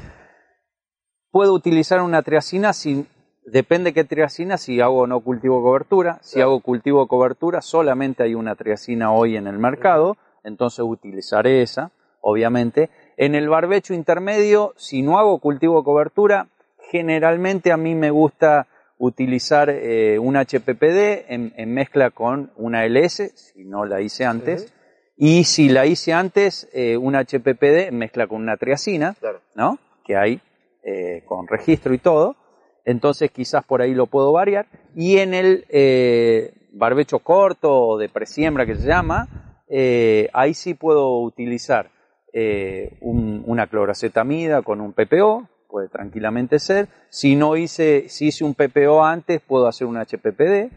Puedo 1.31 1.53
utilizar 1.53 2.01
una 2.01 2.23
triacina 2.23 2.73
sin 2.73 3.07
Depende 3.47 3.93
qué 3.93 4.05
triacina, 4.05 4.57
si 4.57 4.81
hago 4.81 5.03
o 5.03 5.07
no 5.07 5.21
cultivo 5.21 5.63
cobertura. 5.63 6.19
Si 6.23 6.41
hago 6.41 6.61
cultivo 6.61 7.07
cobertura, 7.07 7.61
solamente 7.61 8.23
hay 8.23 8.35
una 8.35 8.55
triacina 8.55 9.13
hoy 9.13 9.37
en 9.37 9.47
el 9.47 9.59
mercado, 9.59 10.17
entonces 10.45 10.81
utilizaré 10.81 11.61
esa, 11.61 11.91
obviamente. 12.23 12.89
En 13.19 13.35
el 13.35 13.49
barbecho 13.51 13.93
intermedio, 13.93 14.73
si 14.77 15.03
no 15.03 15.19
hago 15.19 15.41
cultivo 15.41 15.85
cobertura, 15.85 16.49
generalmente 16.91 17.71
a 17.71 17.77
mí 17.77 17.95
me 17.95 18.11
gusta 18.11 18.67
utilizar 18.97 19.69
eh, 19.69 20.19
un 20.19 20.37
HPPD 20.37 21.27
en, 21.29 21.75
mezcla 21.75 22.11
con 22.11 22.51
una 22.57 22.87
LS, 22.87 23.31
si 23.35 23.65
no 23.65 23.85
la 23.85 24.01
hice 24.01 24.25
antes. 24.25 24.73
Y 25.17 25.45
si 25.45 25.69
la 25.69 25.85
hice 25.85 26.15
antes, 26.15 26.69
eh, 26.73 26.97
un 26.97 27.15
HPPD 27.15 27.89
en 27.89 27.99
mezcla 27.99 28.27
con 28.27 28.41
una 28.41 28.57
triacina, 28.57 29.17
¿no? 29.55 29.79
Que 30.03 30.17
hay 30.17 30.41
eh, 30.83 31.23
con 31.27 31.47
registro 31.47 31.93
y 31.93 31.99
todo 31.99 32.37
entonces 32.85 33.31
quizás 33.31 33.65
por 33.65 33.83
ahí 33.83 33.95
lo 33.95 34.07
puedo 34.07 34.33
variar. 34.33 34.67
Y 34.95 35.19
en 35.19 35.35
el 35.35 35.65
eh, 35.69 36.53
barbecho 36.73 37.19
corto 37.21 37.73
o 37.73 37.99
de 37.99 38.09
presiembra 38.09 38.67
que 38.67 38.77
se 38.77 38.87
llama, 38.87 39.65
eh, 39.69 40.29
ahí 40.33 40.55
sí 40.55 40.75
puedo 40.75 41.21
utilizar 41.21 41.91
eh, 42.33 42.99
una 43.01 43.67
cloracetamida 43.69 44.63
con 44.63 44.81
un 44.81 44.93
PPO, 44.93 45.49
puede 45.69 45.89
tranquilamente 45.89 46.59
ser. 46.59 46.89
Si 47.09 47.37
no 47.37 47.57
hice, 47.57 48.09
si 48.09 48.29
hice 48.29 48.45
un 48.45 48.55
PPO 48.55 49.05
antes, 49.05 49.41
puedo 49.41 49.67
hacer 49.67 49.87
un 49.87 49.97
HPPD 49.97 50.71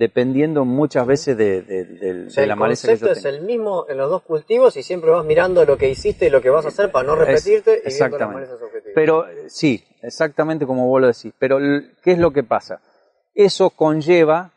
dependiendo 0.00 0.64
muchas 0.64 1.06
veces 1.06 1.36
de, 1.36 2.26
la 2.46 2.56
maleza 2.56 2.88
que 2.88 2.94
yo 2.94 3.00
tengo. 3.00 3.12
es 3.12 3.24
el 3.26 3.42
mismo 3.42 3.84
en 3.86 3.98
los 3.98 4.08
dos 4.08 4.22
cultivos 4.22 4.74
y 4.78 4.82
siempre 4.82 5.10
vas 5.10 5.26
mirando 5.26 5.62
lo 5.66 5.76
que 5.76 5.90
hiciste 5.90 6.26
y 6.26 6.30
lo 6.30 6.40
que 6.40 6.48
vas 6.48 6.64
a 6.64 6.68
hacer 6.68 6.90
para 6.90 7.06
no 7.06 7.16
repetirte 7.16 7.82
y 7.84 7.88
exactamente. 7.88 8.48
Las 8.48 8.60
Pero 8.94 9.26
sí, 9.48 9.84
exactamente 10.02 10.66
como 10.66 10.86
vos 10.86 11.00
lo 11.00 11.06
decís. 11.06 11.32
Pero 11.38 11.58
¿qué 12.02 12.12
es 12.12 12.18
lo 12.18 12.32
que 12.32 12.42
pasa? 12.42 12.80
Eso 13.34 13.70
conlleva 13.70 14.52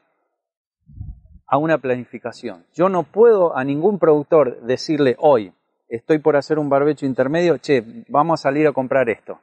a 1.47 1.57
una 1.57 1.77
planificación. 1.77 2.65
Yo 2.73 2.89
no 2.89 3.03
puedo 3.03 3.55
a 3.55 3.63
ningún 3.63 3.99
productor 3.99 4.61
decirle 4.61 5.15
hoy, 5.19 5.53
estoy 5.87 6.17
por 6.17 6.35
hacer 6.35 6.57
un 6.57 6.69
barbecho 6.69 7.05
intermedio, 7.05 7.57
che, 7.59 7.83
vamos 8.09 8.39
a 8.39 8.43
salir 8.43 8.65
a 8.67 8.71
comprar 8.71 9.09
esto. 9.09 9.39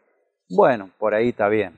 Bueno, 0.49 0.91
por 0.99 1.15
ahí 1.15 1.29
está 1.29 1.49
bien, 1.49 1.75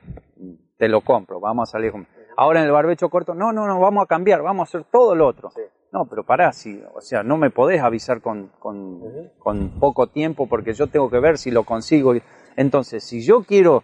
te 0.77 0.89
lo 0.89 1.01
compro, 1.01 1.39
vamos 1.39 1.69
a 1.69 1.71
salir 1.73 1.93
Ahora 2.35 2.61
en 2.61 2.65
el 2.65 2.71
barbecho 2.71 3.09
corto, 3.09 3.35
no, 3.35 3.53
no, 3.53 3.67
no, 3.67 3.79
vamos 3.79 4.03
a 4.03 4.07
cambiar, 4.07 4.41
vamos 4.41 4.61
a 4.61 4.69
hacer 4.69 4.87
todo 4.91 5.13
lo 5.13 5.27
otro. 5.27 5.51
No, 5.91 6.07
pero 6.07 6.23
pará, 6.23 6.51
si, 6.51 6.81
o 6.95 7.01
sea, 7.01 7.21
no 7.21 7.37
me 7.37 7.51
podés 7.51 7.81
avisar 7.81 8.19
con, 8.19 8.49
con, 8.57 9.79
poco 9.79 10.07
tiempo 10.07 10.47
porque 10.47 10.73
yo 10.73 10.87
tengo 10.87 11.11
que 11.11 11.19
ver 11.19 11.37
si 11.37 11.51
lo 11.51 11.63
consigo. 11.63 12.15
Entonces, 12.55 13.03
si 13.03 13.21
yo 13.23 13.43
quiero 13.43 13.83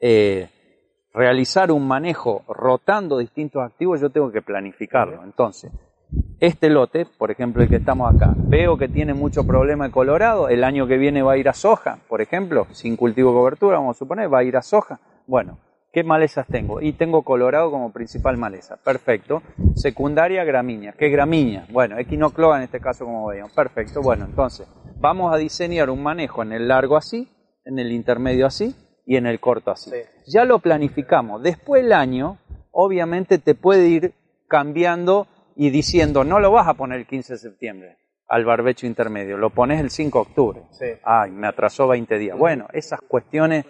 eh, 0.00 0.48
realizar 1.12 1.72
un 1.72 1.86
manejo 1.86 2.44
rotando 2.48 3.18
distintos 3.18 3.62
activos, 3.62 4.00
yo 4.00 4.10
tengo 4.10 4.30
que 4.30 4.42
planificarlo. 4.42 5.22
Entonces, 5.24 5.72
este 6.40 6.70
lote, 6.70 7.06
por 7.06 7.30
ejemplo, 7.30 7.62
el 7.62 7.68
que 7.68 7.76
estamos 7.76 8.14
acá, 8.14 8.34
veo 8.36 8.78
que 8.78 8.88
tiene 8.88 9.14
mucho 9.14 9.46
problema 9.46 9.86
de 9.86 9.90
colorado, 9.90 10.48
el 10.48 10.64
año 10.64 10.86
que 10.86 10.96
viene 10.96 11.22
va 11.22 11.32
a 11.32 11.36
ir 11.36 11.48
a 11.48 11.52
soja, 11.52 11.98
por 12.08 12.20
ejemplo, 12.20 12.66
sin 12.70 12.96
cultivo 12.96 13.32
cobertura, 13.32 13.78
vamos 13.78 13.96
a 13.96 13.98
suponer, 13.98 14.32
va 14.32 14.38
a 14.38 14.44
ir 14.44 14.56
a 14.56 14.62
soja. 14.62 15.00
Bueno, 15.26 15.58
¿Qué 15.90 16.04
malezas 16.04 16.46
tengo? 16.46 16.82
Y 16.82 16.92
tengo 16.92 17.22
colorado 17.22 17.70
como 17.70 17.92
principal 17.92 18.36
maleza. 18.36 18.76
Perfecto. 18.76 19.42
Secundaria, 19.74 20.44
gramínea. 20.44 20.92
¿Qué 20.92 21.08
gramínea? 21.08 21.66
Bueno, 21.70 21.98
equinocloa 21.98 22.58
en 22.58 22.64
este 22.64 22.78
caso 22.78 23.06
como 23.06 23.26
veíamos. 23.26 23.52
Perfecto. 23.52 24.02
Bueno, 24.02 24.26
entonces, 24.26 24.68
vamos 25.00 25.34
a 25.34 25.38
diseñar 25.38 25.88
un 25.88 26.02
manejo 26.02 26.42
en 26.42 26.52
el 26.52 26.68
largo 26.68 26.96
así, 26.96 27.28
en 27.68 27.78
el 27.78 27.92
intermedio 27.92 28.46
así 28.46 28.74
y 29.04 29.16
en 29.16 29.26
el 29.26 29.40
corto 29.40 29.70
así. 29.70 29.90
Ya 30.26 30.44
lo 30.44 30.58
planificamos. 30.58 31.42
Después 31.42 31.84
el 31.84 31.92
año, 31.92 32.38
obviamente 32.72 33.38
te 33.38 33.54
puede 33.54 33.88
ir 33.88 34.14
cambiando 34.48 35.28
y 35.54 35.70
diciendo, 35.70 36.24
no 36.24 36.40
lo 36.40 36.50
vas 36.50 36.66
a 36.66 36.74
poner 36.74 37.00
el 37.00 37.06
15 37.06 37.34
de 37.34 37.38
septiembre 37.38 37.96
al 38.28 38.44
barbecho 38.44 38.86
intermedio, 38.86 39.38
lo 39.38 39.50
pones 39.50 39.80
el 39.80 39.90
5 39.90 40.18
de 40.18 40.22
octubre. 40.22 40.62
Ay, 41.02 41.30
me 41.30 41.46
atrasó 41.46 41.88
20 41.88 42.18
días. 42.18 42.36
Bueno, 42.36 42.68
esas 42.72 43.00
cuestiones 43.00 43.64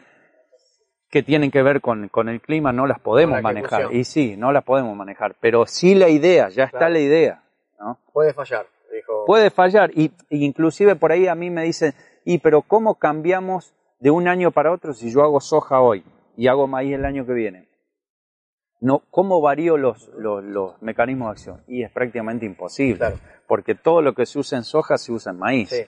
que 1.11 1.23
tienen 1.23 1.51
que 1.51 1.63
ver 1.63 1.81
con, 1.81 2.09
con 2.09 2.29
el 2.29 2.41
clima 2.41 2.73
no 2.73 2.87
las 2.87 2.99
podemos 3.01 3.41
manejar. 3.41 3.95
Y 3.95 4.05
sí, 4.05 4.37
no 4.37 4.53
las 4.53 4.65
podemos 4.65 4.97
manejar, 4.97 5.37
pero 5.41 5.65
sí 5.67 5.95
la 5.95 6.09
idea, 6.09 6.49
ya 6.49 6.65
está 6.65 6.89
la 6.89 6.99
idea. 6.99 7.43
¿no? 7.79 7.99
Puede 8.13 8.33
fallar, 8.33 8.67
dijo. 8.93 9.25
Puede 9.27 9.51
fallar, 9.51 9.91
y, 9.95 10.13
y, 10.29 10.45
inclusive 10.45 10.97
por 10.97 11.13
ahí 11.13 11.29
a 11.29 11.37
mí 11.37 11.51
me 11.51 11.63
dicen, 11.63 11.95
y 12.25 12.39
pero 12.39 12.63
¿cómo 12.63 12.97
cambiamos 12.97 13.75
de 14.01 14.11
un 14.11 14.29
año 14.29 14.51
para 14.51 14.73
otro 14.73 14.93
si 14.93 15.11
yo 15.13 15.23
hago 15.23 15.41
soja 15.41 15.81
hoy 15.81 16.05
y 16.37 16.49
hago 16.49 16.67
maíz 16.67 16.95
el 16.95 17.05
año 17.05 17.27
que 17.27 17.33
viene? 17.33 17.69
No, 18.81 19.03
¿Cómo 19.11 19.41
varío 19.41 19.77
los, 19.77 20.09
los, 20.17 20.45
los 20.45 20.81
mecanismos 20.83 21.27
de 21.27 21.33
acción? 21.33 21.65
Y 21.67 21.83
es 21.83 21.91
prácticamente 21.91 22.47
imposible, 22.47 23.15
porque 23.49 23.75
todo 23.75 24.03
lo 24.03 24.15
que 24.15 24.25
se 24.25 24.39
usa 24.39 24.59
en 24.59 24.65
soja 24.65 24.99
se 24.99 25.13
usa 25.13 25.33
en 25.33 25.39
maíz. 25.39 25.71
Sí. 25.71 25.85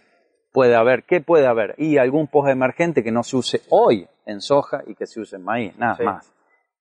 Puede 0.52 0.74
haber, 0.74 1.04
¿qué 1.04 1.20
puede 1.20 1.46
haber? 1.46 1.76
Y 1.78 1.98
algún 1.98 2.26
post 2.26 2.48
emergente 2.48 3.04
que 3.04 3.12
no 3.12 3.22
se 3.22 3.36
use 3.36 3.62
hoy 3.70 4.08
en 4.26 4.40
soja 4.40 4.82
y 4.86 4.96
que 4.96 5.06
se 5.06 5.20
use 5.20 5.36
en 5.36 5.44
maíz, 5.44 5.76
nada 5.78 5.96
más. 6.02 6.34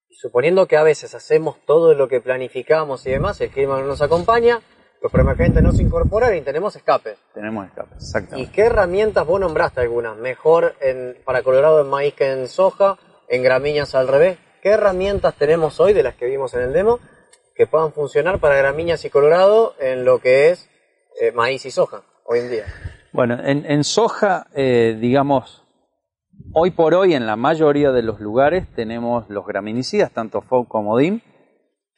Y 0.09 0.15
suponiendo 0.15 0.67
que 0.67 0.77
a 0.77 0.81
veces 0.81 1.13
hacemos 1.13 1.57
todo 1.65 1.93
lo 1.93 2.07
que 2.07 2.21
planificamos 2.21 3.05
y 3.05 3.11
demás, 3.11 3.39
el 3.41 3.51
clima 3.51 3.79
no 3.79 3.85
nos 3.85 4.01
acompaña, 4.01 4.61
los 5.01 5.11
preemergentes 5.11 5.63
no 5.63 5.71
se 5.71 5.81
incorporan 5.81 6.35
y 6.35 6.41
tenemos 6.41 6.75
escape. 6.75 7.15
Tenemos 7.33 7.67
escape, 7.67 7.95
exactamente. 7.95 8.49
¿Y 8.49 8.53
qué 8.53 8.63
herramientas 8.63 9.25
vos 9.25 9.39
nombraste 9.39 9.81
algunas? 9.81 10.17
Mejor 10.17 10.75
en, 10.81 11.17
para 11.23 11.41
Colorado 11.41 11.81
en 11.81 11.87
maíz 11.89 12.13
que 12.13 12.31
en 12.31 12.47
soja, 12.47 12.97
en 13.29 13.43
gramíneas 13.43 13.95
al 13.95 14.07
revés. 14.07 14.37
¿Qué 14.61 14.69
herramientas 14.69 15.35
tenemos 15.35 15.79
hoy 15.79 15.93
de 15.93 16.03
las 16.03 16.15
que 16.15 16.25
vimos 16.25 16.53
en 16.53 16.61
el 16.61 16.73
demo 16.73 16.99
que 17.55 17.65
puedan 17.65 17.93
funcionar 17.93 18.39
para 18.39 18.55
gramíneas 18.57 19.03
y 19.05 19.09
Colorado 19.09 19.73
en 19.79 20.03
lo 20.03 20.19
que 20.19 20.49
es 20.49 20.69
eh, 21.21 21.31
maíz 21.31 21.65
y 21.65 21.71
soja 21.71 22.03
hoy 22.25 22.39
en 22.39 22.51
día? 22.51 22.65
Bueno, 23.13 23.37
en, 23.41 23.65
en 23.65 23.83
soja, 23.83 24.47
eh, 24.53 24.97
digamos, 24.99 25.65
hoy 26.53 26.71
por 26.71 26.93
hoy 26.93 27.13
en 27.13 27.25
la 27.25 27.37
mayoría 27.37 27.91
de 27.91 28.03
los 28.03 28.19
lugares 28.19 28.67
tenemos 28.75 29.29
los 29.29 29.45
graminicidas, 29.45 30.11
tanto 30.11 30.41
FOB 30.41 30.67
como 30.67 30.97
DIM, 30.97 31.21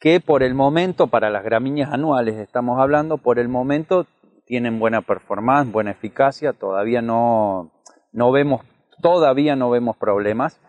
que 0.02 0.18
por 0.18 0.42
el 0.42 0.54
momento, 0.54 1.06
para 1.06 1.30
las 1.30 1.44
gramíneas 1.44 1.92
anuales 1.92 2.34
estamos 2.34 2.80
hablando, 2.80 3.18
por 3.18 3.38
el 3.38 3.46
momento 3.46 4.08
tienen 4.46 4.80
buena 4.80 5.00
performance, 5.00 5.70
buena 5.70 5.92
eficacia, 5.92 6.52
todavía 6.52 7.00
no, 7.00 7.70
no 8.10 8.32
vemos, 8.32 8.62
todavía 9.00 9.54
no 9.54 9.70
vemos 9.70 9.96
problemas. 9.96 10.60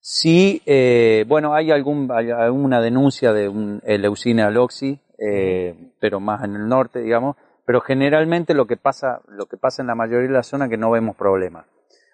Sí, 0.00 0.62
eh, 0.64 1.26
bueno, 1.28 1.52
hay, 1.52 1.70
algún, 1.70 2.10
alguna 2.10 2.80
denuncia 2.80 3.34
de 3.34 3.50
un 3.50 3.82
Eleucine 3.84 4.44
aloxi, 4.44 4.98
eh, 5.18 5.92
pero 6.00 6.18
más 6.18 6.42
en 6.44 6.56
el 6.56 6.66
norte, 6.66 7.02
digamos, 7.02 7.36
pero 7.66 7.82
generalmente 7.82 8.54
lo 8.54 8.66
que 8.66 8.78
pasa, 8.78 9.20
lo 9.28 9.44
que 9.44 9.58
pasa 9.58 9.82
en 9.82 9.88
la 9.88 9.94
mayoría 9.94 10.28
de 10.28 10.34
la 10.34 10.42
zona 10.42 10.64
es 10.64 10.70
que 10.70 10.78
no 10.78 10.90
vemos 10.90 11.16
problemas. 11.16 11.66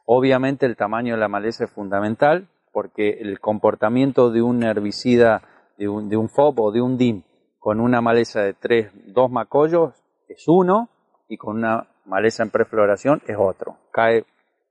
Obviamente 0.04 0.66
el 0.66 0.74
tamaño 0.74 1.14
de 1.14 1.20
la 1.20 1.28
maleza 1.28 1.62
es 1.62 1.70
fundamental, 1.70 2.48
porque 2.72 3.20
el 3.20 3.38
comportamiento 3.38 4.32
de 4.32 4.42
un 4.42 4.64
herbicida, 4.64 5.42
de 5.76 5.88
un, 5.88 6.08
de 6.08 6.16
un 6.16 6.28
FOB 6.28 6.60
o 6.60 6.72
de 6.72 6.80
un 6.80 6.96
DIM 6.96 7.22
con 7.58 7.80
una 7.80 8.00
maleza 8.00 8.42
de 8.42 8.54
tres, 8.54 8.92
dos 9.06 9.30
macollos 9.30 9.94
es 10.28 10.46
uno, 10.46 10.88
y 11.28 11.36
con 11.36 11.56
una 11.56 11.88
maleza 12.04 12.42
en 12.42 12.50
prefloración 12.50 13.22
es 13.26 13.36
otro. 13.38 13.76
Cae 13.90 14.24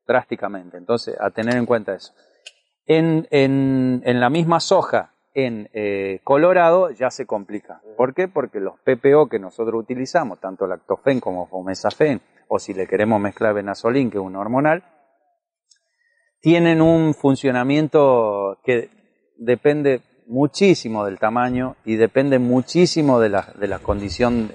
drásticamente. 0.07 0.77
Entonces, 0.77 1.15
a 1.19 1.29
tener 1.31 1.55
en 1.57 1.65
cuenta 1.65 1.93
eso. 1.93 2.13
En, 2.85 3.27
en, 3.31 4.19
la 4.19 4.29
misma 4.29 4.59
soja, 4.59 5.11
en 5.33 5.69
eh, 5.73 6.21
Colorado, 6.23 6.91
ya 6.91 7.09
se 7.09 7.25
complica. 7.25 7.81
¿Por 7.97 8.13
qué? 8.13 8.27
Porque 8.27 8.59
los 8.59 8.75
PPO 8.79 9.27
que 9.27 9.39
nosotros 9.39 9.81
utilizamos, 9.81 10.39
tanto 10.39 10.67
lactofen 10.67 11.19
como 11.19 11.47
fomesafen, 11.47 12.21
o 12.47 12.59
si 12.59 12.73
le 12.73 12.87
queremos 12.87 13.19
mezclar 13.19 13.55
benazolín, 13.55 14.11
que 14.11 14.19
es 14.19 14.23
un 14.23 14.35
hormonal, 14.35 14.83
tienen 16.39 16.81
un 16.81 17.15
funcionamiento 17.15 18.59
que 18.63 18.89
depende 19.37 20.01
muchísimo 20.27 21.05
del 21.05 21.19
tamaño 21.19 21.75
y 21.85 21.95
depende 21.95 22.39
muchísimo 22.39 23.19
de 23.19 23.29
la, 23.29 23.53
de 23.59 23.67
la 23.67 23.79
condición 23.79 24.51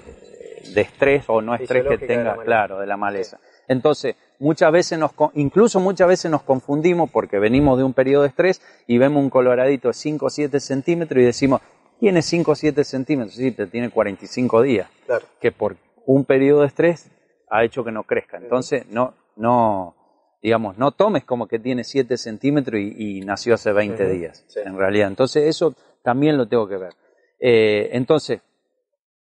de 0.73 0.81
estrés 0.81 1.23
o 1.27 1.41
no 1.41 1.55
estrés 1.55 1.85
que 1.87 1.97
tenga, 1.97 2.37
claro, 2.37 2.79
de 2.79 2.87
la 2.87 2.97
maleza. 2.97 3.39
Entonces, 3.67 4.15
muchas 4.39 4.71
veces 4.71 4.99
nos, 4.99 5.11
incluso 5.35 5.79
muchas 5.79 6.07
veces 6.07 6.29
nos 6.29 6.43
confundimos 6.43 7.09
porque 7.09 7.39
venimos 7.39 7.77
de 7.77 7.83
un 7.83 7.93
periodo 7.93 8.23
de 8.23 8.29
estrés 8.29 8.61
y 8.87 8.97
vemos 8.97 9.23
un 9.23 9.29
coloradito 9.29 9.89
de 9.89 9.93
5 9.93 10.25
o 10.25 10.29
7 10.29 10.59
centímetros 10.59 11.21
y 11.21 11.25
decimos, 11.25 11.61
tiene 11.99 12.21
5 12.21 12.51
o 12.51 12.55
7 12.55 12.83
centímetros, 12.83 13.35
sí, 13.35 13.51
pero 13.51 13.69
tiene 13.69 13.89
45 13.89 14.61
días, 14.61 14.89
que 15.39 15.51
por 15.51 15.77
un 16.05 16.25
periodo 16.25 16.61
de 16.61 16.67
estrés 16.67 17.09
ha 17.49 17.63
hecho 17.63 17.83
que 17.83 17.91
no 17.91 18.03
crezca. 18.03 18.37
Entonces, 18.37 18.87
no, 18.89 19.13
no, 19.35 19.95
digamos, 20.41 20.77
no 20.77 20.91
tomes 20.91 21.23
como 21.23 21.47
que 21.47 21.59
tiene 21.59 21.83
7 21.83 22.17
centímetros 22.17 22.81
y, 22.81 23.21
nació 23.21 23.53
hace 23.53 23.71
20 23.71 24.09
días, 24.09 24.45
en 24.55 24.77
realidad. 24.77 25.07
Entonces, 25.07 25.47
eso 25.47 25.75
también 26.03 26.37
lo 26.37 26.47
tengo 26.47 26.67
que 26.67 26.77
ver. 26.77 26.93
Eh, 27.39 27.89
entonces, 27.93 28.41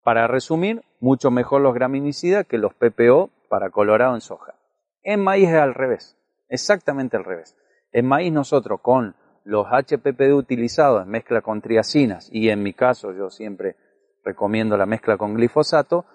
para 0.03 0.27
resumir, 0.27 0.83
mucho 0.99 1.31
mejor 1.31 1.61
los 1.61 1.73
graminicidas 1.73 2.45
que 2.45 2.57
los 2.57 2.73
PPO 2.73 3.29
para 3.49 3.69
colorado 3.69 4.15
en 4.15 4.21
soja. 4.21 4.55
En 5.03 5.21
maíz 5.21 5.49
es 5.49 5.55
al 5.55 5.73
revés, 5.73 6.17
exactamente 6.49 7.17
al 7.17 7.23
revés. 7.23 7.55
En 7.91 8.05
maíz 8.05 8.31
nosotros 8.31 8.81
con 8.81 9.15
los 9.43 9.67
HPPD 9.67 10.33
utilizados 10.33 11.03
en 11.03 11.09
mezcla 11.09 11.41
con 11.41 11.61
triacinas 11.61 12.29
y 12.31 12.49
en 12.49 12.61
mi 12.61 12.73
caso 12.73 13.13
yo 13.13 13.29
siempre 13.29 13.75
recomiendo 14.23 14.75
la 14.75 14.85
mezcla 14.85 15.17
con 15.17 15.35
glifosato, 15.35 16.05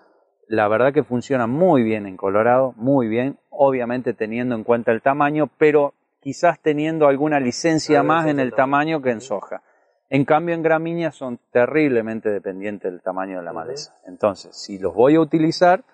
la 0.48 0.68
verdad 0.68 0.92
que 0.92 1.02
funciona 1.02 1.46
muy 1.46 1.82
bien 1.82 2.06
en 2.06 2.16
Colorado, 2.16 2.74
muy 2.76 3.08
bien, 3.08 3.38
obviamente 3.50 4.14
teniendo 4.14 4.54
en 4.54 4.64
cuenta 4.64 4.92
el 4.92 5.02
tamaño, 5.02 5.48
pero 5.58 5.94
quizás 6.20 6.60
teniendo 6.60 7.06
alguna 7.06 7.40
licencia 7.40 8.02
más 8.02 8.26
en 8.26 8.38
el 8.38 8.54
tamaño 8.54 9.02
que 9.02 9.10
en 9.10 9.20
soja. 9.20 9.62
En 10.08 10.24
cambio, 10.24 10.54
en 10.54 10.62
gramíneas 10.62 11.14
son 11.14 11.40
terriblemente 11.50 12.28
dependientes 12.28 12.92
del 12.92 13.00
tamaño 13.00 13.38
de 13.38 13.44
la 13.44 13.52
maleza. 13.52 13.96
Entonces, 14.06 14.54
si 14.54 14.78
los 14.78 14.94
voy 14.94 15.14
a 15.14 15.20
utilizar, 15.20 15.84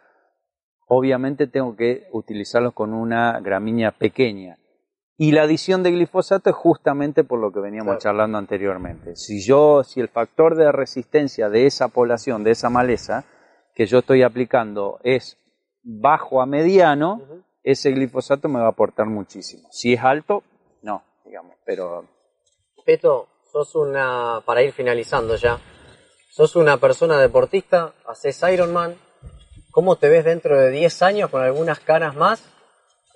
obviamente 0.88 1.46
tengo 1.46 1.76
que 1.76 2.08
utilizarlos 2.12 2.74
con 2.74 2.94
una 2.94 3.38
gramínea 3.40 3.92
pequeña. 3.92 4.58
Y 5.16 5.32
la 5.32 5.42
adición 5.42 5.82
de 5.82 5.92
glifosato 5.92 6.50
es 6.50 6.56
justamente 6.56 7.24
por 7.24 7.40
lo 7.40 7.52
que 7.52 7.60
veníamos 7.60 7.98
charlando 7.98 8.38
anteriormente. 8.38 9.16
Si 9.16 9.40
yo, 9.40 9.82
si 9.84 10.00
el 10.00 10.08
factor 10.08 10.56
de 10.56 10.70
resistencia 10.72 11.48
de 11.48 11.66
esa 11.66 11.88
población, 11.88 12.44
de 12.44 12.52
esa 12.52 12.70
maleza, 12.70 13.24
que 13.78 13.86
yo 13.86 14.00
estoy 14.00 14.24
aplicando 14.24 14.98
es 15.04 15.38
bajo 15.84 16.42
a 16.42 16.46
mediano, 16.46 17.22
ese 17.62 17.92
glifosato 17.92 18.48
me 18.48 18.58
va 18.58 18.66
a 18.66 18.70
aportar 18.70 19.06
muchísimo. 19.06 19.68
Si 19.70 19.92
es 19.92 20.02
alto, 20.02 20.42
no, 20.82 21.04
digamos, 21.24 21.54
pero... 21.64 22.04
Peto, 22.84 23.28
sos 23.52 23.76
una, 23.76 24.42
para 24.44 24.64
ir 24.64 24.72
finalizando 24.72 25.36
ya, 25.36 25.60
sos 26.28 26.56
una 26.56 26.78
persona 26.78 27.20
deportista, 27.20 27.94
haces 28.04 28.42
Ironman, 28.52 28.96
¿Cómo 29.70 29.94
te 29.94 30.08
ves 30.08 30.24
dentro 30.24 30.58
de 30.58 30.70
10 30.70 31.02
años 31.02 31.30
con 31.30 31.40
algunas 31.40 31.78
canas 31.78 32.16
más 32.16 32.42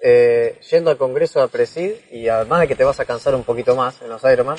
eh, 0.01 0.61
yendo 0.71 0.91
al 0.91 0.97
Congreso 0.97 1.41
de 1.41 1.49
Presid 1.49 1.95
y 2.13 2.29
además 2.29 2.61
de 2.61 2.69
que 2.69 2.77
te 2.77 2.85
vas 2.85 3.01
a 3.01 3.05
cansar 3.05 3.35
un 3.35 3.43
poquito 3.43 3.75
más 3.75 4.01
en 4.01 4.11
los 4.11 4.23
Ironman, 4.23 4.59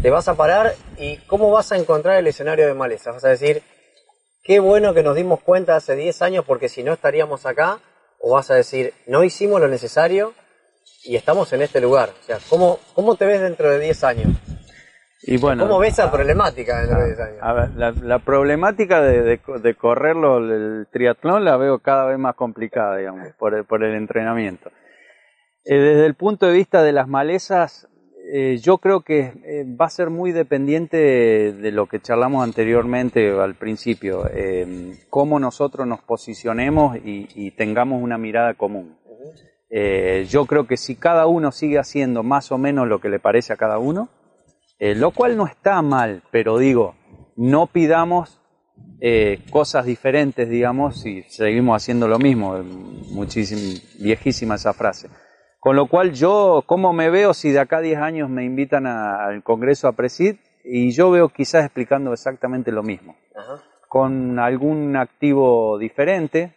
te 0.00 0.08
vas 0.08 0.26
a 0.28 0.36
parar 0.36 0.74
y 0.96 1.18
cómo 1.26 1.50
vas 1.50 1.70
a 1.72 1.76
encontrar 1.76 2.16
el 2.16 2.28
escenario 2.28 2.66
de 2.66 2.72
maleza? 2.72 3.10
Vas 3.10 3.24
a 3.26 3.28
decir, 3.28 3.62
qué 4.44 4.60
bueno 4.60 4.94
que 4.94 5.02
nos 5.02 5.16
dimos 5.16 5.40
cuenta 5.40 5.74
hace 5.74 5.96
10 5.96 6.22
años 6.22 6.44
porque 6.46 6.68
si 6.68 6.82
no 6.82 6.92
estaríamos 6.92 7.46
acá, 7.46 7.80
o 8.20 8.34
vas 8.34 8.50
a 8.50 8.54
decir, 8.54 8.92
no 9.06 9.24
hicimos 9.24 9.60
lo 9.60 9.68
necesario 9.68 10.34
y 11.04 11.16
estamos 11.16 11.52
en 11.52 11.62
este 11.62 11.80
lugar. 11.80 12.10
O 12.20 12.22
sea, 12.22 12.38
¿cómo, 12.48 12.78
cómo 12.94 13.16
te 13.16 13.26
ves 13.26 13.40
dentro 13.40 13.70
de 13.70 13.80
10 13.80 14.04
años? 14.04 14.28
Y 15.26 15.38
bueno, 15.38 15.66
¿Cómo 15.66 15.78
ves 15.78 15.96
la 15.96 16.10
problemática 16.10 16.80
dentro 16.80 17.00
de 17.00 17.06
10 17.06 17.20
años? 17.20 17.38
A 17.40 17.52
ver, 17.54 17.70
la, 18.02 18.18
problemática 18.18 19.00
de, 19.00 19.22
de, 19.22 19.40
de 19.62 19.74
correrlo, 19.74 20.38
el 20.38 20.86
triatlón, 20.92 21.44
la 21.44 21.56
veo 21.56 21.78
cada 21.78 22.06
vez 22.06 22.18
más 22.18 22.34
complicada, 22.34 22.98
digamos, 22.98 23.32
por 23.38 23.54
el, 23.54 23.64
por 23.64 23.82
el 23.82 23.94
entrenamiento. 23.94 24.70
Eh, 25.64 25.78
desde 25.78 26.04
el 26.04 26.14
punto 26.14 26.46
de 26.46 26.52
vista 26.52 26.82
de 26.82 26.92
las 26.92 27.08
malezas, 27.08 27.88
eh, 28.32 28.58
yo 28.60 28.78
creo 28.78 29.00
que 29.02 29.32
eh, 29.44 29.64
va 29.80 29.86
a 29.86 29.90
ser 29.90 30.10
muy 30.10 30.32
dependiente 30.32 30.96
de, 31.52 31.72
lo 31.72 31.86
que 31.86 32.00
charlamos 32.00 32.42
anteriormente 32.44 33.30
al 33.30 33.54
principio, 33.54 34.24
cómo 35.10 35.38
nosotros 35.38 35.86
nos 35.86 36.00
posicionemos 36.00 36.96
y, 36.96 37.28
y, 37.34 37.50
tengamos 37.52 38.02
una 38.02 38.18
mirada 38.18 38.54
común. 38.54 38.96
yo 40.28 40.46
creo 40.46 40.66
que 40.66 40.76
si 40.76 40.96
cada 40.96 41.26
uno 41.26 41.50
sigue 41.52 41.78
haciendo 41.78 42.22
más 42.22 42.52
o 42.52 42.58
menos 42.58 42.88
lo 42.88 43.00
que 43.00 43.08
le 43.08 43.18
parece 43.18 43.52
a 43.52 43.56
cada 43.56 43.78
uno, 43.78 44.08
eh, 44.78 44.94
lo 44.94 45.12
cual 45.12 45.36
no 45.36 45.46
está 45.46 45.80
mal, 45.82 46.22
pero 46.30 46.58
digo, 46.58 46.94
no 47.36 47.68
pidamos 47.68 48.40
eh, 49.00 49.38
cosas 49.50 49.86
diferentes, 49.86 50.48
digamos, 50.48 51.00
si 51.00 51.22
seguimos 51.28 51.80
haciendo 51.80 52.08
lo 52.08 52.18
mismo. 52.18 52.58
Muchísima, 53.10 53.80
viejísima 54.00 54.56
esa 54.56 54.72
frase. 54.72 55.08
Con 55.64 55.76
lo 55.76 55.86
cual 55.86 56.12
yo, 56.12 56.62
¿cómo 56.66 56.92
me 56.92 57.08
veo 57.08 57.32
si 57.32 57.50
de 57.50 57.58
acá 57.58 57.78
a 57.78 57.80
10 57.80 57.98
años 57.98 58.28
me 58.28 58.44
invitan 58.44 58.86
al 58.86 59.42
Congreso 59.42 59.88
a 59.88 59.92
Presid? 59.92 60.36
Y 60.62 60.90
yo 60.90 61.10
veo 61.10 61.30
quizás 61.30 61.64
explicando 61.64 62.12
exactamente 62.12 62.70
lo 62.70 62.82
mismo. 62.82 63.16
Con 63.88 64.38
algún 64.38 64.94
activo 64.94 65.78
diferente, 65.78 66.52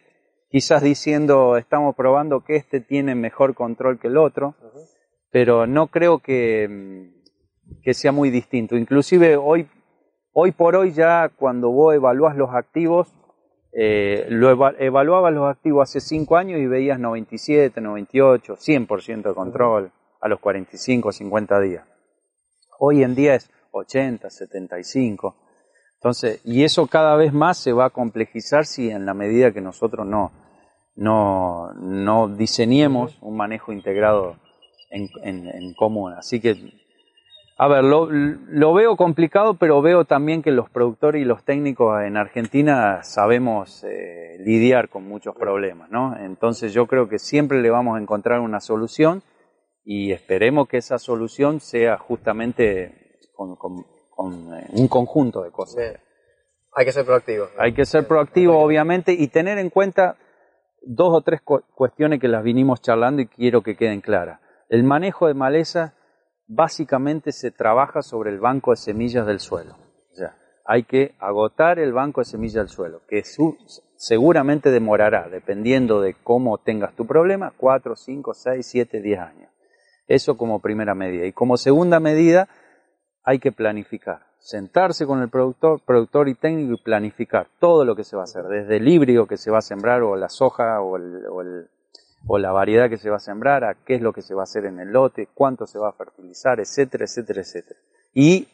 quizás 0.50 0.82
diciendo, 0.82 1.56
estamos 1.56 1.96
probando 1.96 2.44
que 2.44 2.56
este 2.56 2.82
tiene 2.82 3.14
mejor 3.14 3.54
control 3.54 3.98
que 3.98 4.08
el 4.08 4.18
otro, 4.18 4.56
pero 5.30 5.66
no 5.66 5.86
creo 5.86 6.18
que 6.18 7.14
que 7.82 7.94
sea 7.94 8.12
muy 8.12 8.28
distinto. 8.28 8.76
Inclusive 8.76 9.38
hoy, 9.38 9.70
hoy 10.34 10.52
por 10.52 10.76
hoy 10.76 10.92
ya 10.92 11.30
cuando 11.30 11.70
vos 11.70 11.94
evalúas 11.94 12.36
los 12.36 12.50
activos, 12.52 13.08
eh, 13.80 14.26
lo 14.28 14.50
evaluabas 14.50 15.32
los 15.32 15.48
activos 15.48 15.88
hace 15.88 16.00
5 16.00 16.36
años 16.36 16.58
y 16.58 16.66
veías 16.66 16.98
97, 16.98 17.80
98, 17.80 18.56
100% 18.56 19.22
de 19.22 19.34
control 19.34 19.92
a 20.20 20.26
los 20.26 20.40
45, 20.40 21.12
50 21.12 21.60
días. 21.60 21.86
Hoy 22.80 23.04
en 23.04 23.14
día 23.14 23.36
es 23.36 23.48
80, 23.70 24.30
75. 24.30 25.36
Entonces, 25.94 26.40
y 26.44 26.64
eso 26.64 26.88
cada 26.88 27.14
vez 27.14 27.32
más 27.32 27.58
se 27.58 27.72
va 27.72 27.84
a 27.84 27.90
complejizar 27.90 28.66
si 28.66 28.90
en 28.90 29.06
la 29.06 29.14
medida 29.14 29.52
que 29.52 29.60
nosotros 29.60 30.04
no, 30.04 30.32
no, 30.96 31.72
no 31.74 32.26
diseñemos 32.26 33.16
un 33.20 33.36
manejo 33.36 33.72
integrado 33.72 34.40
en, 34.90 35.08
en, 35.22 35.74
común. 35.74 36.14
Así 36.14 36.40
que, 36.40 36.56
a 37.60 37.66
ver, 37.66 37.82
lo, 37.82 38.06
lo, 38.06 38.72
veo 38.72 38.96
complicado, 38.96 39.54
pero 39.54 39.82
veo 39.82 40.04
también 40.04 40.42
que 40.42 40.52
los 40.52 40.70
productores 40.70 41.20
y 41.20 41.24
los 41.24 41.44
técnicos 41.44 42.00
en 42.02 42.16
Argentina 42.16 43.02
sabemos 43.02 43.82
eh, 43.82 44.36
lidiar 44.38 44.88
con 44.88 45.08
muchos 45.08 45.34
problemas, 45.34 45.90
¿no? 45.90 46.16
Entonces 46.16 46.72
yo 46.72 46.86
creo 46.86 47.08
que 47.08 47.18
siempre 47.18 47.60
le 47.60 47.70
vamos 47.70 47.98
a 47.98 48.00
encontrar 48.00 48.38
una 48.38 48.60
solución 48.60 49.24
y 49.84 50.12
esperemos 50.12 50.68
que 50.68 50.76
esa 50.76 50.98
solución 51.00 51.58
sea 51.58 51.98
justamente 51.98 53.18
con, 53.34 53.54
eh, 54.54 54.66
un 54.74 54.86
conjunto 54.86 55.42
de 55.42 55.50
cosas. 55.50 55.96
Hay 56.76 56.84
que 56.84 56.92
ser 56.92 57.04
proactivo. 57.04 57.46
Hay 57.58 57.74
que 57.74 57.84
ser 57.84 58.06
proactivo, 58.06 58.56
obviamente, 58.56 59.14
y 59.14 59.26
tener 59.26 59.58
en 59.58 59.70
cuenta 59.70 60.16
dos 60.82 61.12
o 61.12 61.22
tres 61.22 61.40
cuestiones 61.42 62.20
que 62.20 62.28
las 62.28 62.44
vinimos 62.44 62.82
charlando 62.82 63.20
y 63.20 63.26
quiero 63.26 63.62
que 63.62 63.74
queden 63.74 64.00
claras. 64.00 64.38
El 64.68 64.84
manejo 64.84 65.26
de 65.26 65.34
maleza 65.34 65.97
básicamente 66.48 67.30
se 67.30 67.50
trabaja 67.50 68.02
sobre 68.02 68.30
el 68.30 68.40
banco 68.40 68.72
de 68.72 68.78
semillas 68.78 69.26
del 69.26 69.38
suelo. 69.38 69.76
O 70.10 70.14
sea, 70.14 70.36
hay 70.64 70.82
que 70.84 71.14
agotar 71.20 71.78
el 71.78 71.92
banco 71.92 72.22
de 72.22 72.24
semillas 72.24 72.54
del 72.54 72.68
suelo, 72.68 73.02
que 73.06 73.22
seguramente 73.96 74.70
demorará, 74.70 75.28
dependiendo 75.28 76.00
de 76.00 76.14
cómo 76.14 76.58
tengas 76.58 76.94
tu 76.96 77.06
problema, 77.06 77.52
4, 77.56 77.94
5, 77.94 78.34
6, 78.34 78.66
7, 78.66 79.00
10 79.00 79.20
años. 79.20 79.50
Eso 80.08 80.36
como 80.38 80.60
primera 80.60 80.94
medida. 80.94 81.26
Y 81.26 81.32
como 81.32 81.58
segunda 81.58 82.00
medida, 82.00 82.48
hay 83.22 83.38
que 83.38 83.52
planificar. 83.52 84.26
Sentarse 84.38 85.04
con 85.04 85.20
el 85.20 85.28
productor, 85.28 85.80
productor 85.84 86.28
y 86.28 86.34
técnico 86.34 86.72
y 86.72 86.82
planificar 86.82 87.48
todo 87.60 87.84
lo 87.84 87.94
que 87.94 88.04
se 88.04 88.16
va 88.16 88.22
a 88.22 88.24
hacer, 88.24 88.44
desde 88.44 88.78
el 88.78 88.88
híbrido 88.88 89.26
que 89.26 89.36
se 89.36 89.50
va 89.50 89.58
a 89.58 89.62
sembrar 89.62 90.02
o 90.02 90.16
la 90.16 90.30
soja 90.30 90.80
o, 90.80 90.96
o, 90.96 91.42
la 92.38 92.52
variedad 92.52 92.90
que 92.90 92.98
se 92.98 93.10
va 93.10 93.16
a 93.16 93.20
sembrar, 93.20 93.64
a 93.64 93.74
qué 93.84 93.94
es 93.94 94.02
lo 94.02 94.12
que 94.12 94.22
se 94.22 94.34
va 94.34 94.42
a 94.42 94.44
hacer 94.44 94.64
en 94.66 94.80
el 94.80 94.92
lote, 94.92 95.28
cuánto 95.32 95.66
se 95.66 95.78
va 95.78 95.90
a 95.90 95.92
fertilizar, 95.92 96.60
etcétera, 96.60 97.04
etcétera, 97.04 97.40
etcétera. 97.40 97.80
Y, 98.12 98.48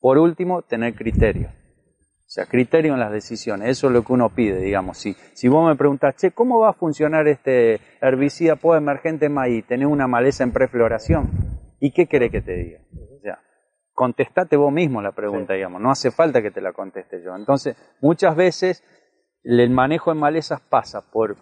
por 0.00 0.18
último, 0.18 0.62
tener 0.62 0.94
criterio. 0.94 1.48
O 1.48 2.34
sea, 2.34 2.46
criterio 2.46 2.94
en 2.94 3.00
las 3.00 3.12
decisiones, 3.12 3.68
eso 3.68 3.88
es 3.88 3.92
lo 3.92 4.02
que 4.02 4.12
uno 4.14 4.30
pide, 4.30 4.58
digamos. 4.58 4.96
Si, 4.96 5.14
si 5.34 5.48
vos 5.48 5.68
me 5.68 5.76
preguntás, 5.76 6.16
che, 6.16 6.30
¿cómo 6.30 6.60
va 6.60 6.70
a 6.70 6.72
funcionar 6.72 7.28
este 7.28 7.78
herbicida 8.00 8.58
emergente 8.74 9.26
en 9.26 9.34
maíz? 9.34 9.66
Tener 9.66 9.86
una 9.86 10.06
maleza 10.06 10.42
en 10.42 10.52
prefloración. 10.52 11.28
¿Y 11.78 11.92
qué 11.92 12.06
querés 12.06 12.30
que 12.30 12.40
te 12.40 12.52
diga? 12.52 12.80
O 12.90 13.20
sea, 13.20 13.38
contestate 13.92 14.56
vos 14.56 14.72
mismo 14.72 15.02
la 15.02 15.12
pregunta, 15.12 15.52
digamos. 15.52 15.82
No 15.82 15.90
hace 15.90 16.10
falta 16.10 16.40
que 16.40 16.50
te 16.50 16.62
la 16.62 16.72
conteste 16.72 17.22
yo. 17.22 17.36
Entonces, 17.36 17.76
muchas 18.00 18.34
veces 18.34 18.82
el 19.42 19.68
manejo 19.68 20.14
de 20.14 20.18
malezas 20.18 20.62
pasa 20.62 21.02
por 21.12 21.36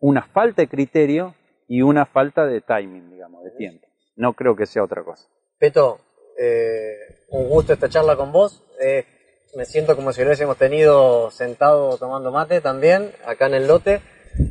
una 0.00 0.22
falta 0.22 0.62
de 0.62 0.68
criterio 0.68 1.34
y 1.68 1.82
una 1.82 2.06
falta 2.06 2.46
de 2.46 2.60
timing, 2.60 3.10
digamos, 3.10 3.44
de 3.44 3.50
tiempo. 3.52 3.86
No 4.16 4.34
creo 4.34 4.56
que 4.56 4.66
sea 4.66 4.84
otra 4.84 5.02
cosa. 5.02 5.28
Peto, 5.58 6.00
eh, 6.38 6.96
un 7.28 7.48
gusto 7.48 7.72
esta 7.72 7.88
charla 7.88 8.16
con 8.16 8.32
vos. 8.32 8.64
Eh, 8.80 9.04
me 9.56 9.64
siento 9.64 9.96
como 9.96 10.12
si 10.12 10.20
lo 10.20 10.28
hubiésemos 10.28 10.56
tenido 10.56 11.30
sentado 11.30 11.96
tomando 11.98 12.30
mate 12.30 12.60
también, 12.60 13.12
acá 13.24 13.46
en 13.46 13.54
el 13.54 13.66
lote. 13.66 14.00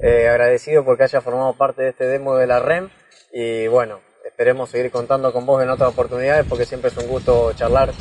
Eh, 0.02 0.28
agradecido 0.28 0.84
porque 0.84 1.04
haya 1.04 1.22
formado 1.22 1.54
parte 1.54 1.84
de 1.84 1.90
este 1.90 2.06
demo 2.06 2.36
de 2.36 2.48
la 2.48 2.60
REM. 2.60 2.90
Y 3.32 3.68
bueno, 3.68 4.00
esperemos 4.26 4.70
seguir 4.70 4.92
contando 4.92 5.32
con 5.32 5.46
vos 5.46 5.62
en 5.62 5.70
otras 5.70 5.92
oportunidades 5.92 6.46
porque 6.48 6.66
siempre 6.66 6.90
es 6.90 6.98
un 6.98 7.08
gusto 7.08 7.54
charlar 7.54 7.92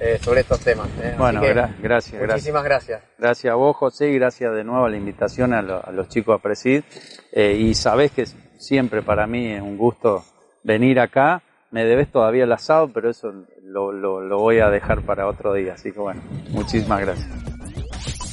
eh, 0.00 0.18
sobre 0.20 0.40
estos 0.40 0.60
temas. 0.60 0.88
Eh. 1.00 1.14
Bueno, 1.16 1.40
gracias. 1.80 2.20
Muchísimas 2.20 2.64
gracias. 2.64 3.02
Gracias 3.18 3.52
a 3.52 3.54
vos, 3.54 3.76
José, 3.76 4.10
y 4.10 4.14
gracias 4.14 4.54
de 4.54 4.64
nuevo 4.64 4.86
a 4.86 4.90
la 4.90 4.96
invitación 4.96 5.52
a, 5.52 5.62
los 5.62 6.08
chicos 6.08 6.38
a 6.38 6.42
Presid. 6.42 6.82
y 7.34 7.74
sabés 7.74 8.10
que 8.12 8.24
siempre 8.58 9.02
para 9.02 9.26
mí 9.26 9.52
es 9.52 9.62
un 9.62 9.76
gusto 9.76 10.24
venir 10.62 11.00
acá. 11.00 11.42
Me 11.70 11.84
debes 11.84 12.10
todavía 12.10 12.44
el 12.44 12.52
asado, 12.52 12.88
pero 12.92 13.10
eso 13.10 13.32
lo, 13.62 13.92
lo, 13.92 14.38
voy 14.38 14.58
a 14.58 14.70
dejar 14.70 15.02
para 15.02 15.28
otro 15.28 15.52
día. 15.54 15.74
Así 15.74 15.92
que 15.92 16.00
bueno, 16.00 16.20
muchísimas 16.50 17.00
gracias. 17.00 17.49